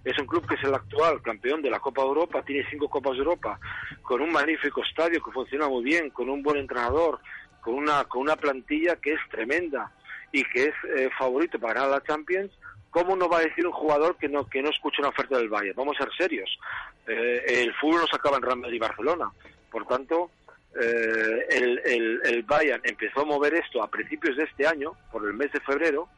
Es 0.04 0.18
un 0.20 0.28
club 0.28 0.46
que 0.48 0.56
es 0.56 0.64
el 0.64 0.74
actual 0.74 1.22
campeón 1.22 1.62
de 1.62 1.70
la 1.70 1.80
Copa 1.80 2.02
de 2.02 2.10
Europa. 2.10 2.44
Tiene 2.44 2.68
cinco 2.70 2.90
Copas 2.90 3.14
de 3.14 3.20
Europa. 3.20 3.60
Con 4.02 4.22
un 4.22 4.32
magnífico 4.32 4.84
estadio 4.84 5.24
que 5.24 5.32
funciona 5.32 5.70
muy 5.70 5.84
bien. 5.84 6.10
Con 6.10 6.30
un 6.30 6.44
buen 6.44 6.58
entrenador. 6.58 7.20
Con 7.62 7.76
una, 7.76 8.04
con 8.06 8.22
una 8.22 8.36
plantilla 8.36 8.98
que 8.98 9.14
es 9.14 9.20
tremenda. 9.32 9.92
Y 10.32 10.44
que 10.44 10.66
es 10.66 10.76
eh, 10.98 11.10
favorito 11.18 11.58
para 11.58 11.76
ganar 11.76 11.90
la 11.90 12.04
Champions. 12.04 12.52
¿Cómo 12.90 13.16
no 13.16 13.30
va 13.30 13.38
a 13.38 13.42
decir 13.42 13.68
un 13.68 13.74
jugador 13.74 14.18
que 14.18 14.28
no 14.28 14.48
que 14.48 14.62
no 14.62 14.70
escucha 14.70 15.02
una 15.02 15.10
oferta 15.10 15.38
del 15.38 15.50
Bayern? 15.50 15.76
Vamos 15.76 15.96
a 16.00 16.04
ser 16.04 16.14
serios. 16.18 16.60
Eh, 17.08 17.44
el 17.64 17.74
fútbol 17.76 18.02
no 18.02 18.08
se 18.08 18.16
acaba 18.16 18.38
en 18.38 18.44
Real 18.44 18.58
Madrid 18.58 18.78
y 18.78 18.80
Barcelona. 18.80 19.32
Por 19.72 19.86
tanto, 19.86 20.32
eh, 20.80 21.46
el, 21.50 21.82
el, 21.86 22.22
el 22.24 22.44
Bayern 22.44 22.82
empezó 22.84 23.22
a 23.22 23.26
mover 23.26 23.54
esto 23.56 23.84
a 23.84 23.90
principios 23.90 24.38
de 24.38 24.44
este 24.44 24.68
año, 24.68 24.94
por 25.12 25.26
el 25.26 25.34
mes 25.34 25.52
de 25.52 25.60
febrero. 25.62 26.10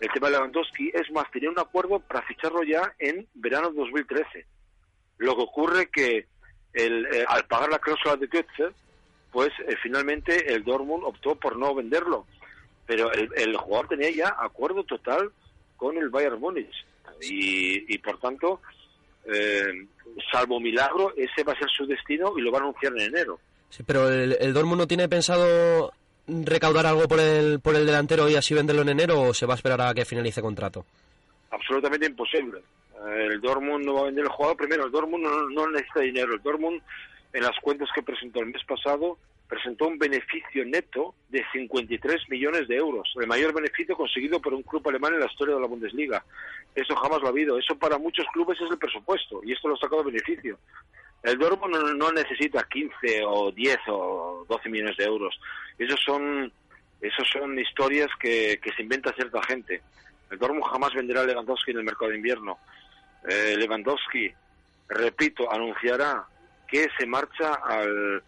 El 0.00 0.10
tema 0.12 0.28
de 0.28 0.34
Lewandowski 0.34 0.90
es 0.94 1.10
más, 1.10 1.30
tenía 1.30 1.50
un 1.50 1.58
acuerdo 1.58 1.98
para 1.98 2.22
ficharlo 2.22 2.62
ya 2.62 2.94
en 2.98 3.26
verano 3.34 3.70
de 3.70 3.78
2013. 3.78 4.46
Lo 5.18 5.34
que 5.34 5.42
ocurre 5.42 5.88
que 5.88 6.26
el, 6.72 7.06
eh, 7.06 7.24
al 7.26 7.46
pagar 7.46 7.70
la 7.70 7.78
cláusula 7.78 8.16
de 8.16 8.28
Götze, 8.28 8.70
pues 9.32 9.50
eh, 9.66 9.76
finalmente 9.82 10.52
el 10.52 10.62
Dortmund 10.62 11.04
optó 11.04 11.34
por 11.34 11.56
no 11.56 11.74
venderlo. 11.74 12.26
Pero 12.86 13.12
el, 13.12 13.30
el 13.36 13.56
jugador 13.56 13.88
tenía 13.88 14.10
ya 14.10 14.36
acuerdo 14.38 14.84
total 14.84 15.32
con 15.78 15.96
el 15.96 16.10
Bayern 16.10 16.38
Múnich. 16.38 16.84
Y, 17.22 17.94
y 17.94 17.98
por 17.98 18.20
tanto, 18.20 18.60
eh, 19.24 19.64
salvo 20.30 20.60
milagro, 20.60 21.14
ese 21.16 21.42
va 21.42 21.54
a 21.54 21.58
ser 21.58 21.68
su 21.74 21.86
destino 21.86 22.34
y 22.36 22.42
lo 22.42 22.52
va 22.52 22.58
a 22.58 22.62
anunciar 22.62 22.92
en 22.98 23.06
enero. 23.14 23.40
Sí, 23.70 23.82
pero 23.82 24.08
el, 24.10 24.36
el 24.38 24.52
Dortmund 24.52 24.80
no 24.82 24.86
tiene 24.86 25.08
pensado 25.08 25.92
recaudar 26.26 26.84
algo 26.86 27.08
por 27.08 27.20
el, 27.20 27.60
por 27.60 27.74
el 27.74 27.86
delantero 27.86 28.28
y 28.28 28.34
así 28.34 28.52
venderlo 28.54 28.82
en 28.82 28.90
enero 28.90 29.20
o 29.22 29.32
se 29.34 29.46
va 29.46 29.54
a 29.54 29.56
esperar 29.56 29.80
a 29.80 29.94
que 29.94 30.04
finalice 30.04 30.42
contrato. 30.42 30.84
absolutamente 31.50 32.06
imposible. 32.06 32.60
El 33.16 33.40
Dortmund 33.40 33.84
no 33.86 33.94
va 33.94 34.00
a 34.00 34.04
vender 34.04 34.24
el 34.24 34.30
jugador. 34.30 34.56
Primero, 34.56 34.84
el 34.86 34.90
Dortmund 34.92 35.24
no, 35.24 35.48
no 35.48 35.70
necesita 35.70 36.00
dinero. 36.00 36.34
El 36.34 36.42
Dortmund, 36.42 36.82
en 37.32 37.42
las 37.42 37.56
cuentas 37.62 37.88
que 37.94 38.02
presentó 38.02 38.40
el 38.40 38.46
mes 38.46 38.62
pasado, 38.66 39.16
presentó 39.48 39.88
un 39.88 39.98
beneficio 39.98 40.64
neto 40.64 41.14
de 41.30 41.42
53 41.52 42.28
millones 42.28 42.68
de 42.68 42.76
euros, 42.76 43.10
el 43.18 43.26
mayor 43.26 43.54
beneficio 43.54 43.96
conseguido 43.96 44.40
por 44.40 44.52
un 44.52 44.62
club 44.62 44.86
alemán 44.88 45.14
en 45.14 45.20
la 45.20 45.26
historia 45.26 45.54
de 45.54 45.60
la 45.60 45.66
Bundesliga. 45.66 46.22
Eso 46.74 46.94
jamás 46.96 47.20
lo 47.20 47.28
ha 47.28 47.30
habido. 47.30 47.58
Eso 47.58 47.76
para 47.76 47.98
muchos 47.98 48.26
clubes 48.32 48.60
es 48.60 48.70
el 48.70 48.78
presupuesto 48.78 49.40
y 49.42 49.52
esto 49.52 49.68
lo 49.68 49.74
ha 49.74 49.78
sacado 49.78 50.04
beneficio. 50.04 50.58
El 51.22 51.38
Dortmund 51.38 51.74
no, 51.74 51.94
no 51.94 52.12
necesita 52.12 52.62
15 52.70 53.22
o 53.26 53.50
10 53.50 53.78
o 53.88 54.46
12 54.48 54.68
millones 54.68 54.96
de 54.98 55.04
euros. 55.04 55.40
Esos 55.78 56.00
son, 56.04 56.52
esos 57.00 57.28
son 57.28 57.58
historias 57.58 58.08
que, 58.20 58.60
se 58.76 58.82
inventa 58.82 59.14
cierta 59.14 59.42
gente. 59.42 59.80
El 60.30 60.38
Dortmund 60.38 60.70
jamás 60.70 60.92
venderá 60.94 61.22
a 61.22 61.24
Lewandowski 61.24 61.70
en 61.70 61.78
el 61.78 61.84
mercado 61.84 62.10
de 62.10 62.18
invierno. 62.18 62.58
Eh, 63.26 63.56
Lewandowski, 63.58 64.30
repito, 64.88 65.50
anunciará 65.50 66.24
que 66.68 66.86
se 66.98 67.06
marcha 67.06 67.54
al, 67.54 68.22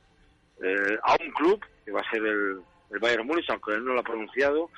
eh, 0.62 0.98
a 1.02 1.16
un 1.20 1.30
club, 1.32 1.64
que 1.84 1.92
va 1.92 2.00
a 2.00 2.10
ser 2.10 2.24
el, 2.24 2.60
el 2.90 2.98
Bayern 2.98 3.26
Múnich, 3.26 3.48
aunque 3.50 3.72
él 3.72 3.84
no 3.84 3.94
lo 3.94 4.00
ha 4.00 4.04
pronunciado, 4.04 4.70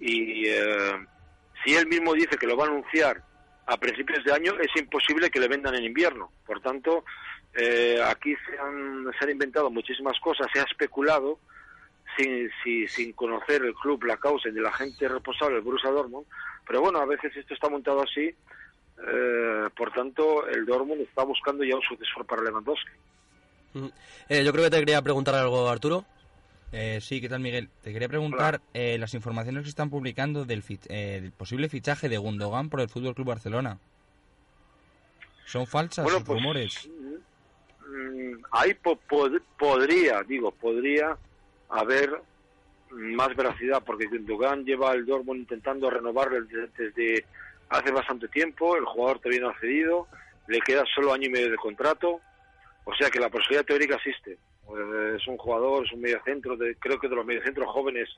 y 0.00 0.48
eh, 0.48 1.06
si 1.64 1.74
él 1.74 1.86
mismo 1.86 2.14
dice 2.14 2.36
que 2.36 2.46
lo 2.46 2.56
va 2.56 2.64
a 2.64 2.68
anunciar 2.68 3.22
a 3.66 3.76
principios 3.76 4.24
de 4.24 4.32
año, 4.32 4.54
es 4.60 4.74
imposible 4.80 5.30
que 5.30 5.40
le 5.40 5.48
vendan 5.48 5.74
en 5.74 5.84
invierno. 5.84 6.30
Por 6.46 6.60
tanto, 6.60 7.04
eh, 7.54 8.00
aquí 8.04 8.34
se 8.46 8.58
han, 8.58 9.06
se 9.18 9.24
han 9.24 9.30
inventado 9.30 9.70
muchísimas 9.70 10.18
cosas, 10.20 10.46
se 10.52 10.60
ha 10.60 10.64
especulado 10.64 11.38
sin, 12.16 12.50
sin, 12.88 13.12
conocer 13.12 13.62
el 13.62 13.74
club, 13.74 14.04
la 14.04 14.16
causa 14.16 14.48
de 14.48 14.60
la 14.60 14.72
gente 14.72 15.06
responsable, 15.06 15.56
el 15.56 15.62
Borussia 15.62 15.90
Dortmund, 15.90 16.26
pero 16.66 16.80
bueno, 16.80 16.98
a 16.98 17.06
veces 17.06 17.36
esto 17.36 17.54
está 17.54 17.68
montado 17.68 18.02
así, 18.02 18.34
eh, 19.06 19.68
por 19.76 19.92
tanto, 19.92 20.46
el 20.48 20.64
Dortmund 20.64 21.02
está 21.02 21.22
buscando 21.24 21.62
ya 21.64 21.76
un 21.76 21.82
sucesor 21.82 22.26
para 22.26 22.42
Lewandowski. 22.42 22.90
Eh, 24.28 24.44
yo 24.44 24.52
creo 24.52 24.64
que 24.64 24.70
te 24.70 24.78
quería 24.80 25.02
preguntar 25.02 25.34
algo, 25.34 25.68
Arturo. 25.68 26.04
Eh, 26.72 26.98
sí, 27.00 27.20
¿qué 27.20 27.28
tal, 27.28 27.40
Miguel? 27.40 27.68
Te 27.82 27.92
quería 27.92 28.08
preguntar 28.08 28.60
eh, 28.74 28.98
las 28.98 29.14
informaciones 29.14 29.62
que 29.62 29.68
están 29.70 29.88
publicando 29.90 30.44
del, 30.44 30.62
fi- 30.62 30.80
eh, 30.88 31.20
del 31.22 31.32
posible 31.32 31.68
fichaje 31.68 32.08
de 32.08 32.18
Gundogan 32.18 32.68
por 32.68 32.80
el 32.80 32.88
Fútbol 32.88 33.14
Club 33.14 33.28
Barcelona. 33.28 33.78
¿Son 35.46 35.66
falsas 35.66 36.04
Bueno, 36.04 36.22
pues, 36.24 36.38
rumores? 36.38 36.88
Mm, 37.86 38.34
ahí 38.52 38.74
po- 38.74 39.00
pod- 39.08 39.42
podría, 39.58 40.22
digo, 40.24 40.50
podría 40.50 41.16
haber 41.70 42.20
más 42.90 43.34
veracidad, 43.34 43.82
porque 43.84 44.06
Gundogan 44.06 44.64
lleva 44.64 44.92
el 44.92 45.06
Dortmund 45.06 45.40
intentando 45.40 45.88
renovarlo 45.88 46.42
desde, 46.42 46.68
desde 46.76 47.24
hace 47.70 47.90
bastante 47.90 48.28
tiempo, 48.28 48.76
el 48.76 48.84
jugador 48.84 49.20
todavía 49.20 49.40
no 49.42 49.50
ha 49.50 49.58
cedido, 49.58 50.06
le 50.48 50.60
queda 50.60 50.84
solo 50.94 51.12
año 51.14 51.26
y 51.26 51.30
medio 51.30 51.50
de 51.50 51.56
contrato, 51.56 52.20
o 52.90 52.94
sea 52.94 53.10
que 53.10 53.20
la 53.20 53.28
posibilidad 53.28 53.64
teórica 53.66 53.96
existe. 53.96 54.32
Eh, 54.32 55.16
es 55.16 55.26
un 55.26 55.36
jugador, 55.36 55.84
es 55.84 55.92
un 55.92 56.00
mediocentro, 56.00 56.56
de, 56.56 56.74
creo 56.76 56.98
que 56.98 57.08
de 57.08 57.16
los 57.16 57.26
mediocentros 57.26 57.68
jóvenes 57.70 58.08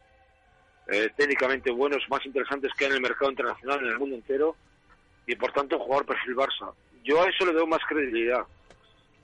eh, 0.88 1.08
técnicamente 1.16 1.70
buenos, 1.70 2.02
más 2.08 2.24
interesantes 2.24 2.72
que 2.74 2.84
hay 2.84 2.90
en 2.90 2.96
el 2.96 3.02
mercado 3.02 3.30
internacional, 3.30 3.80
en 3.80 3.86
el 3.92 3.98
mundo 3.98 4.16
entero, 4.16 4.56
y 5.26 5.34
por 5.36 5.52
tanto 5.52 5.76
un 5.76 5.82
jugador 5.82 6.06
perfil 6.06 6.36
Barça. 6.36 6.72
Yo 7.04 7.22
a 7.22 7.28
eso 7.28 7.44
le 7.46 7.52
doy 7.52 7.66
más 7.66 7.80
credibilidad. 7.88 8.44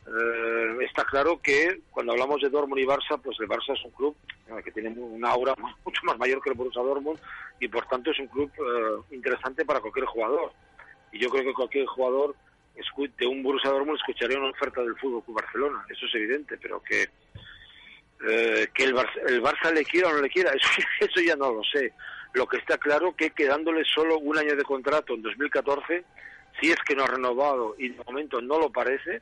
Eh, 0.07 0.77
está 0.85 1.05
claro 1.05 1.41
que 1.43 1.81
cuando 1.91 2.13
hablamos 2.13 2.41
de 2.41 2.49
Dortmund 2.49 2.81
y 2.81 2.87
Barça, 2.87 3.21
pues 3.21 3.37
el 3.41 3.49
Barça 3.49 3.75
es 3.77 3.85
un 3.85 3.91
club 3.91 4.17
eh, 4.49 4.63
que 4.65 4.71
tiene 4.71 4.91
una 4.91 5.31
aura 5.31 5.55
mu- 5.59 5.67
mucho 5.85 6.01
más 6.05 6.17
mayor 6.19 6.41
que 6.41 6.51
el 6.51 6.57
Borussia 6.57 6.83
Dortmund 6.83 7.19
y 7.59 7.67
por 7.69 7.87
tanto 7.87 8.11
es 8.13 8.19
un 8.21 8.29
club 8.29 8.51
eh, 8.59 9.15
interesante 9.15 9.65
para 9.65 9.81
cualquier 9.81 10.07
jugador. 10.07 10.53
Y 11.13 11.19
yo 11.19 11.29
creo 11.31 11.43
que 11.45 11.53
cualquier 11.55 11.87
jugador 11.87 12.37
de 13.19 13.27
un 13.27 13.43
Borussia 13.43 13.71
Dortmund 13.71 13.99
escucharía 13.99 14.39
una 14.39 14.51
oferta 14.51 14.83
del 14.83 14.97
Fútbol 14.97 15.25
Club 15.25 15.41
Barcelona, 15.41 15.85
eso 15.89 16.07
es 16.07 16.15
evidente, 16.15 16.59
pero 16.59 16.83
que 16.83 17.09
eh, 18.27 18.69
que 18.73 18.85
el 18.85 18.95
Barça, 18.95 19.21
el 19.29 19.43
Barça 19.43 19.73
le 19.73 19.85
quiera 19.85 20.09
o 20.09 20.13
no 20.13 20.23
le 20.23 20.31
quiera, 20.31 20.51
eso, 20.55 20.69
eso 21.01 21.21
ya 21.21 21.37
no 21.37 21.53
lo 21.53 21.63
sé. 21.65 21.93
Lo 22.33 22.47
que 22.47 22.59
está 22.59 22.79
claro 22.79 23.15
que 23.15 23.31
quedándole 23.31 23.85
solo 23.85 24.19
un 24.19 24.37
año 24.37 24.57
de 24.57 24.63
contrato 24.63 25.15
en 25.15 25.23
2014, 25.23 26.05
si 26.61 26.71
es 26.71 26.77
que 26.87 26.95
no 26.95 27.05
ha 27.05 27.09
renovado 27.09 27.75
y 27.79 27.91
de 27.91 28.05
momento 28.05 28.41
no 28.41 28.59
lo 28.59 28.71
parece, 28.71 29.17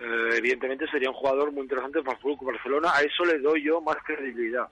eh, 0.00 0.30
evidentemente 0.36 0.86
sería 0.90 1.10
un 1.10 1.16
jugador 1.16 1.52
muy 1.52 1.62
interesante 1.62 2.02
para 2.02 2.16
el 2.16 2.22
Fútbol 2.22 2.38
Club 2.38 2.52
Barcelona. 2.52 2.92
A 2.94 3.02
eso 3.02 3.24
le 3.24 3.38
doy 3.38 3.62
yo 3.64 3.80
más 3.80 3.96
credibilidad. 4.04 4.68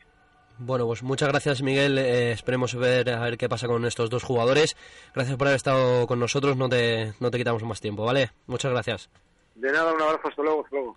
Bueno, 0.63 0.87
pues 0.87 1.03
muchas 1.03 1.31
gracias, 1.31 1.63
Miguel. 1.63 1.97
Eh, 1.97 2.33
esperemos 2.33 2.75
ver 2.75 3.09
a 3.09 3.21
ver 3.21 3.39
qué 3.39 3.49
pasa 3.49 3.67
con 3.67 3.87
estos 3.87 4.11
dos 4.11 4.23
jugadores. 4.23 4.77
Gracias 5.15 5.39
por 5.39 5.47
haber 5.47 5.57
estado 5.57 6.07
con 6.07 6.21
nosotros. 6.21 6.55
No 6.59 6.69
te, 6.69 7.15
no 7.19 7.31
te 7.31 7.39
quitamos 7.39 7.63
más 7.63 7.81
tiempo, 7.81 8.05
¿vale? 8.05 8.31
Muchas 8.47 8.71
gracias. 8.71 9.09
De 9.55 9.73
nada, 9.73 9.95
un 9.95 10.03
abrazo, 10.03 10.29
hasta 10.29 10.43
luego, 10.43 10.63
hasta 10.63 10.77
luego. 10.77 10.97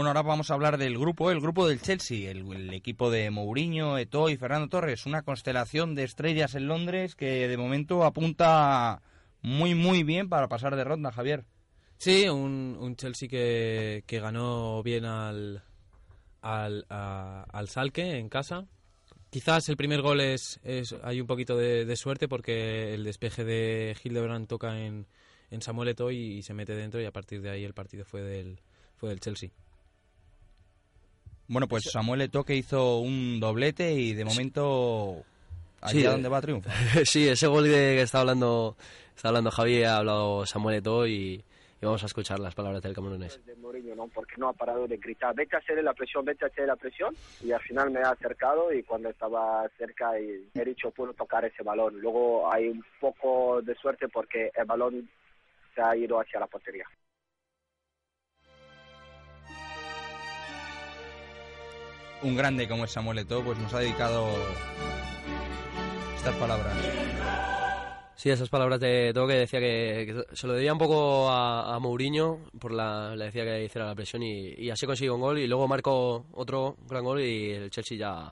Bueno, 0.00 0.08
ahora 0.08 0.22
vamos 0.22 0.50
a 0.50 0.54
hablar 0.54 0.78
del 0.78 0.98
grupo, 0.98 1.30
el 1.30 1.42
grupo 1.42 1.68
del 1.68 1.82
Chelsea, 1.82 2.30
el, 2.30 2.72
equipo 2.72 3.10
de 3.10 3.30
Mourinho, 3.30 3.98
Eto'o 3.98 4.30
y 4.30 4.38
Fernando 4.38 4.66
Torres, 4.70 5.04
una 5.04 5.20
constelación 5.20 5.94
de 5.94 6.04
estrellas 6.04 6.54
en 6.54 6.68
Londres 6.68 7.14
que 7.14 7.46
de 7.46 7.56
momento 7.58 8.02
apunta 8.04 9.02
muy 9.42 9.74
muy 9.74 10.02
bien 10.02 10.30
para 10.30 10.48
pasar 10.48 10.74
de 10.74 10.84
ronda, 10.84 11.12
Javier. 11.12 11.44
Sí, 11.98 12.26
un, 12.30 12.78
un 12.80 12.96
Chelsea 12.96 13.28
que, 13.28 14.02
que 14.06 14.20
ganó 14.20 14.82
bien 14.82 15.04
al, 15.04 15.64
al, 16.40 16.86
al 16.88 17.68
Salque 17.68 18.16
en 18.16 18.30
casa. 18.30 18.64
Quizás 19.28 19.68
el 19.68 19.76
primer 19.76 20.00
gol 20.00 20.22
es, 20.22 20.60
es 20.64 20.94
hay 21.02 21.20
un 21.20 21.26
poquito 21.26 21.58
de, 21.58 21.94
suerte 21.96 22.26
porque 22.26 22.94
el 22.94 23.04
despeje 23.04 23.44
de 23.44 23.94
Hildebrand 24.02 24.48
toca 24.48 24.80
en, 24.80 25.06
en 25.50 25.60
Samuel 25.60 25.90
Eto'o 25.90 26.10
y, 26.10 26.40
se 26.40 26.54
mete 26.54 26.74
dentro 26.74 27.02
y 27.02 27.04
a 27.04 27.12
partir 27.12 27.42
de 27.42 27.50
ahí 27.50 27.64
el 27.64 27.74
partido 27.74 28.06
fue 28.06 28.22
del, 28.22 28.62
fue 28.96 29.10
del 29.10 29.20
Chelsea. 29.20 29.50
Bueno, 31.50 31.66
pues 31.66 31.82
Samuel 31.90 32.20
Eto'o 32.20 32.44
que 32.44 32.54
hizo 32.54 32.98
un 32.98 33.40
doblete 33.40 33.92
y 33.92 34.14
de 34.14 34.24
momento 34.24 35.24
allí 35.80 36.02
Sí, 36.02 36.06
a 36.06 36.12
donde 36.12 36.28
va 36.28 36.40
triunfa. 36.40 36.70
sí, 37.04 37.28
ese 37.28 37.48
gol 37.48 37.64
de 37.64 37.96
que 37.96 38.02
está 38.02 38.20
hablando, 38.20 38.76
está 39.16 39.28
hablando 39.28 39.50
Javi, 39.50 39.82
ha 39.82 39.96
hablado 39.96 40.46
Samuel 40.46 40.76
Eto'o 40.76 41.08
y, 41.08 41.42
y 41.82 41.84
vamos 41.84 42.04
a 42.04 42.06
escuchar 42.06 42.38
las 42.38 42.54
palabras 42.54 42.80
del 42.82 42.94
camerunés. 42.94 43.44
de 43.44 43.56
Mourinho, 43.56 43.96
¿no? 43.96 44.06
Porque 44.06 44.34
no 44.36 44.48
ha 44.48 44.52
parado 44.52 44.86
de 44.86 44.96
gritar, 44.98 45.34
vete 45.34 45.56
a 45.56 45.58
hacerle 45.58 45.82
la 45.82 45.92
presión, 45.92 46.24
vete 46.24 46.44
a 46.44 46.48
hacerle 46.48 46.68
la 46.68 46.76
presión. 46.76 47.12
Y 47.42 47.50
al 47.50 47.60
final 47.62 47.90
me 47.90 47.98
ha 47.98 48.10
acercado 48.10 48.72
y 48.72 48.84
cuando 48.84 49.08
estaba 49.08 49.68
cerca 49.76 50.20
y 50.20 50.48
he 50.54 50.64
dicho, 50.64 50.92
puedo 50.92 51.12
tocar 51.14 51.44
ese 51.44 51.64
balón. 51.64 52.00
Luego 52.00 52.48
hay 52.52 52.68
un 52.68 52.84
poco 53.00 53.60
de 53.60 53.74
suerte 53.74 54.06
porque 54.06 54.52
el 54.54 54.66
balón 54.66 55.10
se 55.74 55.82
ha 55.82 55.96
ido 55.96 56.20
hacia 56.20 56.38
la 56.38 56.46
portería. 56.46 56.86
Un 62.22 62.36
grande 62.36 62.68
como 62.68 62.84
es 62.84 62.90
Samuel 62.90 63.18
Eto'o, 63.20 63.42
pues 63.42 63.58
nos 63.58 63.72
ha 63.72 63.78
dedicado 63.78 64.28
estas 66.16 66.34
palabras. 66.36 66.76
Sí, 68.14 68.28
esas 68.28 68.50
palabras 68.50 68.78
de 68.80 69.08
Eto'o 69.08 69.26
que 69.26 69.34
decía 69.34 69.58
que, 69.58 70.04
que 70.06 70.36
se 70.36 70.46
lo 70.46 70.52
debía 70.52 70.74
un 70.74 70.78
poco 70.78 71.30
a, 71.30 71.74
a 71.74 71.78
Mourinho, 71.78 72.40
por 72.58 72.72
la, 72.72 73.16
le 73.16 73.26
decía 73.26 73.44
que 73.44 73.64
hiciera 73.64 73.86
la 73.86 73.94
presión 73.94 74.22
y, 74.22 74.52
y 74.58 74.68
así 74.68 74.84
consiguió 74.84 75.14
un 75.14 75.22
gol 75.22 75.38
y 75.38 75.46
luego 75.46 75.66
marcó 75.66 76.26
otro 76.32 76.76
gran 76.86 77.02
gol 77.04 77.22
y 77.22 77.52
el 77.52 77.70
Chelsea 77.70 77.96
ya, 77.96 78.30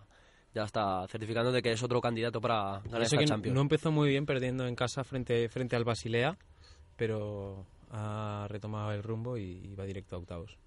ya 0.54 0.64
está 0.64 1.06
certificando 1.08 1.50
de 1.50 1.62
que 1.62 1.72
es 1.72 1.82
otro 1.82 2.02
candidato 2.02 2.42
para 2.42 2.80
ganar 2.84 3.02
esta 3.02 3.24
Champions. 3.24 3.54
no 3.54 3.62
empezó 3.62 3.90
muy 3.90 4.10
bien 4.10 4.26
perdiendo 4.26 4.66
en 4.66 4.74
casa 4.74 5.02
frente, 5.04 5.48
frente 5.48 5.76
al 5.76 5.84
Basilea, 5.84 6.36
pero 6.96 7.64
ha 7.90 8.46
retomado 8.50 8.92
el 8.92 9.02
rumbo 9.02 9.38
y 9.38 9.74
va 9.74 9.86
directo 9.86 10.16
a 10.16 10.18
octavos. 10.18 10.58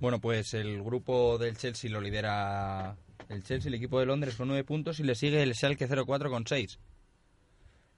Bueno, 0.00 0.20
pues 0.20 0.54
el 0.54 0.82
grupo 0.82 1.38
del 1.38 1.56
Chelsea 1.56 1.90
lo 1.90 2.00
lidera 2.00 2.96
el 3.28 3.42
Chelsea, 3.42 3.68
el 3.68 3.74
equipo 3.74 3.98
de 3.98 4.06
Londres 4.06 4.36
con 4.36 4.48
9 4.48 4.62
puntos 4.64 5.00
y 5.00 5.02
le 5.02 5.16
sigue 5.16 5.42
el 5.42 5.54
Schalke 5.54 5.88
04 5.88 6.30
con 6.30 6.46
6. 6.46 6.78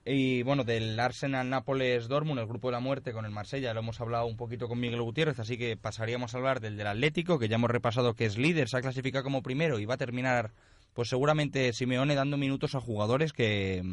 Y 0.03 0.41
bueno, 0.41 0.63
del 0.63 0.99
Arsenal 0.99 1.47
Nápoles 1.47 2.07
Dortmund, 2.07 2.39
el 2.39 2.47
grupo 2.47 2.69
de 2.69 2.71
la 2.71 2.79
muerte 2.79 3.13
con 3.13 3.25
el 3.25 3.31
Marsella, 3.31 3.71
lo 3.75 3.81
hemos 3.81 4.01
hablado 4.01 4.25
un 4.25 4.35
poquito 4.35 4.67
con 4.67 4.79
Miguel 4.79 5.03
Gutiérrez, 5.03 5.39
así 5.39 5.59
que 5.59 5.77
pasaríamos 5.77 6.33
a 6.33 6.39
hablar 6.39 6.59
del 6.59 6.75
del 6.75 6.87
Atlético, 6.87 7.37
que 7.37 7.47
ya 7.47 7.55
hemos 7.55 7.69
repasado 7.69 8.15
que 8.15 8.25
es 8.25 8.35
líder, 8.35 8.67
se 8.67 8.77
ha 8.77 8.81
clasificado 8.81 9.23
como 9.23 9.43
primero 9.43 9.77
y 9.77 9.85
va 9.85 9.93
a 9.93 9.97
terminar, 9.97 10.53
pues 10.93 11.07
seguramente 11.07 11.71
Simeone 11.71 12.15
dando 12.15 12.37
minutos 12.37 12.73
a 12.73 12.79
jugadores 12.79 13.31
que, 13.31 13.83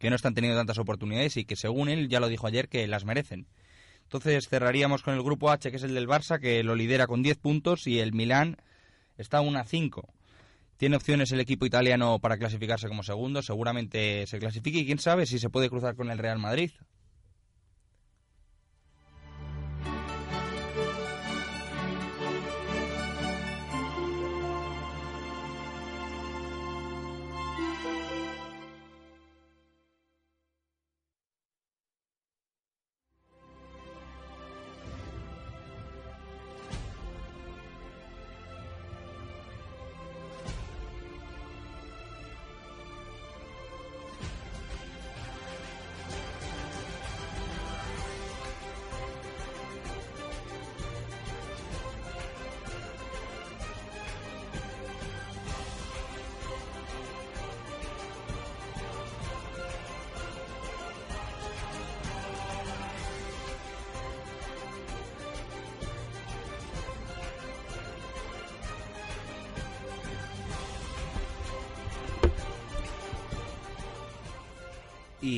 que 0.00 0.10
no 0.10 0.16
están 0.16 0.34
teniendo 0.34 0.58
tantas 0.58 0.78
oportunidades 0.78 1.36
y 1.36 1.44
que 1.44 1.54
según 1.54 1.88
él, 1.88 2.08
ya 2.08 2.18
lo 2.18 2.26
dijo 2.26 2.48
ayer, 2.48 2.68
que 2.68 2.88
las 2.88 3.04
merecen. 3.04 3.46
Entonces 4.06 4.48
cerraríamos 4.48 5.02
con 5.02 5.14
el 5.14 5.22
grupo 5.22 5.50
H, 5.50 5.68
que 5.70 5.76
es 5.78 5.82
el 5.82 5.94
del 5.94 6.06
Barça, 6.06 6.38
que 6.38 6.62
lo 6.62 6.76
lidera 6.76 7.08
con 7.08 7.22
10 7.22 7.38
puntos 7.38 7.88
y 7.88 7.98
el 7.98 8.12
Milán 8.12 8.56
está 9.18 9.38
a 9.38 9.64
5. 9.64 10.08
Tiene 10.76 10.96
opciones 10.96 11.32
el 11.32 11.40
equipo 11.40 11.66
italiano 11.66 12.20
para 12.20 12.38
clasificarse 12.38 12.86
como 12.86 13.02
segundo, 13.02 13.42
seguramente 13.42 14.26
se 14.26 14.38
clasifique 14.38 14.78
y 14.78 14.86
quién 14.86 15.00
sabe 15.00 15.26
si 15.26 15.38
se 15.38 15.50
puede 15.50 15.68
cruzar 15.68 15.96
con 15.96 16.10
el 16.10 16.18
Real 16.18 16.38
Madrid. 16.38 16.70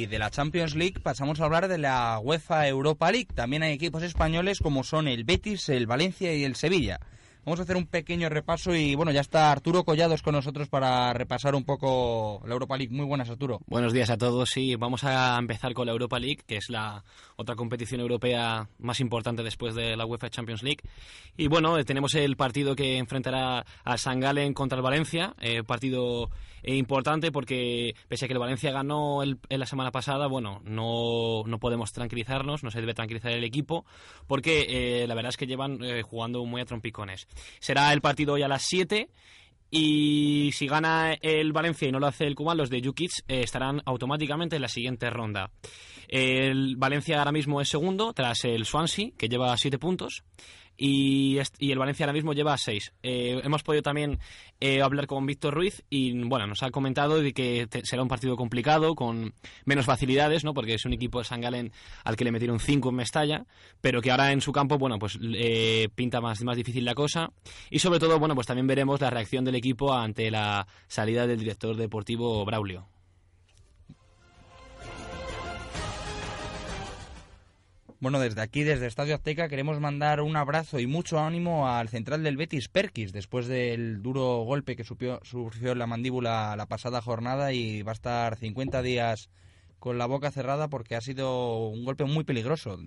De 0.08 0.18
la 0.18 0.30
Champions 0.30 0.74
League 0.74 1.00
pasamos 1.02 1.40
a 1.40 1.44
hablar 1.44 1.68
de 1.68 1.78
la 1.78 2.18
UEFA 2.22 2.66
Europa 2.66 3.10
League. 3.12 3.28
También 3.34 3.62
hay 3.62 3.72
equipos 3.72 4.02
españoles 4.02 4.60
como 4.60 4.82
son 4.82 5.08
el 5.08 5.24
Betis, 5.24 5.68
el 5.68 5.86
Valencia 5.86 6.34
y 6.34 6.44
el 6.44 6.54
Sevilla. 6.54 6.98
Vamos 7.44 7.60
a 7.60 7.62
hacer 7.62 7.78
un 7.78 7.86
pequeño 7.86 8.28
repaso 8.28 8.74
y 8.74 8.94
bueno, 8.94 9.10
ya 9.10 9.22
está 9.22 9.50
Arturo 9.50 9.82
Collados 9.82 10.20
con 10.20 10.34
nosotros 10.34 10.68
para 10.68 11.14
repasar 11.14 11.54
un 11.54 11.64
poco 11.64 12.42
la 12.44 12.52
Europa 12.52 12.76
League. 12.76 12.94
Muy 12.94 13.06
buenas, 13.06 13.30
Arturo. 13.30 13.60
Buenos 13.66 13.94
días 13.94 14.10
a 14.10 14.18
todos. 14.18 14.50
Sí, 14.50 14.76
vamos 14.76 15.02
a 15.04 15.38
empezar 15.38 15.72
con 15.72 15.86
la 15.86 15.92
Europa 15.92 16.18
League, 16.18 16.42
que 16.46 16.58
es 16.58 16.68
la 16.68 17.02
otra 17.36 17.54
competición 17.54 18.02
europea 18.02 18.68
más 18.78 19.00
importante 19.00 19.42
después 19.42 19.74
de 19.74 19.96
la 19.96 20.04
UEFA 20.04 20.28
Champions 20.28 20.62
League. 20.62 20.82
Y 21.38 21.48
bueno, 21.48 21.82
tenemos 21.84 22.14
el 22.16 22.36
partido 22.36 22.76
que 22.76 22.98
enfrentará 22.98 23.64
al 23.82 23.98
San 23.98 24.20
Galen 24.20 24.52
contra 24.52 24.76
el 24.76 24.82
Valencia, 24.82 25.34
eh, 25.40 25.62
partido 25.62 26.28
importante 26.62 27.32
porque 27.32 27.94
pese 28.08 28.24
a 28.24 28.28
que 28.28 28.34
el 28.34 28.40
Valencia 28.40 28.72
ganó 28.72 29.22
el, 29.22 29.38
en 29.48 29.60
la 29.60 29.66
semana 29.66 29.90
pasada, 29.90 30.26
bueno, 30.26 30.60
no, 30.64 31.42
no 31.46 31.58
podemos 31.58 31.92
tranquilizarnos, 31.92 32.62
no 32.64 32.70
se 32.70 32.80
debe 32.80 32.94
tranquilizar 32.94 33.32
el 33.32 33.44
equipo, 33.44 33.84
porque 34.26 34.66
eh, 35.02 35.06
la 35.06 35.14
verdad 35.14 35.30
es 35.30 35.36
que 35.36 35.46
llevan 35.46 35.82
eh, 35.82 36.02
jugando 36.02 36.44
muy 36.44 36.60
a 36.60 36.64
trompicones. 36.64 37.26
Será 37.60 37.92
el 37.92 38.00
partido 38.00 38.34
hoy 38.34 38.42
a 38.42 38.48
las 38.48 38.62
7 38.62 39.08
y 39.70 40.50
si 40.52 40.66
gana 40.66 41.12
el 41.20 41.52
Valencia 41.52 41.88
y 41.88 41.92
no 41.92 42.00
lo 42.00 42.06
hace 42.06 42.26
el 42.26 42.34
Cuban, 42.34 42.56
los 42.56 42.70
de 42.70 42.82
Jukic 42.82 43.12
eh, 43.28 43.42
estarán 43.42 43.82
automáticamente 43.84 44.56
en 44.56 44.62
la 44.62 44.68
siguiente 44.68 45.10
ronda. 45.10 45.50
El 46.08 46.76
Valencia 46.76 47.18
ahora 47.18 47.32
mismo 47.32 47.60
es 47.60 47.68
segundo, 47.68 48.14
tras 48.14 48.44
el 48.44 48.64
Swansea, 48.64 49.10
que 49.16 49.28
lleva 49.28 49.56
7 49.56 49.78
puntos. 49.78 50.24
Y, 50.80 51.38
el 51.58 51.78
Valencia 51.78 52.06
ahora 52.06 52.12
mismo 52.12 52.32
lleva 52.32 52.56
6. 52.56 52.92
hemos 53.02 53.64
podido 53.64 53.82
también 53.82 54.20
eh, 54.60 54.80
hablar 54.80 55.08
con 55.08 55.26
Víctor 55.26 55.54
Ruiz 55.54 55.82
y 55.90 56.16
bueno, 56.22 56.46
nos 56.46 56.62
ha 56.62 56.70
comentado 56.70 57.20
de 57.20 57.32
que 57.32 57.68
será 57.82 58.02
un 58.02 58.08
partido 58.08 58.36
complicado, 58.36 58.94
con 58.94 59.34
menos 59.64 59.86
facilidades, 59.86 60.44
¿no? 60.44 60.54
porque 60.54 60.74
es 60.74 60.84
un 60.84 60.92
equipo 60.92 61.18
de 61.18 61.24
San 61.24 61.40
Galen 61.40 61.72
al 62.04 62.16
que 62.16 62.24
le 62.24 62.32
metieron 62.32 62.60
5 62.60 62.88
en 62.88 62.94
Mestalla, 62.94 63.46
pero 63.80 64.00
que 64.00 64.12
ahora 64.12 64.32
en 64.32 64.40
su 64.40 64.52
campo, 64.52 64.78
bueno, 64.78 64.98
pues 64.98 65.18
eh, 65.22 65.88
pinta 65.94 66.20
más, 66.20 66.42
más 66.42 66.56
difícil 66.56 66.84
la 66.84 66.94
cosa. 66.94 67.32
Y 67.70 67.80
sobre 67.80 67.98
todo, 67.98 68.18
bueno, 68.18 68.34
pues 68.34 68.46
también 68.46 68.66
veremos 68.66 69.00
la 69.00 69.10
reacción 69.10 69.44
del 69.44 69.56
equipo 69.56 69.92
ante 69.92 70.30
la 70.30 70.66
salida 70.86 71.26
del 71.26 71.40
director 71.40 71.76
deportivo 71.76 72.44
Braulio. 72.44 72.86
Bueno, 78.00 78.20
desde 78.20 78.42
aquí, 78.42 78.62
desde 78.62 78.86
Estadio 78.86 79.16
Azteca, 79.16 79.48
queremos 79.48 79.80
mandar 79.80 80.20
un 80.20 80.36
abrazo 80.36 80.78
y 80.78 80.86
mucho 80.86 81.18
ánimo 81.18 81.68
al 81.68 81.88
central 81.88 82.22
del 82.22 82.36
Betis, 82.36 82.68
Perkis, 82.68 83.12
después 83.12 83.48
del 83.48 84.02
duro 84.02 84.44
golpe 84.44 84.76
que 84.76 84.84
sufrió 84.84 85.74
la 85.74 85.86
mandíbula 85.88 86.54
la 86.54 86.66
pasada 86.66 87.02
jornada 87.02 87.52
y 87.52 87.82
va 87.82 87.90
a 87.90 87.94
estar 87.94 88.36
50 88.36 88.82
días 88.82 89.30
con 89.80 89.98
la 89.98 90.06
boca 90.06 90.30
cerrada 90.30 90.68
porque 90.68 90.94
ha 90.94 91.00
sido 91.00 91.66
un 91.66 91.84
golpe 91.84 92.04
muy 92.04 92.22
peligroso. 92.22 92.78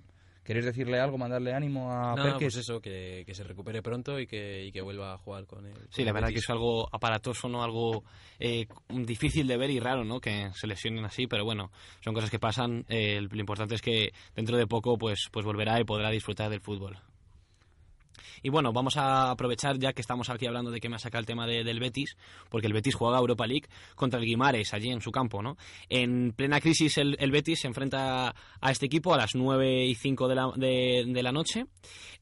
¿Queréis 0.44 0.66
decirle 0.66 0.98
algo, 0.98 1.18
mandarle 1.18 1.54
ánimo 1.54 1.92
a 1.92 2.16
No, 2.16 2.22
Perkis? 2.24 2.54
pues 2.54 2.56
eso, 2.56 2.80
que, 2.80 3.22
que 3.24 3.34
se 3.34 3.44
recupere 3.44 3.80
pronto 3.80 4.18
y 4.18 4.26
que, 4.26 4.64
y 4.64 4.72
que 4.72 4.80
vuelva 4.80 5.14
a 5.14 5.18
jugar 5.18 5.46
con 5.46 5.66
él. 5.66 5.76
Sí, 5.90 6.04
la 6.04 6.12
verdad 6.12 6.30
que 6.30 6.38
es 6.38 6.50
algo 6.50 6.88
aparatoso, 6.92 7.48
¿no? 7.48 7.62
Algo 7.62 8.02
eh, 8.40 8.66
difícil 8.88 9.46
de 9.46 9.56
ver 9.56 9.70
y 9.70 9.78
raro, 9.78 10.04
¿no? 10.04 10.20
Que 10.20 10.50
se 10.54 10.66
lesionen 10.66 11.04
así, 11.04 11.26
pero 11.28 11.44
bueno, 11.44 11.70
son 12.00 12.12
cosas 12.12 12.30
que 12.30 12.40
pasan. 12.40 12.84
Eh, 12.88 13.20
lo 13.20 13.40
importante 13.40 13.76
es 13.76 13.82
que 13.82 14.12
dentro 14.34 14.56
de 14.56 14.66
poco 14.66 14.98
pues, 14.98 15.28
pues 15.30 15.44
volverá 15.44 15.80
y 15.80 15.84
podrá 15.84 16.10
disfrutar 16.10 16.50
del 16.50 16.60
fútbol. 16.60 16.98
Y 18.42 18.48
bueno, 18.50 18.72
vamos 18.72 18.96
a 18.96 19.30
aprovechar 19.30 19.78
ya 19.78 19.92
que 19.92 20.00
estamos 20.00 20.30
aquí 20.30 20.46
hablando 20.46 20.70
de 20.70 20.80
que 20.80 20.88
me 20.88 20.96
ha 20.96 20.98
sacado 20.98 21.20
el 21.20 21.26
tema 21.26 21.46
de- 21.46 21.64
del 21.64 21.80
Betis, 21.80 22.16
porque 22.48 22.66
el 22.66 22.72
Betis 22.72 22.94
juega 22.94 23.18
Europa 23.18 23.46
League 23.46 23.68
contra 23.94 24.18
el 24.20 24.26
Guimares 24.26 24.74
allí 24.74 24.90
en 24.90 25.00
su 25.00 25.10
campo, 25.12 25.42
¿no? 25.42 25.56
En 25.88 26.32
plena 26.32 26.60
crisis 26.60 26.98
el, 26.98 27.16
Betis 27.30 27.60
se 27.60 27.68
enfrenta 27.68 28.34
a 28.60 28.70
este 28.70 28.86
equipo 28.86 29.14
a 29.14 29.16
las 29.18 29.34
9 29.34 29.84
y 29.86 29.94
5 29.94 30.28
de 30.28 30.34
la, 30.34 30.50
de, 30.56 31.04
de 31.06 31.22
la 31.22 31.32
noche. 31.32 31.66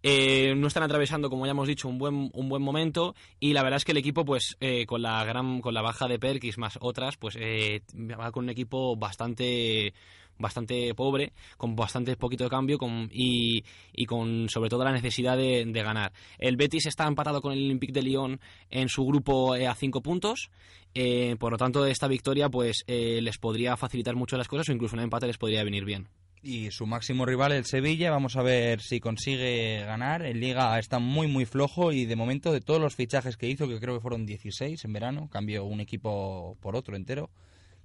Eh, 0.03 0.55
no 0.57 0.67
están 0.69 0.83
atravesando, 0.85 1.29
como 1.29 1.45
ya 1.45 1.51
hemos 1.51 1.69
dicho, 1.69 1.87
un 1.89 1.99
buen, 1.99 2.31
un 2.33 2.49
buen 2.49 2.63
momento 2.63 3.15
y 3.39 3.53
la 3.53 3.63
verdad 3.63 3.77
es 3.77 3.85
que 3.85 3.93
el 3.93 3.99
equipo, 3.99 4.25
pues 4.25 4.57
eh, 4.61 4.87
con 4.87 5.03
la 5.03 5.23
gran 5.25 5.61
con 5.61 5.75
la 5.75 5.83
baja 5.83 6.09
de 6.09 6.19
Perkis 6.19 6.57
más 6.57 6.79
otras, 6.81 7.17
pues 7.19 7.37
eh, 7.39 7.83
va 8.19 8.33
con 8.33 8.45
un 8.45 8.51
equipo 8.51 8.97
bastante 8.97 9.93
bastante 10.41 10.95
pobre, 10.95 11.33
con 11.57 11.77
bastante 11.77 12.17
poquito 12.17 12.45
de 12.45 12.51
cambio 12.51 12.79
y, 13.11 13.63
con 14.07 14.49
sobre 14.49 14.71
todo 14.71 14.83
la 14.85 14.93
necesidad 14.93 15.37
de, 15.37 15.65
ganar. 15.81 16.13
El 16.39 16.57
Betis 16.57 16.87
está 16.87 17.07
empatado 17.07 17.41
con 17.41 17.53
el 17.53 17.65
Olympique 17.65 17.93
de 17.93 18.03
Lyon 18.03 18.41
en 18.71 18.89
su 18.89 19.05
grupo 19.05 19.55
eh, 19.55 19.67
a 19.67 19.75
cinco 19.75 20.03
puntos. 20.03 20.51
eh, 20.95 21.37
por 21.39 21.53
lo 21.53 21.59
tanto, 21.59 21.87
esta 21.87 22.09
victoria 22.09 22.49
pues 22.49 22.83
eh, 22.87 23.21
les 23.23 23.39
podría 23.39 23.77
facilitar 23.77 24.17
mucho 24.17 24.37
las 24.37 24.49
cosas 24.49 24.69
o 24.69 24.73
incluso 24.73 24.97
un 24.97 25.03
empate 25.03 25.27
les 25.27 25.39
podría 25.39 25.63
venir 25.63 25.85
bien. 25.85 26.09
Y 26.43 26.71
su 26.71 26.87
máximo 26.87 27.27
rival, 27.27 27.53
el 27.53 27.67
Sevilla, 27.67 28.11
vamos 28.11 28.37
a 28.37 28.43
ver 28.43 28.81
si 28.81 28.99
consigue 28.99 29.85
ganar. 29.85 30.25
En 30.25 30.41
Liga 30.41 30.79
está 30.79 30.99
muy, 30.99 31.27
muy 31.27 31.45
flojo 31.45 31.93
y 31.93 32.07
de 32.07 32.17
momento 32.17 32.51
de 32.51 32.63
todos 32.63 32.81
los 32.81 32.97
fichajes 32.97 33.37
que 33.37 33.49
hizo, 33.49 33.69
que 33.69 33.79
creo 33.79 33.95
que 33.95 34.01
fueron 34.01 34.25
16 34.25 34.83
en 34.83 34.93
verano, 34.93 35.29
cambió 35.31 35.65
un 35.65 35.81
equipo 35.81 36.57
por 36.61 36.77
otro 36.77 36.97
entero. 36.97 37.29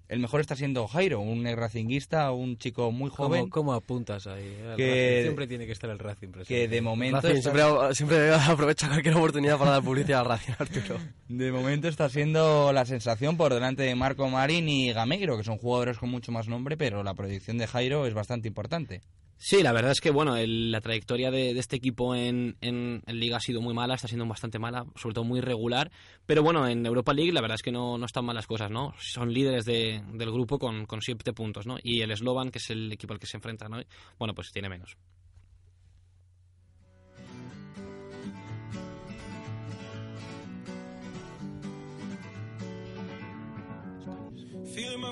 El 0.07 0.19
mejor 0.19 0.39
está 0.41 0.55
siendo 0.55 0.87
Jairo, 0.87 1.19
un 1.19 1.43
racinguista, 1.55 2.31
un 2.31 2.57
chico 2.57 2.91
muy 2.91 3.09
joven. 3.09 3.41
¿Cómo, 3.41 3.49
cómo 3.49 3.73
apuntas 3.73 4.27
ahí? 4.27 4.43
El 4.69 4.75
Que- 4.75 5.09
Racing 5.09 5.23
Siempre 5.23 5.47
tiene 5.47 5.65
que 5.65 5.71
estar 5.71 5.89
el 5.89 5.97
Racing 5.97 6.27
presente. 6.29 6.53
que 6.53 6.67
de 6.67 6.81
momento 6.81 7.21
Racing 7.21 7.35
está- 7.37 7.51
siempre, 7.93 7.95
siempre 7.95 8.33
aprovecha 8.35 8.87
cualquier 8.87 9.15
oportunidad 9.15 9.57
para 9.57 9.71
dar 9.71 9.83
publicidad 9.83 10.19
al 10.21 10.25
Racing, 10.27 10.53
Arturo. 10.59 10.99
De 11.27 11.51
momento 11.51 11.87
está 11.87 12.07
siendo 12.09 12.71
la 12.71 12.85
sensación 12.85 13.35
por 13.35 13.51
delante 13.53 13.81
de 13.81 13.95
Marco 13.95 14.29
Marín 14.29 14.69
y 14.69 14.93
Gameiro, 14.93 15.37
que 15.37 15.43
son 15.43 15.57
jugadores 15.57 15.97
con 15.97 16.09
mucho 16.09 16.31
más 16.31 16.47
nombre, 16.47 16.77
pero 16.77 17.01
la 17.03 17.15
proyección 17.15 17.57
de 17.57 17.65
Jairo 17.65 18.05
es 18.05 18.13
bastante 18.13 18.47
importante. 18.47 19.01
Sí, 19.37 19.61
la 19.61 19.73
verdad 19.73 19.91
es 19.91 20.01
que 20.01 20.11
bueno, 20.11 20.37
el- 20.37 20.71
la 20.71 20.81
trayectoria 20.81 21.29
de, 21.29 21.51
este 21.59 21.75
equipo 21.75 22.15
en, 22.15 22.57
en- 22.61 23.03
Liga 23.07 23.37
ha 23.37 23.39
sido 23.39 23.61
muy 23.61 23.73
mala, 23.73 23.93
está 23.95 24.07
siendo 24.07 24.25
bastante 24.25 24.59
mala, 24.59 24.85
sobre 24.95 25.13
todo 25.13 25.23
muy 25.25 25.39
regular. 25.41 25.91
Pero 26.25 26.41
bueno, 26.41 26.67
en 26.67 26.85
Europa 26.85 27.13
League 27.13 27.31
la 27.31 27.41
verdad 27.41 27.55
es 27.55 27.61
que 27.61 27.71
no, 27.71 27.97
no 27.97 28.05
están 28.05 28.25
malas 28.25 28.47
cosas, 28.47 28.71
¿no? 28.71 28.93
Son 28.97 29.31
líderes 29.33 29.65
de- 29.65 30.01
del 30.13 30.31
grupo 30.31 30.57
con, 30.57 30.85
con 30.85 31.01
siete 31.01 31.33
puntos, 31.33 31.67
¿no? 31.67 31.77
Y 31.83 32.01
el 32.01 32.15
Slovan, 32.15 32.49
que 32.49 32.57
es 32.59 32.69
el 32.71 32.91
equipo 32.91 33.13
al 33.13 33.19
que 33.19 33.27
se 33.27 33.37
enfrentan 33.37 33.73
hoy, 33.73 33.85
bueno, 34.17 34.33
pues 34.33 34.51
tiene 34.51 34.69
menos. 34.69 34.97
Feeling 44.73 44.99
my 44.99 45.11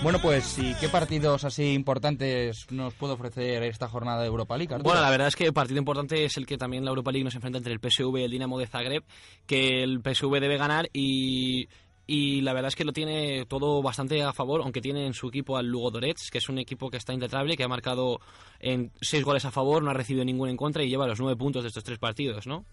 Bueno, 0.00 0.20
pues, 0.20 0.56
¿y 0.58 0.74
qué 0.76 0.88
partidos 0.88 1.44
así 1.44 1.72
importantes 1.72 2.70
nos 2.70 2.94
puede 2.94 3.14
ofrecer 3.14 3.64
esta 3.64 3.88
jornada 3.88 4.20
de 4.22 4.28
Europa 4.28 4.56
League? 4.56 4.72
Arturo? 4.72 4.90
Bueno, 4.90 5.02
la 5.02 5.10
verdad 5.10 5.26
es 5.26 5.34
que 5.34 5.44
el 5.44 5.52
partido 5.52 5.78
importante 5.78 6.24
es 6.24 6.36
el 6.36 6.46
que 6.46 6.56
también 6.56 6.84
la 6.84 6.90
Europa 6.90 7.10
League 7.10 7.24
nos 7.24 7.34
enfrenta 7.34 7.58
entre 7.58 7.72
el 7.72 7.80
PSV 7.80 8.16
y 8.18 8.22
el 8.22 8.30
Dinamo 8.30 8.58
de 8.60 8.68
Zagreb, 8.68 9.02
que 9.44 9.82
el 9.82 10.00
PSV 10.00 10.38
debe 10.40 10.56
ganar 10.56 10.88
y, 10.92 11.68
y 12.06 12.42
la 12.42 12.52
verdad 12.52 12.68
es 12.68 12.76
que 12.76 12.84
lo 12.84 12.92
tiene 12.92 13.44
todo 13.46 13.82
bastante 13.82 14.22
a 14.22 14.32
favor, 14.32 14.62
aunque 14.62 14.80
tiene 14.80 15.04
en 15.04 15.14
su 15.14 15.28
equipo 15.28 15.56
al 15.56 15.66
Lugo 15.66 15.90
Dorets, 15.90 16.30
que 16.30 16.38
es 16.38 16.48
un 16.48 16.58
equipo 16.58 16.90
que 16.90 16.96
está 16.96 17.12
intratable, 17.12 17.56
que 17.56 17.64
ha 17.64 17.68
marcado 17.68 18.20
en 18.60 18.92
seis 19.00 19.24
goles 19.24 19.44
a 19.46 19.50
favor, 19.50 19.82
no 19.82 19.90
ha 19.90 19.94
recibido 19.94 20.24
ninguno 20.24 20.50
en 20.50 20.56
contra 20.56 20.84
y 20.84 20.88
lleva 20.88 21.08
los 21.08 21.18
nueve 21.18 21.36
puntos 21.36 21.64
de 21.64 21.68
estos 21.68 21.82
tres 21.82 21.98
partidos, 21.98 22.46
¿no? 22.46 22.64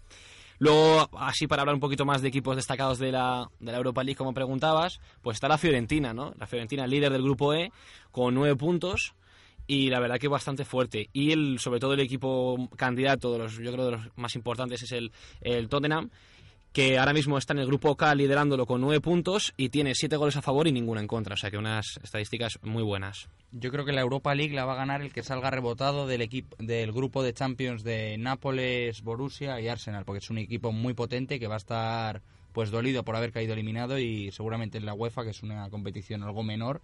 Luego, 0.58 1.08
así 1.18 1.46
para 1.46 1.62
hablar 1.62 1.74
un 1.74 1.80
poquito 1.80 2.04
más 2.04 2.22
de 2.22 2.28
equipos 2.28 2.56
destacados 2.56 2.98
de 2.98 3.12
la, 3.12 3.48
de 3.60 3.72
la 3.72 3.78
Europa 3.78 4.02
League, 4.02 4.16
como 4.16 4.32
preguntabas, 4.32 5.00
pues 5.22 5.36
está 5.36 5.48
la 5.48 5.58
Fiorentina, 5.58 6.14
¿no? 6.14 6.32
La 6.38 6.46
Fiorentina, 6.46 6.86
líder 6.86 7.12
del 7.12 7.22
grupo 7.22 7.54
E, 7.54 7.70
con 8.10 8.34
nueve 8.34 8.56
puntos 8.56 9.14
y 9.66 9.90
la 9.90 10.00
verdad 10.00 10.18
que 10.18 10.28
bastante 10.28 10.64
fuerte. 10.64 11.08
Y 11.12 11.32
el, 11.32 11.58
sobre 11.58 11.80
todo 11.80 11.94
el 11.94 12.00
equipo 12.00 12.68
candidato, 12.76 13.32
de 13.32 13.38
los, 13.38 13.56
yo 13.56 13.72
creo 13.72 13.86
de 13.86 13.90
los 13.92 14.08
más 14.16 14.34
importantes, 14.36 14.82
es 14.82 14.92
el, 14.92 15.12
el 15.40 15.68
Tottenham, 15.68 16.10
que 16.76 16.98
ahora 16.98 17.14
mismo 17.14 17.38
está 17.38 17.54
en 17.54 17.60
el 17.60 17.66
grupo 17.66 17.96
K 17.96 18.14
liderándolo 18.14 18.66
con 18.66 18.82
nueve 18.82 19.00
puntos 19.00 19.54
y 19.56 19.70
tiene 19.70 19.94
siete 19.94 20.18
goles 20.18 20.36
a 20.36 20.42
favor 20.42 20.68
y 20.68 20.72
ninguno 20.72 21.00
en 21.00 21.06
contra. 21.06 21.32
O 21.32 21.36
sea 21.38 21.50
que 21.50 21.56
unas 21.56 21.98
estadísticas 22.02 22.58
muy 22.60 22.82
buenas. 22.82 23.30
Yo 23.50 23.72
creo 23.72 23.86
que 23.86 23.92
la 23.92 24.02
Europa 24.02 24.34
League 24.34 24.54
la 24.54 24.66
va 24.66 24.74
a 24.74 24.76
ganar 24.76 25.00
el 25.00 25.10
que 25.10 25.22
salga 25.22 25.48
rebotado 25.48 26.06
del 26.06 26.20
equipo 26.20 26.54
del 26.58 26.92
grupo 26.92 27.22
de 27.22 27.32
Champions 27.32 27.82
de 27.82 28.18
Nápoles, 28.18 29.00
Borussia 29.00 29.58
y 29.58 29.68
Arsenal, 29.68 30.04
porque 30.04 30.18
es 30.18 30.28
un 30.28 30.36
equipo 30.36 30.70
muy 30.70 30.92
potente 30.92 31.40
que 31.40 31.46
va 31.46 31.54
a 31.54 31.56
estar 31.56 32.20
pues 32.52 32.70
dolido 32.70 33.04
por 33.04 33.16
haber 33.16 33.32
caído 33.32 33.54
eliminado 33.54 33.98
y 33.98 34.30
seguramente 34.32 34.76
en 34.76 34.84
la 34.84 34.92
UEFA, 34.92 35.24
que 35.24 35.30
es 35.30 35.42
una 35.42 35.70
competición 35.70 36.24
algo 36.24 36.42
menor, 36.42 36.82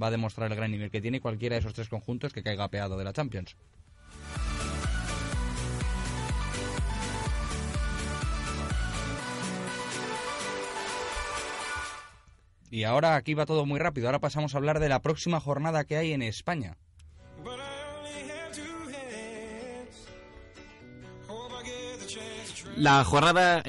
va 0.00 0.06
a 0.06 0.10
demostrar 0.12 0.48
el 0.48 0.56
gran 0.56 0.70
nivel 0.70 0.92
que 0.92 1.00
tiene 1.00 1.20
cualquiera 1.20 1.56
de 1.56 1.60
esos 1.60 1.74
tres 1.74 1.88
conjuntos 1.88 2.32
que 2.32 2.44
caiga 2.44 2.68
peado 2.68 2.96
de 2.96 3.02
la 3.02 3.12
Champions. 3.12 3.56
Y 12.70 12.84
ahora 12.84 13.16
aquí 13.16 13.34
va 13.34 13.46
todo 13.46 13.66
muy 13.66 13.78
rápido. 13.78 14.08
Ahora 14.08 14.20
pasamos 14.20 14.54
a 14.54 14.58
hablar 14.58 14.80
de 14.80 14.88
la 14.88 15.02
próxima 15.02 15.40
jornada 15.40 15.84
que 15.84 15.96
hay 15.96 16.12
en 16.12 16.22
España. 16.22 16.76
La 22.76 23.04
jornada 23.04 23.62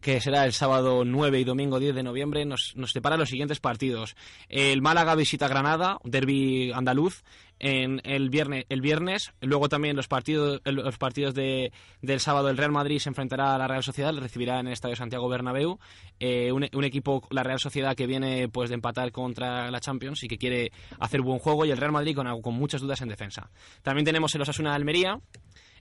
que 0.00 0.20
será 0.20 0.44
el 0.44 0.52
sábado 0.52 1.04
9 1.04 1.40
y 1.40 1.44
domingo 1.44 1.80
10 1.80 1.96
de 1.96 2.04
noviembre 2.04 2.44
nos, 2.44 2.76
nos 2.76 2.92
separa 2.92 3.16
los 3.16 3.28
siguientes 3.28 3.58
partidos. 3.58 4.14
El 4.48 4.82
Málaga 4.82 5.16
visita 5.16 5.48
Granada, 5.48 5.98
derby 6.04 6.70
andaluz, 6.72 7.24
en 7.58 8.00
el 8.04 8.30
viernes, 8.30 8.64
el 8.68 8.80
viernes. 8.80 9.32
Luego 9.40 9.68
también 9.68 9.96
los 9.96 10.06
partidos, 10.06 10.60
los 10.64 10.96
partidos 10.96 11.34
de, 11.34 11.72
del 12.02 12.20
sábado 12.20 12.50
el 12.50 12.56
Real 12.56 12.70
Madrid 12.70 13.00
se 13.00 13.08
enfrentará 13.08 13.56
a 13.56 13.58
la 13.58 13.66
Real 13.66 13.82
Sociedad, 13.82 14.14
le 14.14 14.20
recibirá 14.20 14.60
en 14.60 14.68
el 14.68 14.74
Estadio 14.74 14.94
Santiago 14.94 15.28
Bernabéu. 15.28 15.80
Eh, 16.20 16.52
un, 16.52 16.68
un 16.72 16.84
equipo, 16.84 17.26
la 17.30 17.42
Real 17.42 17.58
Sociedad, 17.58 17.96
que 17.96 18.06
viene 18.06 18.48
pues 18.48 18.70
de 18.70 18.76
empatar 18.76 19.10
contra 19.10 19.72
la 19.72 19.80
Champions 19.80 20.22
y 20.22 20.28
que 20.28 20.38
quiere 20.38 20.70
hacer 21.00 21.20
buen 21.20 21.40
juego 21.40 21.64
y 21.64 21.72
el 21.72 21.78
Real 21.78 21.92
Madrid 21.92 22.14
con, 22.14 22.40
con 22.40 22.54
muchas 22.54 22.80
dudas 22.80 23.00
en 23.00 23.08
defensa. 23.08 23.50
También 23.82 24.04
tenemos 24.04 24.32
el 24.36 24.42
Osasuna 24.42 24.74
Almería 24.74 25.18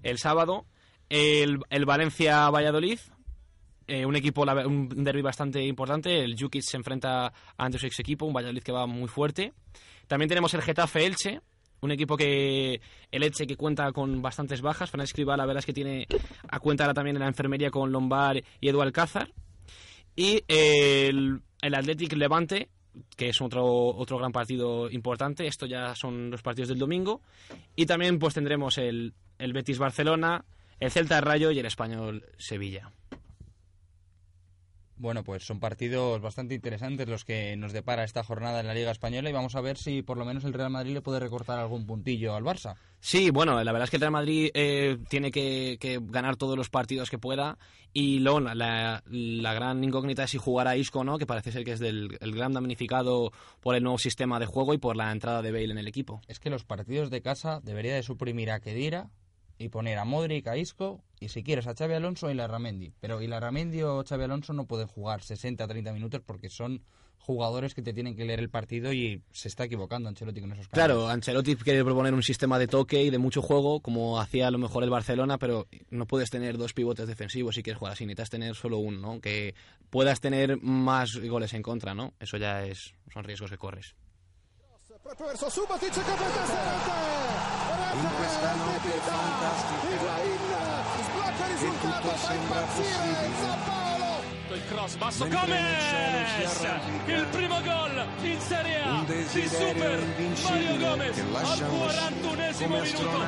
el 0.02 0.18
sábado 0.18 0.66
el, 1.12 1.60
el 1.70 1.86
Valencia 1.86 2.50
Valladolid, 2.50 2.98
eh, 3.86 4.06
un 4.06 4.16
equipo, 4.16 4.44
un 4.44 5.04
derby 5.04 5.22
bastante 5.22 5.62
importante. 5.62 6.24
El 6.24 6.40
Jukic 6.40 6.62
se 6.62 6.78
enfrenta 6.78 7.34
ante 7.58 7.78
su 7.78 7.86
ex 7.86 8.00
equipo, 8.00 8.26
un 8.26 8.34
Valladolid 8.34 8.64
que 8.64 8.72
va 8.72 8.88
muy 8.88 9.10
fuerte. 9.10 9.52
También 10.08 10.30
tenemos 10.30 10.54
el 10.54 10.62
Getafe 10.62 11.06
Elche, 11.06 11.42
un 11.82 11.92
equipo 11.92 12.16
que 12.16 12.80
el 13.12 13.24
Elche 13.24 13.46
que 13.46 13.58
cuenta 13.58 13.92
con 13.92 14.22
bastantes 14.22 14.62
bajas. 14.62 14.90
Fran 14.90 15.04
Escribá, 15.04 15.36
la 15.36 15.46
verdad 15.46 15.60
es 15.60 15.66
que 15.66 15.74
tiene 15.74 16.08
a 16.48 16.60
cuenta 16.60 16.86
ahora 16.86 16.94
también 16.94 17.18
en 17.18 17.24
la 17.24 17.28
enfermería 17.28 17.72
con 17.72 17.92
Lombard 17.92 18.38
y 18.62 18.70
Edu 18.70 18.82
Alcázar. 18.82 19.34
Y 20.16 20.44
el, 20.48 21.42
el 21.62 21.76
Athletic 21.76 22.14
Levante, 22.14 22.70
que 23.18 23.30
es 23.30 23.42
otro, 23.42 23.66
otro 23.66 24.18
gran 24.18 24.32
partido 24.32 24.90
importante. 24.90 25.46
Esto 25.46 25.66
ya 25.66 25.94
son 25.94 26.32
los 26.32 26.42
partidos 26.42 26.70
del 26.70 26.80
domingo. 26.80 27.22
Y 27.76 27.86
también 27.86 28.18
pues 28.18 28.34
tendremos 28.34 28.78
el, 28.78 29.14
el 29.40 29.52
Betis 29.52 29.78
Barcelona, 29.78 30.46
el 30.82 30.92
Celta 30.92 31.22
Rayo 31.22 31.52
y 31.52 31.60
el 31.60 31.66
Español 31.66 32.26
Sevilla. 32.38 32.92
Bueno, 34.98 35.24
pues 35.24 35.44
son 35.44 35.60
partidos 35.60 36.22
bastante 36.22 36.54
interesantes 36.54 37.08
los 37.08 37.26
que 37.26 37.56
nos 37.56 37.72
depara 37.74 38.04
esta 38.04 38.24
jornada 38.24 38.60
en 38.60 38.68
la 38.68 38.76
Liga 38.76 38.92
Española 38.92 39.30
y 39.30 39.34
vamos 39.34 39.56
a 39.56 39.62
ver 39.62 39.78
si 39.78 40.04
por 40.04 40.18
lo 40.18 40.26
menos 40.26 40.44
el 40.44 40.54
Real 40.54 40.70
Madrid 40.70 40.94
le 40.94 41.02
puede 41.02 41.20
recortar 41.20 41.58
algún 41.58 41.88
puntillo 41.88 42.36
al 42.36 42.44
Barça. 42.44 42.76
Sí, 43.00 43.32
bueno, 43.32 43.64
la 43.64 43.72
verdad 43.72 43.86
es 43.86 43.90
que 43.90 43.98
el 43.98 44.02
Real 44.02 44.12
Madrid 44.12 44.52
eh, 44.54 44.98
tiene 45.10 45.32
que, 45.32 45.78
que 45.80 46.00
ganar 46.02 46.36
todos 46.36 46.56
los 46.56 46.70
partidos 46.70 47.10
que 47.10 47.18
pueda 47.18 47.58
y 47.94 48.20
luego 48.20 48.40
la, 48.42 49.04
la 49.08 49.54
gran 49.54 49.84
incógnita 49.84 50.24
es 50.24 50.32
si 50.32 50.38
jugará 50.38 50.78
Isco 50.78 51.00
o 51.00 51.04
no, 51.04 51.18
que 51.18 51.26
parece 51.26 51.52
ser 51.52 51.64
que 51.64 51.74
es 51.74 51.80
del, 51.80 52.18
el 52.22 52.36
gran 52.36 52.54
damnificado 52.54 53.32
por 53.60 53.76
el 53.76 53.82
nuevo 53.84 53.98
sistema 53.98 54.40
de 54.40 54.46
juego 54.46 54.76
y 54.76 54.78
por 54.78 54.96
la 54.96 55.12
entrada 55.12 55.42
de 55.42 55.52
Bale 55.52 55.72
en 55.72 55.80
el 55.80 55.88
equipo. 55.88 56.22
Es 56.28 56.40
que 56.40 56.52
los 56.52 56.64
partidos 56.64 57.10
de 57.10 57.22
casa 57.22 57.60
debería 57.64 57.96
de 57.96 58.04
suprimir 58.04 58.52
a 58.52 58.60
Kedira 58.60 59.10
y 59.58 59.70
poner 59.70 59.98
a 59.98 60.06
Modric, 60.06 60.48
a 60.48 60.58
Isco 60.58 61.04
y 61.20 61.30
si 61.30 61.44
quieres 61.44 61.68
a 61.68 61.76
Xavi 61.76 61.94
Alonso 61.94 62.32
y 62.32 62.34
la 62.34 62.48
Ramendi. 62.48 62.94
Pero 63.00 63.22
y 63.22 63.28
la 63.28 63.40
Ramendi 63.40 63.84
o 63.84 64.04
Xavi 64.04 64.24
Alonso 64.24 64.54
no 64.54 64.66
pueden 64.66 64.88
jugar 64.88 65.22
60-30 65.22 65.94
minutos 65.94 66.22
porque 66.26 66.50
son 66.50 66.82
jugadores 67.22 67.76
que 67.76 67.82
te 67.82 67.94
tienen 67.94 68.16
que 68.16 68.26
leer 68.26 68.40
el 68.40 68.50
partido 68.50 68.92
y 68.92 69.22
se 69.32 69.48
está 69.48 69.66
equivocando 69.66 70.10
Ancelotti 70.10 70.42
con 70.42 70.52
esos 70.52 70.68
cambios. 70.68 70.86
Claro, 70.86 71.08
Ancelotti 71.08 71.56
quiere 71.56 71.84
proponer 71.84 72.14
un 72.14 72.24
sistema 72.24 72.58
de 72.58 72.68
toque 72.68 73.04
y 73.04 73.10
de 73.10 73.20
mucho 73.20 73.42
juego, 73.42 73.80
como 73.80 74.20
hacía 74.20 74.48
a 74.48 74.52
lo 74.52 74.58
mejor 74.58 74.84
el 74.84 74.90
Barcelona, 74.90 75.38
pero 75.38 75.68
no 75.92 76.08
puedes 76.08 76.32
tener 76.32 76.58
dos 76.58 76.74
pivotes 76.74 77.08
defensivos 77.08 77.56
si 77.56 77.64
quieres 77.64 77.78
jugar 77.78 77.94
así, 77.94 78.06
necesitas 78.06 78.32
tener 78.32 78.56
solo 78.56 78.80
uno, 78.80 79.00
¿no? 79.00 79.22
Que 79.22 79.54
puedas 79.90 80.20
tener 80.20 80.60
más 80.62 81.16
goles 81.18 81.54
en 81.54 81.62
contra, 81.62 81.94
¿no? 81.94 82.14
Eso 82.20 82.38
ya 82.38 82.66
es 82.66 82.96
son 83.14 83.24
riesgos 83.24 83.52
que 83.52 83.58
corres. 83.58 83.96
attraverso 85.12 85.50
Subatic 85.50 85.92
che 85.92 86.00
può 86.00 86.16
testa 86.16 86.56
in 87.92 88.10
questa 88.16 88.54
notte 88.56 88.90
fantastica. 89.04 89.90
Higuain 89.92 90.40
sblocca 91.04 91.46
il 91.48 91.52
risultato 91.52 92.08
fa 92.08 92.34
impazzire 92.34 93.30
Zampaolo 93.42 94.40
il 94.54 94.66
cross 94.68 94.96
basso 94.96 95.28
Gomez! 95.28 96.64
il 97.06 97.28
primo 97.32 97.62
gol 97.62 98.08
in 98.22 98.40
Serie 98.40 98.82
A. 98.84 99.04
Di 99.06 99.48
Super 99.48 100.00
Mario 100.44 100.78
Gomez 100.78 101.18
al 101.20 101.26
41esimo 101.26 102.82
minuto. 102.82 103.20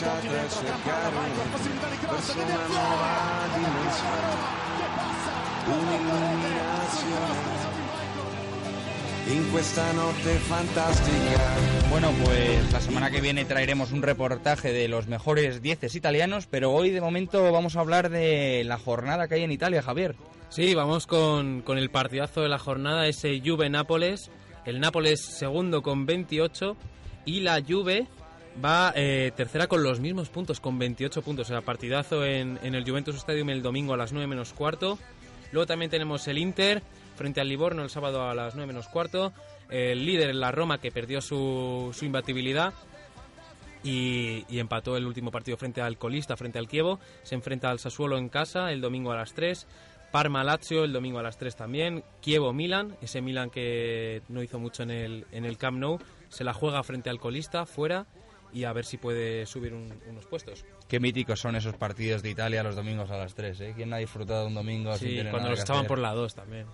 Totti 0.00 0.28
dentro 0.28 0.60
Campana 0.62 1.08
la 1.08 1.44
possibilità 1.50 1.88
di 1.88 1.98
cross 1.98 2.32
di 2.34 2.44
Dezione 2.44 3.40
un'illuminazione 5.66 7.49
in 9.32 9.44
questa 9.52 9.92
notte 9.92 10.34
fantastica 10.48 11.56
Bueno, 11.90 12.12
pues 12.24 12.72
la 12.72 12.80
semana 12.80 13.10
que 13.10 13.20
viene 13.20 13.44
traeremos 13.44 13.92
un 13.92 14.02
reportaje 14.02 14.72
de 14.72 14.88
los 14.88 15.08
mejores 15.08 15.60
10 15.60 15.94
italianos, 15.94 16.46
pero 16.46 16.70
hoy 16.72 16.90
de 16.90 17.00
momento 17.00 17.50
vamos 17.52 17.76
a 17.76 17.80
hablar 17.80 18.10
de 18.10 18.62
la 18.64 18.78
jornada 18.78 19.26
que 19.26 19.34
hay 19.34 19.42
en 19.42 19.52
Italia, 19.52 19.82
Javier. 19.82 20.14
Sí, 20.48 20.74
vamos 20.74 21.06
con, 21.06 21.62
con 21.62 21.78
el 21.78 21.90
partidazo 21.90 22.42
de 22.42 22.48
la 22.48 22.58
jornada, 22.58 23.08
ese 23.08 23.40
Juve-Nápoles. 23.44 24.30
El 24.64 24.78
Nápoles 24.80 25.20
segundo 25.20 25.82
con 25.82 26.06
28 26.06 26.76
y 27.24 27.40
la 27.40 27.60
Juve 27.60 28.06
va 28.64 28.92
eh, 28.94 29.32
tercera 29.36 29.66
con 29.66 29.82
los 29.82 30.00
mismos 30.00 30.28
puntos, 30.28 30.60
con 30.60 30.78
28 30.78 31.22
puntos. 31.22 31.48
O 31.48 31.52
sea, 31.52 31.60
partidazo 31.60 32.24
en, 32.24 32.58
en 32.62 32.74
el 32.74 32.88
Juventus 32.88 33.16
Stadium 33.16 33.50
el 33.50 33.62
domingo 33.62 33.94
a 33.94 33.96
las 33.96 34.12
9 34.12 34.28
menos 34.28 34.52
cuarto. 34.52 34.98
Luego 35.52 35.66
también 35.66 35.90
tenemos 35.90 36.28
el 36.28 36.38
Inter 36.38 36.82
frente 37.20 37.42
al 37.42 37.48
Livorno 37.50 37.82
el 37.82 37.90
sábado 37.90 38.26
a 38.30 38.34
las 38.34 38.54
9 38.54 38.66
menos 38.68 38.88
cuarto. 38.88 39.34
El 39.68 40.06
líder, 40.06 40.34
la 40.34 40.50
Roma, 40.52 40.78
que 40.78 40.90
perdió 40.90 41.20
su, 41.20 41.90
su 41.92 42.06
imbatibilidad 42.06 42.72
y, 43.82 44.44
y 44.48 44.58
empató 44.58 44.96
el 44.96 45.04
último 45.06 45.30
partido 45.30 45.58
frente 45.58 45.82
al 45.82 45.98
colista, 45.98 46.34
frente 46.38 46.58
al 46.58 46.66
Kievo. 46.66 46.98
Se 47.22 47.34
enfrenta 47.34 47.68
al 47.70 47.78
Sassuolo 47.78 48.16
en 48.16 48.30
casa 48.30 48.72
el 48.72 48.80
domingo 48.80 49.12
a 49.12 49.16
las 49.16 49.34
3. 49.34 49.66
Parma 50.10 50.42
Lazio 50.44 50.82
el 50.84 50.94
domingo 50.94 51.18
a 51.18 51.22
las 51.22 51.36
3 51.36 51.54
también. 51.56 52.02
Kievo 52.22 52.54
Milan, 52.54 52.96
ese 53.02 53.20
Milan 53.20 53.50
que 53.50 54.22
no 54.30 54.42
hizo 54.42 54.58
mucho 54.58 54.82
en 54.82 54.90
el, 54.90 55.26
en 55.30 55.44
el 55.44 55.58
Camp 55.58 55.78
Nou, 55.78 55.98
se 56.30 56.42
la 56.42 56.54
juega 56.54 56.82
frente 56.82 57.10
al 57.10 57.20
colista 57.20 57.66
fuera 57.66 58.06
y 58.52 58.64
a 58.64 58.72
ver 58.72 58.86
si 58.86 58.96
puede 58.96 59.44
subir 59.44 59.74
un- 59.74 59.92
unos 60.08 60.24
puestos. 60.26 60.64
Qué 60.88 60.98
míticos 60.98 61.38
son 61.38 61.54
esos 61.54 61.76
partidos 61.76 62.22
de 62.22 62.30
Italia 62.30 62.64
los 62.64 62.74
domingos 62.74 63.10
a 63.12 63.18
las 63.18 63.34
3, 63.36 63.60
¿eh? 63.60 63.72
¿Quién 63.76 63.92
ha 63.92 63.98
disfrutado 63.98 64.46
un 64.48 64.54
domingo 64.54 64.96
sin 64.96 65.08
Sí, 65.10 65.16
tener 65.18 65.30
cuando 65.30 65.48
nada 65.48 65.50
los 65.50 65.58
que 65.60 65.62
echaban 65.64 65.80
hacer? 65.82 65.88
por 65.88 65.98
la 66.00 66.12
2 66.14 66.34
también. 66.34 66.66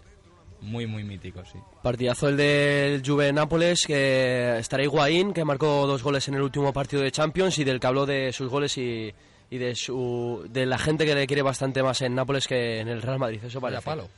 Muy, 0.67 0.87
muy 0.87 1.05
míticos, 1.05 1.49
sí. 1.53 1.59
Partidazo 1.83 2.29
el 2.29 2.37
del 2.37 3.03
Juve 3.07 3.33
Nápoles, 3.33 3.85
que 3.87 4.59
estará 4.59 4.83
Higuaín, 4.83 5.33
que 5.33 5.45
marcó 5.45 5.87
dos 5.87 6.03
goles 6.03 6.27
en 6.29 6.35
el 6.35 6.43
último 6.43 6.73
partido 6.73 7.03
de 7.03 7.13
Champions 7.13 7.59
y 7.59 7.65
del 7.65 7.79
que 7.79 7.87
habló 7.87 8.05
de 8.05 8.33
sus 8.33 8.49
goles 8.51 8.77
y, 8.77 9.13
y 9.49 9.59
de 9.59 9.75
su 9.77 10.45
de 10.51 10.67
la 10.67 10.77
gente 10.79 11.07
que 11.07 11.15
le 11.15 11.27
quiere 11.27 11.43
bastante 11.43 11.83
más 11.85 12.03
en 12.03 12.15
Nápoles 12.17 12.49
que 12.49 12.81
en 12.81 12.89
el 12.89 13.01
Real 13.01 13.19
Madrid. 13.21 13.41
Eso 13.45 13.61
parece. 13.61 13.83
palo. 13.83 14.09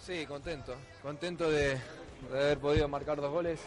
Sí, 0.00 0.24
contento. 0.26 0.74
Contento 1.02 1.50
de, 1.50 1.70
de 2.30 2.38
haber 2.40 2.58
podido 2.58 2.86
marcar 2.88 3.20
dos 3.20 3.30
goles 3.32 3.58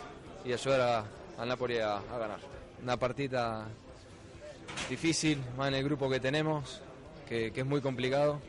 y 0.45 0.53
ayudar 0.53 0.81
a- 0.81 1.41
al 1.41 1.47
Napoli 1.49 1.77
a, 1.79 1.97
a 1.97 2.17
ganar. 2.17 2.39
Una 2.81 2.95
partida 2.97 3.67
difícil, 4.89 5.39
más 5.57 5.67
en 5.69 5.75
el 5.75 5.83
grupo 5.83 6.09
que 6.09 6.19
tenemos, 6.21 6.81
que, 7.27 7.51
que 7.51 7.59
es 7.61 7.65
muy 7.65 7.81
complicado. 7.81 8.39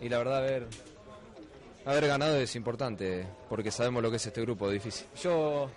Y 0.00 0.08
la 0.08 0.18
verdad, 0.18 0.38
haber, 0.38 0.66
haber 1.84 2.06
ganado 2.06 2.36
es 2.36 2.54
importante, 2.56 3.26
porque 3.48 3.70
sabemos 3.70 4.02
lo 4.02 4.10
que 4.10 4.16
es 4.16 4.26
este 4.26 4.40
grupo 4.40 4.70
difícil. 4.70 5.06
Yo 5.22 5.70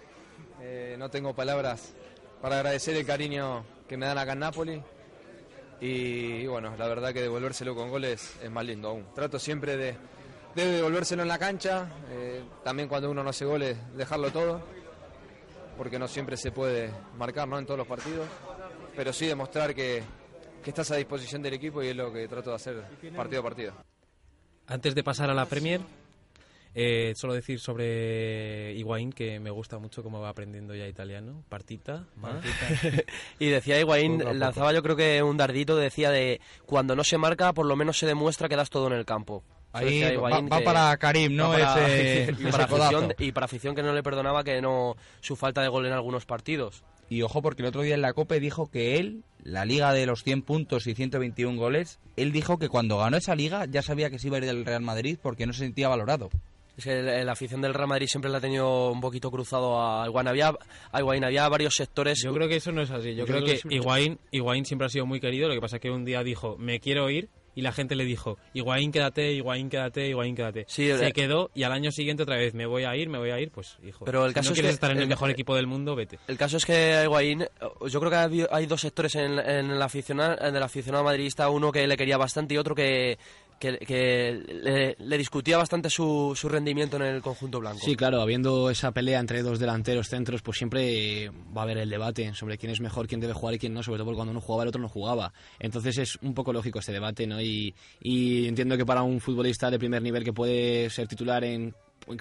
eh, 0.62 0.96
no 0.98 1.10
tengo 1.10 1.34
palabras 1.34 1.94
para 2.42 2.58
agradecer 2.58 2.96
el 2.96 3.06
cariño 3.06 3.64
que 3.88 3.98
me 3.98 4.06
dan 4.06 4.18
acá 4.18 4.34
en 4.34 4.40
Napoli. 4.40 4.84
Y, 5.80 6.46
bueno, 6.48 6.76
la 6.78 6.88
verdad 6.88 7.14
que 7.14 7.22
devolvérselo 7.22 7.76
con 7.76 7.90
goles 7.90 8.38
es 8.42 8.50
más 8.50 8.66
lindo 8.66 8.90
aún. 8.90 9.06
Trato 9.14 9.38
siempre 9.38 9.76
de, 9.76 9.96
de 10.56 10.66
devolvérselo 10.66 11.24
en 11.24 11.28
la 11.28 11.38
cancha, 11.38 11.90
eh, 12.10 12.42
también 12.64 12.88
cuando 12.88 13.12
uno 13.12 13.24
no 13.24 13.32
hace 13.32 13.44
goles, 13.44 13.78
dejarlo 13.96 14.32
todo, 14.32 14.62
porque 15.78 16.00
no 16.00 16.08
siempre 16.08 16.38
se 16.38 16.52
puede 16.52 16.92
marcar 17.18 17.48
¿no? 17.48 17.60
en 17.60 17.66
todos 17.66 17.80
los 17.80 17.88
partidos, 17.88 18.28
pero 18.96 19.12
sí 19.12 19.26
demostrar 19.26 19.76
que, 19.76 20.04
que 20.64 20.70
estás 20.70 20.92
a 20.92 20.96
disposición 20.96 21.42
del 21.42 21.56
equipo 21.56 21.84
y 21.84 21.90
es 21.90 21.96
lo 21.96 22.14
que 22.14 22.28
trato 22.28 22.52
de 22.52 22.56
hacer 22.56 22.84
partido 23.16 23.42
a 23.42 23.44
partido. 23.44 23.93
Antes 24.68 24.96
de 24.96 25.04
pasar 25.04 25.30
a 25.30 25.34
la 25.34 25.46
Premier, 25.46 25.82
eh, 26.76 27.14
solo 27.16 27.34
decir 27.34 27.60
sobre 27.60 28.74
Higuaín 28.76 29.12
que 29.12 29.40
me 29.40 29.52
gusta 29.52 29.78
mucho 29.78 30.02
cómo 30.04 30.22
va 30.22 30.30
aprendiendo 30.30 30.74
ya 30.74 30.88
italiano. 30.88 31.44
Partita, 31.50 32.06
más. 32.16 32.36
y 33.40 33.48
decía 33.50 33.80
Higuaín, 33.80 34.24
lanzaba 34.40 34.74
yo 34.74 34.82
creo 34.82 34.96
que 34.96 35.22
un 35.22 35.38
dardito, 35.38 35.76
decía 35.76 36.12
de 36.12 36.40
cuando 36.66 36.96
no 36.96 37.04
se 37.04 37.18
marca, 37.18 37.54
por 37.54 37.66
lo 37.66 37.76
menos 37.76 37.98
se 37.98 38.06
demuestra 38.08 38.48
que 38.50 38.56
das 38.56 38.70
todo 38.70 38.88
en 38.88 38.94
el 38.94 39.06
campo. 39.06 39.44
Ahí 39.74 39.86
decía 40.02 40.20
va- 40.20 40.40
va 40.42 40.60
que- 40.60 40.66
para 40.66 40.98
Karim, 40.98 41.36
¿no? 41.36 41.52
para- 41.52 41.88
Ese- 41.88 42.32
y, 42.40 42.52
para 42.52 42.64
afición, 42.66 43.14
y 43.20 43.32
para 43.32 43.46
afición 43.46 43.76
que 43.76 43.84
no 43.84 43.92
le 43.94 44.04
perdonaba 44.04 44.44
que 44.44 44.62
no 44.62 44.96
su 45.20 45.36
falta 45.36 45.62
de 45.62 45.68
gol 45.68 45.86
en 45.88 45.94
algunos 45.94 46.26
partidos. 46.26 46.84
Y 47.10 47.22
ojo, 47.22 47.42
porque 47.42 47.62
el 47.62 47.68
otro 47.68 47.82
día 47.82 47.96
en 47.96 48.02
la 48.02 48.14
COPE 48.14 48.40
dijo 48.40 48.70
que 48.72 48.98
él, 48.98 49.24
la 49.44 49.66
liga 49.66 49.94
de 49.94 50.06
los 50.06 50.24
100 50.24 50.42
puntos 50.42 50.88
y 50.88 50.96
121 50.96 51.60
goles, 51.60 52.00
él 52.16 52.32
dijo 52.32 52.58
que 52.58 52.70
cuando 52.70 52.98
ganó 52.98 53.18
esa 53.18 53.36
liga 53.36 53.66
ya 53.66 53.82
sabía 53.82 54.10
que 54.10 54.20
se 54.20 54.28
iba 54.28 54.38
a 54.38 54.40
ir 54.40 54.46
del 54.46 54.66
Real 54.66 54.82
Madrid 54.82 55.18
porque 55.22 55.46
no 55.46 55.54
se 55.54 55.60
sentía 55.60 55.90
valorado. 55.90 56.30
Es 56.76 56.86
que 56.86 57.04
la, 57.04 57.32
afición 57.32 57.62
del 57.62 57.74
Real 57.74 57.88
Madrid 57.88 58.08
siempre 58.08 58.32
la 58.32 58.40
ha 58.40 58.42
tenido 58.42 58.92
un 58.92 59.00
poquito 59.00 59.30
cruzado 59.30 59.80
a 59.80 60.08
Higuaín. 60.08 60.28
Había, 60.28 60.54
a 60.92 61.00
Higuaín, 61.00 61.24
había 61.24 61.48
varios 61.48 61.76
sectores. 61.76 62.20
Yo 62.24 62.34
creo 62.34 62.48
que 62.48 62.56
eso 62.56 62.72
no 62.72 62.82
es 62.82 62.90
así. 62.90 63.14
Yo, 63.14 63.26
creo, 63.26 63.46
que, 63.46 63.60
Higuaín, 63.70 64.18
Higuaín 64.32 64.66
siempre 64.66 64.88
ha 64.88 64.90
sido 64.90 65.06
muy 65.06 65.20
querido. 65.20 65.48
Lo 65.48 65.54
que 65.54 65.62
pasa 65.62 65.76
es 65.76 65.82
que 65.82 65.92
un 65.92 66.04
día 66.04 66.24
dijo, 66.24 66.58
me 66.58 66.80
quiero 66.80 67.10
ir. 67.12 67.30
Y 67.56 67.62
la 67.62 67.72
gente 67.72 67.96
le 67.96 68.06
dijo, 68.06 68.38
Higuaín 68.54 68.92
quédate, 68.92 69.32
Higuaín 69.34 69.70
quédate, 69.70 70.08
Higuaín 70.08 70.36
quédate. 70.36 70.66
Sí, 70.68 70.88
Se 70.88 71.08
eh, 71.08 71.12
quedó 71.14 71.52
y 71.54 71.64
al 71.64 71.72
año 71.72 71.92
siguiente 71.92 72.24
otra 72.24 72.36
vez, 72.38 72.54
me 72.54 72.66
voy 72.66 72.84
a 72.84 72.96
ir, 72.96 73.10
me 73.10 73.18
voy 73.20 73.30
a 73.30 73.40
ir, 73.40 73.52
pues 73.52 73.78
hijo. 73.84 74.06
Pero 74.06 74.26
el 74.26 74.32
si 74.32 74.36
caso 74.36 74.50
no 74.50 74.54
es 74.54 74.60
quieres 74.60 74.72
que 74.72 74.74
estar 74.76 74.92
en 74.92 74.98
el 74.98 75.04
el- 75.04 75.10
mejor 75.10 75.30
equipo 75.30 75.56
del 75.56 75.68
mundo, 75.68 75.96
vete. 75.96 76.18
El 76.28 76.38
caso 76.38 76.58
es 76.58 76.66
que 76.66 77.02
Higuaín, 77.04 77.44
eh, 77.44 77.48
yo 77.90 78.00
creo 78.00 78.10
que 78.12 78.18
había- 78.18 78.48
hay 78.52 78.66
dos 78.66 78.82
sectores 78.82 79.16
en, 79.16 79.38
en 79.40 79.70
el 79.72 79.82
aficionado, 79.82 80.38
en 80.48 80.56
el 80.56 80.64
aficionado 80.64 81.04
madridista, 81.04 81.50
uno 81.50 81.72
que 81.72 81.86
le 81.86 81.96
quería 81.98 82.18
bastante 82.18 82.56
y 82.56 82.58
otro 82.58 82.74
que, 82.74 83.18
que, 83.86 84.96
le, 84.98 85.18
discutía 85.18 85.58
bastante 85.58 85.90
su, 85.90 86.36
rendimiento 86.44 86.98
en 86.98 87.04
el 87.04 87.22
conjunto 87.22 87.60
blanco. 87.60 87.80
Sí, 87.80 87.96
claro, 87.96 88.22
habiendo 88.22 88.70
esa 88.70 88.92
pelea 88.92 89.20
entre 89.20 89.42
dos 89.42 89.60
delanteros 89.60 90.10
centros, 90.10 90.42
pues 90.42 90.58
siempre 90.58 91.30
va 91.56 91.62
a 91.62 91.64
haber 91.64 91.78
el 91.78 91.90
debate 91.90 92.34
sobre 92.34 92.58
quién 92.58 92.72
es 92.72 92.82
mejor, 92.82 93.08
quién 93.08 93.22
debe 93.22 93.34
jugar 93.34 93.56
y 93.56 93.60
quién 93.60 93.74
no, 93.74 93.82
sobre 93.82 93.98
todo 93.98 94.06
porque 94.06 94.18
cuando 94.18 94.32
uno 94.32 94.42
jugaba 94.42 94.64
el 94.64 94.70
otro 94.70 94.82
no 94.82 94.90
jugaba. 94.90 95.34
Entonces 95.60 95.98
es 95.98 96.18
un 96.22 96.34
poco 96.34 96.52
lógico 96.52 96.80
este 96.80 96.92
debate, 96.92 97.26
¿no? 97.26 97.42
Y, 97.42 97.74
y 98.02 98.48
entiendo 98.48 98.78
que 98.78 98.86
para 98.86 99.04
un 99.04 99.20
futbolista 99.20 99.72
de 99.72 99.80
primer 99.80 100.02
nivel 100.02 100.24
que 100.24 100.34
puede 100.34 100.90
ser 100.90 101.08
titular 101.08 101.44
en 101.44 101.74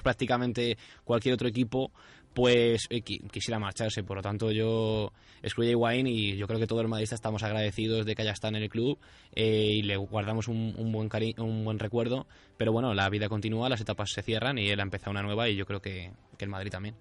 prácticamente 0.02 0.78
cualquier 1.04 1.34
otro 1.34 1.48
equipo, 1.48 1.90
pues 2.34 2.86
eh, 2.90 3.02
qui- 3.02 3.28
quisiera 3.30 3.58
marcharse. 3.58 4.02
Por 4.02 4.16
lo 4.16 4.22
tanto, 4.22 4.50
yo 4.50 5.12
excluyo 5.42 5.68
a 5.68 5.72
Higuaín 5.72 6.06
y 6.06 6.36
yo 6.36 6.46
creo 6.46 6.58
que 6.58 6.66
todos 6.66 6.82
los 6.82 6.90
madridistas 6.90 7.18
estamos 7.18 7.42
agradecidos 7.42 8.06
de 8.06 8.14
que 8.14 8.22
haya 8.22 8.32
estado 8.32 8.56
en 8.56 8.62
el 8.62 8.68
club 8.68 8.98
eh, 9.34 9.72
y 9.74 9.82
le 9.82 9.96
guardamos 9.96 10.48
un, 10.48 10.74
un 10.76 10.92
buen 10.92 11.08
cari- 11.08 11.38
un 11.38 11.64
buen 11.64 11.78
recuerdo. 11.78 12.26
Pero 12.56 12.72
bueno, 12.72 12.94
la 12.94 13.08
vida 13.10 13.28
continúa, 13.28 13.68
las 13.68 13.80
etapas 13.80 14.10
se 14.12 14.22
cierran 14.22 14.58
y 14.58 14.68
él 14.68 14.80
ha 14.80 14.84
empezado 14.84 15.10
una 15.10 15.22
nueva 15.22 15.48
y 15.48 15.56
yo 15.56 15.66
creo 15.66 15.80
que, 15.80 16.10
que 16.38 16.44
el 16.44 16.50
Madrid 16.50 16.70
también. 16.70 16.94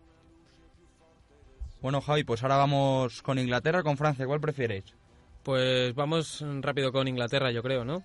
Bueno, 1.81 1.99
Javi, 2.01 2.23
pues 2.23 2.43
ahora 2.43 2.57
vamos 2.57 3.21
con 3.21 3.39
Inglaterra 3.39 3.79
o 3.79 3.83
con 3.83 3.97
Francia. 3.97 4.25
¿Cuál 4.25 4.39
prefieres? 4.39 4.83
Pues 5.43 5.95
vamos 5.95 6.45
rápido 6.61 6.91
con 6.91 7.07
Inglaterra, 7.07 7.51
yo 7.51 7.63
creo, 7.63 7.83
¿no? 7.83 8.03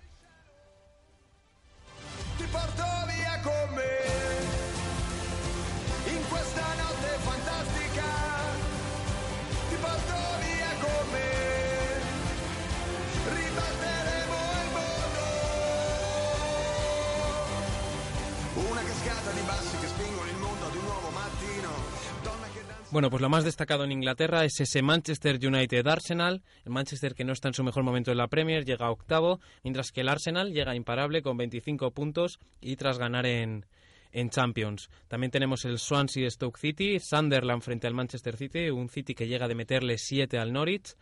Bueno, 22.92 23.10
pues 23.10 23.20
lo 23.20 23.28
más 23.28 23.44
destacado 23.44 23.84
en 23.84 23.92
Inglaterra 23.92 24.44
es 24.44 24.60
ese 24.60 24.80
Manchester 24.80 25.38
United 25.44 25.86
Arsenal. 25.86 26.42
El 26.64 26.72
Manchester 26.72 27.14
que 27.14 27.24
no 27.24 27.32
está 27.32 27.48
en 27.48 27.54
su 27.54 27.64
mejor 27.64 27.82
momento 27.82 28.10
en 28.12 28.16
la 28.16 28.28
Premier 28.28 28.64
llega 28.64 28.86
a 28.86 28.90
octavo, 28.90 29.40
mientras 29.64 29.92
que 29.92 30.02
el 30.02 30.08
Arsenal 30.08 30.52
llega 30.52 30.74
imparable 30.74 31.20
con 31.20 31.36
25 31.36 31.90
puntos 31.90 32.38
y 32.60 32.76
tras 32.76 32.98
ganar 32.98 33.26
en, 33.26 33.66
en 34.12 34.30
Champions. 34.30 34.88
También 35.08 35.30
tenemos 35.30 35.64
el 35.64 35.78
Swansea 35.78 36.30
Stoke 36.30 36.58
City, 36.58 36.98
Sunderland 36.98 37.60
frente 37.60 37.86
al 37.86 37.92
Manchester 37.94 38.36
City, 38.36 38.70
un 38.70 38.88
City 38.88 39.14
que 39.14 39.26
llega 39.26 39.48
de 39.48 39.56
meterle 39.56 39.98
7 39.98 40.38
al 40.38 40.52
Norwich, 40.52 40.94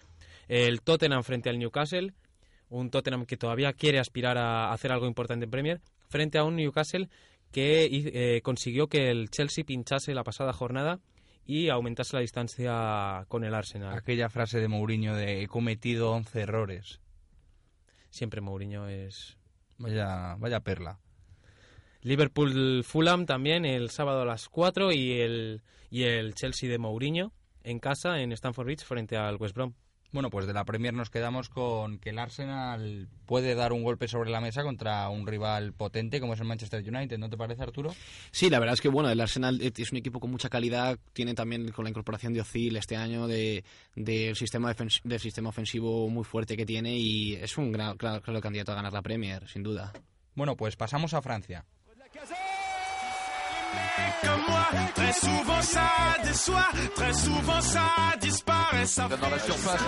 el 0.48 0.80
Tottenham 0.82 1.22
frente 1.22 1.50
al 1.50 1.58
Newcastle, 1.58 2.12
un 2.70 2.90
Tottenham 2.90 3.26
que 3.26 3.36
todavía 3.36 3.72
quiere 3.72 4.00
aspirar 4.00 4.36
a 4.36 4.72
hacer 4.72 4.90
algo 4.90 5.06
importante 5.06 5.44
en 5.44 5.50
Premier, 5.50 5.80
frente 6.08 6.38
a 6.38 6.44
un 6.44 6.56
Newcastle 6.56 7.08
que 7.54 7.88
eh, 7.88 8.42
consiguió 8.42 8.88
que 8.88 9.12
el 9.12 9.30
Chelsea 9.30 9.62
pinchase 9.64 10.12
la 10.12 10.24
pasada 10.24 10.52
jornada 10.52 10.98
y 11.46 11.68
aumentase 11.68 12.16
la 12.16 12.20
distancia 12.20 13.24
con 13.28 13.44
el 13.44 13.54
Arsenal. 13.54 13.96
Aquella 13.96 14.28
frase 14.28 14.58
de 14.58 14.66
Mourinho 14.66 15.14
de 15.14 15.40
he 15.40 15.46
cometido 15.46 16.10
11 16.10 16.40
errores. 16.40 17.00
Siempre 18.10 18.40
Mourinho 18.40 18.88
es... 18.88 19.38
Vaya, 19.78 20.34
vaya 20.40 20.60
perla. 20.60 20.98
Liverpool-Fulham 22.02 23.24
también 23.24 23.64
el 23.64 23.88
sábado 23.90 24.22
a 24.22 24.26
las 24.26 24.48
4 24.48 24.90
y 24.90 25.20
el, 25.20 25.62
y 25.90 26.02
el 26.02 26.34
Chelsea 26.34 26.68
de 26.68 26.78
Mourinho 26.78 27.30
en 27.62 27.78
casa 27.78 28.18
en 28.18 28.32
Stamford 28.32 28.66
Bridge 28.66 28.84
frente 28.84 29.16
al 29.16 29.36
West 29.36 29.54
Brom. 29.54 29.74
Bueno, 30.14 30.30
pues 30.30 30.46
de 30.46 30.52
la 30.52 30.64
Premier 30.64 30.94
nos 30.94 31.10
quedamos 31.10 31.48
con 31.48 31.98
que 31.98 32.10
el 32.10 32.20
Arsenal 32.20 33.08
puede 33.26 33.56
dar 33.56 33.72
un 33.72 33.82
golpe 33.82 34.06
sobre 34.06 34.30
la 34.30 34.40
mesa 34.40 34.62
contra 34.62 35.08
un 35.08 35.26
rival 35.26 35.72
potente 35.72 36.20
como 36.20 36.34
es 36.34 36.40
el 36.40 36.46
Manchester 36.46 36.88
United, 36.88 37.18
¿no 37.18 37.28
te 37.28 37.36
parece, 37.36 37.64
Arturo? 37.64 37.92
Sí, 38.30 38.48
la 38.48 38.60
verdad 38.60 38.74
es 38.74 38.80
que 38.80 38.88
bueno, 38.88 39.10
el 39.10 39.20
Arsenal 39.20 39.60
es 39.60 39.90
un 39.90 39.98
equipo 39.98 40.20
con 40.20 40.30
mucha 40.30 40.48
calidad, 40.48 41.00
tiene 41.14 41.34
también 41.34 41.72
con 41.72 41.82
la 41.82 41.90
incorporación 41.90 42.32
de 42.32 42.42
Ozil 42.42 42.76
este 42.76 42.94
año 42.94 43.26
de, 43.26 43.64
del 43.96 44.36
sistema 44.36 44.72
del 44.72 45.18
sistema 45.18 45.48
ofensivo 45.48 46.08
muy 46.08 46.22
fuerte 46.22 46.56
que 46.56 46.64
tiene 46.64 46.96
y 46.96 47.34
es 47.34 47.58
un 47.58 47.72
gran, 47.72 47.96
claro, 47.96 48.22
claro 48.22 48.40
candidato 48.40 48.70
a 48.70 48.76
ganar 48.76 48.92
la 48.92 49.02
Premier, 49.02 49.48
sin 49.48 49.64
duda. 49.64 49.92
Bueno, 50.36 50.56
pues 50.56 50.76
pasamos 50.76 51.12
a 51.12 51.22
Francia. 51.22 51.64
Très 54.94 55.12
souvent 55.12 55.62
ça 55.62 55.88
déçoit, 56.22 56.68
très 56.94 57.12
souvent 57.12 57.60
ça 57.60 57.86
disparaît, 58.20 58.86
ça 58.86 59.08
Dans 59.08 59.30
la 59.30 59.38
surface, 59.38 59.80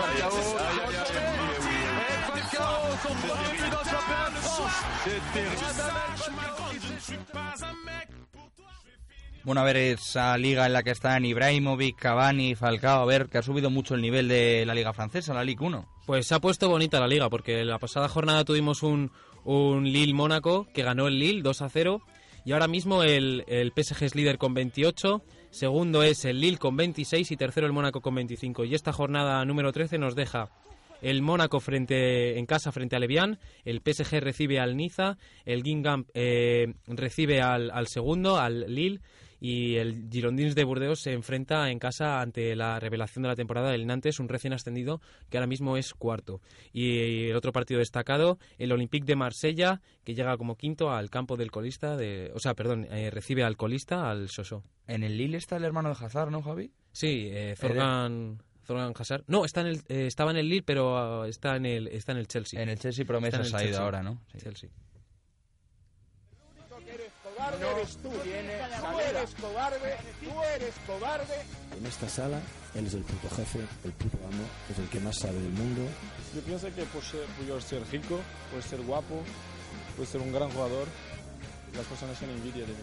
Bueno, 9.45 9.61
a 9.61 9.65
ver 9.65 9.77
esa 9.77 10.37
liga 10.37 10.67
en 10.67 10.73
la 10.73 10.83
que 10.83 10.91
están 10.91 11.25
Ibrahimovic, 11.25 11.97
Cavani, 11.97 12.57
Falcao, 12.57 13.03
a 13.03 13.07
ver 13.07 13.29
que 13.29 13.39
ha 13.39 13.43
subido 13.43 13.71
mucho 13.71 13.95
el 13.95 14.03
nivel 14.03 14.27
de 14.27 14.65
la 14.67 14.75
liga 14.75 14.93
francesa, 14.93 15.35
la 15.35 15.45
Ligue 15.45 15.65
1. 15.65 15.87
Pues 16.05 16.27
se 16.27 16.35
ha 16.35 16.41
puesto 16.41 16.69
bonita 16.69 16.99
la 16.99 17.07
liga, 17.07 17.31
porque 17.31 17.65
la 17.65 17.79
pasada 17.79 18.09
jornada 18.09 18.45
tuvimos 18.45 18.83
un, 18.83 19.13
un 19.45 19.85
Lille-Mónaco 19.85 20.67
que 20.75 20.83
ganó 20.83 21.07
el 21.07 21.21
Lille 21.21 21.43
2 21.43 21.63
a 21.63 21.69
0. 21.69 22.03
Y 22.47 22.53
ahora 22.53 22.69
mismo 22.69 23.03
el, 23.03 23.43
el 23.49 23.73
PSG 23.73 24.05
es 24.05 24.15
líder 24.15 24.39
con 24.39 24.55
28, 24.55 25.21
segundo 25.51 26.05
es 26.05 26.25
el 26.25 26.41
Lille 26.41 26.59
con 26.59 26.77
26 26.77 27.33
y 27.33 27.37
tercero 27.37 27.67
el 27.67 27.73
Mónaco 27.73 28.01
con 28.01 28.15
25. 28.15 28.65
Y 28.65 28.77
esta 28.77 28.93
jornada 28.93 29.45
número 29.45 29.73
13 29.73 29.99
nos 29.99 30.15
deja 30.15 30.49
el 31.03 31.23
Mónaco 31.23 31.59
frente, 31.59 32.39
en 32.39 32.47
casa 32.47 32.71
frente 32.71 32.95
al 32.95 33.03
Evian, 33.03 33.41
el 33.65 33.83
PSG 33.85 34.21
recibe 34.21 34.61
al 34.61 34.77
Niza, 34.77 35.19
el 35.45 35.65
Guingamp 35.65 36.09
eh, 36.15 36.75
recibe 36.87 37.43
al, 37.43 37.69
al 37.73 37.89
segundo, 37.89 38.39
al 38.39 38.73
Lille, 38.73 39.01
y 39.41 39.77
el 39.77 40.09
Girondins 40.11 40.55
de 40.55 40.65
Burdeos 40.65 41.01
se 41.01 41.13
enfrenta 41.13 41.71
en 41.71 41.79
casa 41.79 42.21
ante 42.21 42.55
la 42.57 42.81
revelación 42.81 43.23
de 43.23 43.29
la 43.29 43.37
temporada 43.37 43.71
del 43.71 43.87
Nantes, 43.87 44.21
un 44.21 44.29
recién 44.29 44.53
ascendido 44.53 45.01
que 45.29 45.39
ahora 45.39 45.47
mismo 45.47 45.77
es 45.77 45.95
cuarto. 45.95 46.41
Y 46.73 47.29
el 47.29 47.37
otro 47.37 47.53
partido 47.53 47.79
destacado, 47.79 48.39
el 48.59 48.73
Olympique 48.73 49.07
de 49.07 49.17
Marsella, 49.17 49.81
que 50.05 50.15
llega 50.15 50.37
como 50.37 50.57
quinto 50.57 50.91
al 50.91 51.11
campo 51.11 51.37
del 51.37 51.51
colista, 51.51 51.97
de, 51.97 52.33
o 52.35 52.39
sea, 52.39 52.55
perdón, 52.55 52.87
eh, 52.91 53.11
recibe 53.11 53.45
al 53.45 53.57
colista, 53.57 54.11
al 54.11 54.29
Soso. 54.29 54.65
En 54.87 55.03
el 55.03 55.17
Lille 55.17 55.37
está 55.37 55.57
el 55.57 55.65
hermano 55.65 55.89
de 55.89 55.97
Hazard, 56.05 56.31
¿no, 56.31 56.43
Javi? 56.43 56.71
Sí, 56.93 57.29
eh, 57.31 57.55
Zorgan, 57.57 58.43
Zorgan 58.65 58.93
Hazard. 58.97 59.25
No, 59.27 59.45
está 59.45 59.61
en 59.63 59.67
el, 59.69 59.77
eh, 59.89 60.07
estaba 60.07 60.31
en 60.31 60.39
el 60.39 60.49
Lille, 60.49 60.63
pero 60.63 60.97
ah, 60.97 61.29
está 61.29 61.57
en 61.57 61.67
el, 61.67 61.89
está 61.89 62.13
en 62.13 62.19
el 62.19 62.29
Chelsea. 62.29 62.63
En 62.63 62.69
el 62.69 62.79
Chelsea 62.79 63.05
promesas 63.05 63.47
Está 63.47 63.59
ha 63.59 63.65
ido 63.65 63.81
ahora, 63.81 64.03
¿no? 64.03 64.23
Sí. 64.33 64.39
Chelsea. 64.39 64.71
No 67.53 67.71
eres 67.71 67.97
tú, 67.99 68.11
tú 68.11 68.21
eres 69.01 69.35
cobarde, 69.41 69.97
tú 70.21 70.43
eres 70.55 70.75
cobarde. 70.87 71.35
En 71.79 71.87
esta 71.87 72.09
sala, 72.09 72.41
él 72.75 72.87
es 72.87 72.95
el 72.95 73.03
puto 73.03 73.35
jefe, 73.37 73.61
el 73.85 73.93
puto 73.93 74.19
amo, 74.27 74.45
es 74.71 74.79
el 74.79 74.89
que 74.89 75.01
más 75.01 75.17
sabe 75.19 75.35
del 75.35 75.53
mundo. 75.53 75.83
Yo 76.35 76.41
pienso 76.43 76.67
que 76.75 76.83
por 76.85 77.03
ser, 77.03 77.25
por 77.49 77.63
ser 77.63 77.83
rico, 77.91 78.21
por 78.53 78.63
ser 78.63 78.81
guapo, 78.83 79.23
por 79.97 80.07
ser 80.07 80.21
un 80.21 80.33
gran 80.33 80.51
jugador, 80.51 80.89
las 81.75 81.87
personas 81.87 82.19
tienen 82.19 82.37
envidia 82.37 82.63
de 82.63 82.73
mí. 82.73 82.79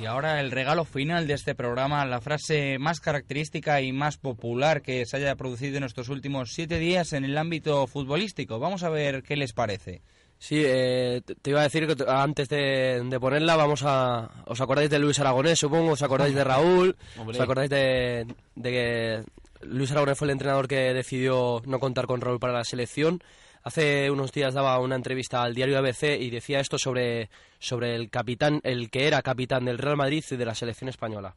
Y 0.00 0.06
ahora 0.06 0.40
el 0.40 0.50
regalo 0.50 0.86
final 0.86 1.26
de 1.26 1.34
este 1.34 1.54
programa, 1.54 2.06
la 2.06 2.22
frase 2.22 2.78
más 2.78 3.00
característica 3.00 3.82
y 3.82 3.92
más 3.92 4.16
popular 4.16 4.80
que 4.80 5.04
se 5.04 5.18
haya 5.18 5.36
producido 5.36 5.76
en 5.76 5.84
estos 5.84 6.08
últimos 6.08 6.54
siete 6.54 6.78
días 6.78 7.12
en 7.12 7.26
el 7.26 7.36
ámbito 7.36 7.86
futbolístico. 7.86 8.58
Vamos 8.58 8.82
a 8.82 8.88
ver 8.88 9.22
qué 9.22 9.36
les 9.36 9.52
parece. 9.52 10.00
Sí, 10.38 10.62
eh, 10.64 11.20
te 11.42 11.50
iba 11.50 11.60
a 11.60 11.64
decir 11.64 11.86
que 11.86 12.02
antes 12.08 12.48
de, 12.48 13.02
de 13.04 13.20
ponerla 13.20 13.56
vamos 13.56 13.82
a... 13.84 14.30
¿Os 14.46 14.62
acordáis 14.62 14.88
de 14.88 14.98
Luis 14.98 15.18
Aragonés, 15.18 15.58
supongo? 15.58 15.92
¿Os 15.92 16.02
acordáis 16.02 16.34
de 16.34 16.44
Raúl? 16.44 16.96
Hombre. 17.18 17.36
¿Os 17.36 17.42
acordáis 17.42 17.68
de, 17.68 18.26
de 18.54 18.70
que 18.70 19.22
Luis 19.66 19.90
Aragonés 19.90 20.16
fue 20.16 20.28
el 20.28 20.32
entrenador 20.32 20.66
que 20.66 20.94
decidió 20.94 21.60
no 21.66 21.78
contar 21.78 22.06
con 22.06 22.22
Raúl 22.22 22.40
para 22.40 22.54
la 22.54 22.64
selección? 22.64 23.22
Hace 23.62 24.10
unos 24.10 24.32
días 24.32 24.54
daba 24.54 24.78
una 24.80 24.96
entrevista 24.96 25.42
al 25.42 25.54
diario 25.54 25.76
ABC 25.78 26.18
y 26.18 26.30
decía 26.30 26.60
esto 26.60 26.78
sobre, 26.78 27.28
sobre 27.58 27.94
el 27.94 28.08
capitán, 28.08 28.60
el 28.64 28.90
que 28.90 29.06
era 29.06 29.20
capitán 29.20 29.66
del 29.66 29.76
Real 29.76 29.98
Madrid 29.98 30.24
y 30.30 30.36
de 30.36 30.46
la 30.46 30.54
selección 30.54 30.88
española. 30.88 31.34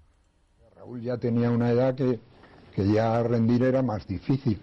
Raúl 0.75 1.01
ya 1.01 1.17
tenía 1.17 1.49
una 1.49 1.69
edad 1.69 1.93
que, 1.95 2.19
que 2.73 2.87
ya 2.87 3.21
rendir 3.23 3.63
era 3.63 3.81
más 3.81 4.07
difícil. 4.07 4.57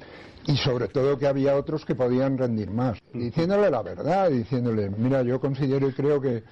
Y 0.47 0.57
sobre 0.57 0.89
todo 0.89 1.19
que 1.19 1.27
había 1.27 1.55
otros 1.55 1.85
que 1.85 1.95
podían 1.95 2.39
rendir 2.39 2.71
más. 2.71 2.99
Diciéndole 3.13 3.71
la 3.71 3.83
verdad, 3.83 4.31
diciéndole, 4.31 4.89
mira, 4.89 5.23
yo 5.23 5.39
considero 5.39 5.87
y 5.87 5.93
creo 5.93 6.19
que, 6.19 6.43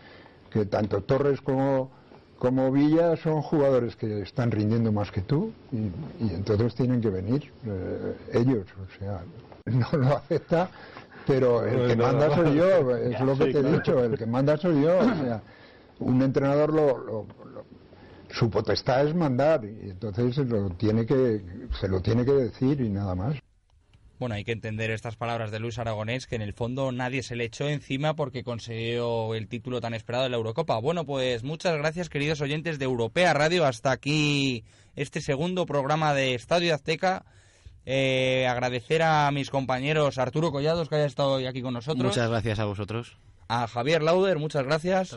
que 0.50 0.66
tanto 0.66 1.02
Torres 1.04 1.40
como, 1.40 1.90
como 2.38 2.70
Villa 2.70 3.16
son 3.16 3.40
jugadores 3.40 3.96
que 3.96 4.20
están 4.20 4.50
rindiendo 4.50 4.92
más 4.92 5.10
que 5.10 5.22
tú 5.22 5.52
y, 5.72 5.86
y 6.22 6.34
entonces 6.34 6.74
tienen 6.74 7.00
que 7.00 7.08
venir 7.08 7.50
eh, 7.64 8.14
ellos. 8.34 8.66
O 8.78 8.98
sea, 8.98 9.22
no 9.68 9.88
lo 9.98 10.16
acepta, 10.16 10.70
pero 11.28 11.64
el 11.64 11.86
que 11.88 11.94
manda 11.96 12.34
soy 12.34 12.56
yo, 12.56 12.96
es 12.96 13.20
lo 13.20 13.38
que 13.38 13.44
Sí, 13.46 13.52
te 13.52 13.58
he 13.60 13.72
dicho, 13.72 14.02
el 14.04 14.18
que 14.18 14.26
manda 14.26 14.56
soy 14.56 14.82
yo. 14.82 14.98
O 14.98 15.04
sea, 15.04 15.42
un 16.00 16.20
entrenador 16.22 16.72
lo- 16.74 16.98
lo- 16.98 17.26
su 18.30 18.50
potestad 18.50 19.06
es 19.06 19.14
mandar 19.14 19.64
y 19.64 19.90
entonces 19.90 20.34
se 20.34 20.44
lo 20.44 20.68
tiene 20.70 21.06
que 21.06 21.40
se 21.80 21.88
lo 21.88 22.00
tiene 22.02 22.24
que 22.24 22.32
decir 22.32 22.80
y 22.80 22.88
nada 22.90 23.14
más. 23.14 23.36
Bueno, 24.18 24.34
hay 24.34 24.42
que 24.44 24.50
entender 24.52 24.90
estas 24.90 25.14
palabras 25.14 25.52
de 25.52 25.60
Luis 25.60 25.78
Aragonés, 25.78 26.26
que 26.26 26.34
en 26.34 26.42
el 26.42 26.52
fondo 26.52 26.90
nadie 26.90 27.22
se 27.22 27.36
le 27.36 27.44
echó 27.44 27.68
encima 27.68 28.14
porque 28.16 28.42
consiguió 28.42 29.34
el 29.36 29.46
título 29.46 29.80
tan 29.80 29.94
esperado 29.94 30.24
de 30.24 30.30
la 30.30 30.36
Eurocopa. 30.38 30.76
Bueno, 30.80 31.06
pues 31.06 31.44
muchas 31.44 31.76
gracias, 31.78 32.08
queridos 32.08 32.40
oyentes 32.40 32.80
de 32.80 32.84
Europea 32.84 33.32
Radio. 33.32 33.64
Hasta 33.64 33.92
aquí 33.92 34.64
este 34.96 35.20
segundo 35.20 35.66
programa 35.66 36.14
de 36.14 36.34
Estadio 36.34 36.74
Azteca. 36.74 37.24
Eh, 37.90 38.46
agradecer 38.46 39.02
a 39.02 39.30
mis 39.30 39.48
compañeros 39.48 40.18
Arturo 40.18 40.52
Collados, 40.52 40.90
que 40.90 40.96
haya 40.96 41.06
estado 41.06 41.32
hoy 41.32 41.46
aquí 41.46 41.62
con 41.62 41.72
nosotros. 41.72 42.04
Muchas 42.04 42.28
gracias 42.28 42.58
a 42.58 42.66
vosotros. 42.66 43.16
A 43.48 43.66
Javier 43.66 44.02
Lauder, 44.02 44.38
muchas 44.38 44.62
gracias. 44.64 45.16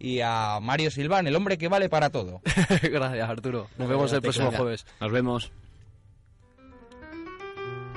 Y 0.00 0.18
a 0.20 0.58
Mario 0.60 0.90
Silván, 0.90 1.28
el 1.28 1.36
hombre 1.36 1.58
que 1.58 1.68
vale 1.68 1.88
para 1.88 2.10
todo. 2.10 2.42
Gracias, 2.82 3.30
Arturo. 3.30 3.68
Nos 3.78 3.88
vemos 3.88 4.12
el 4.12 4.20
próximo 4.20 4.50
jueves. 4.50 4.84
Nos 5.00 5.12
vemos. 5.12 5.52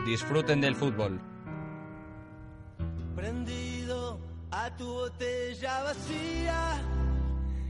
Disfruten 0.05 0.61
del 0.61 0.75
fútbol. 0.75 1.19
prendido 3.15 4.19
a 4.51 4.69
tu 4.75 4.85
botella 4.85 5.81
vacía, 5.81 6.79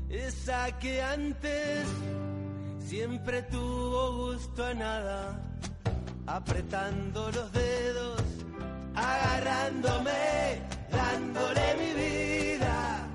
esa 0.09 0.77
que 0.79 1.01
antes 1.01 1.88
siempre 2.79 3.41
tuvo 3.43 4.31
gusto 4.33 4.65
a 4.65 4.73
nada, 4.73 5.41
apretando 6.28 7.32
los 7.32 7.51
dedos, 7.51 8.21
agarrándome, 8.95 10.61
dándole 10.91 11.76
mi 11.80 11.93
vida 11.93 13.07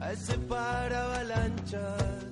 a 0.00 0.12
ese 0.12 0.38
para 0.38 1.04
avalanchas. 1.04 2.31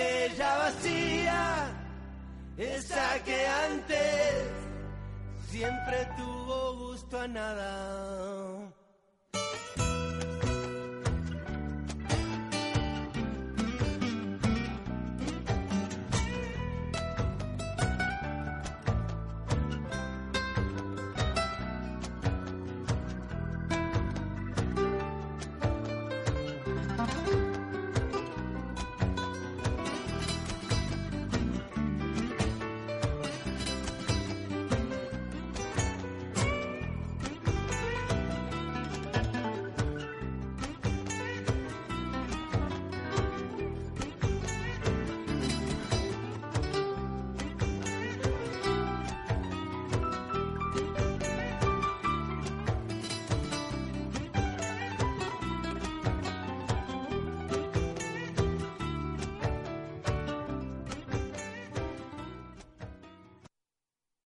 Botella 0.00 0.58
vacía, 0.58 1.70
esa 2.56 3.22
que 3.24 3.46
antes 3.46 4.34
siempre 5.50 6.08
tuvo 6.16 6.76
gusto 6.76 7.20
a 7.20 7.28
nada. 7.28 7.99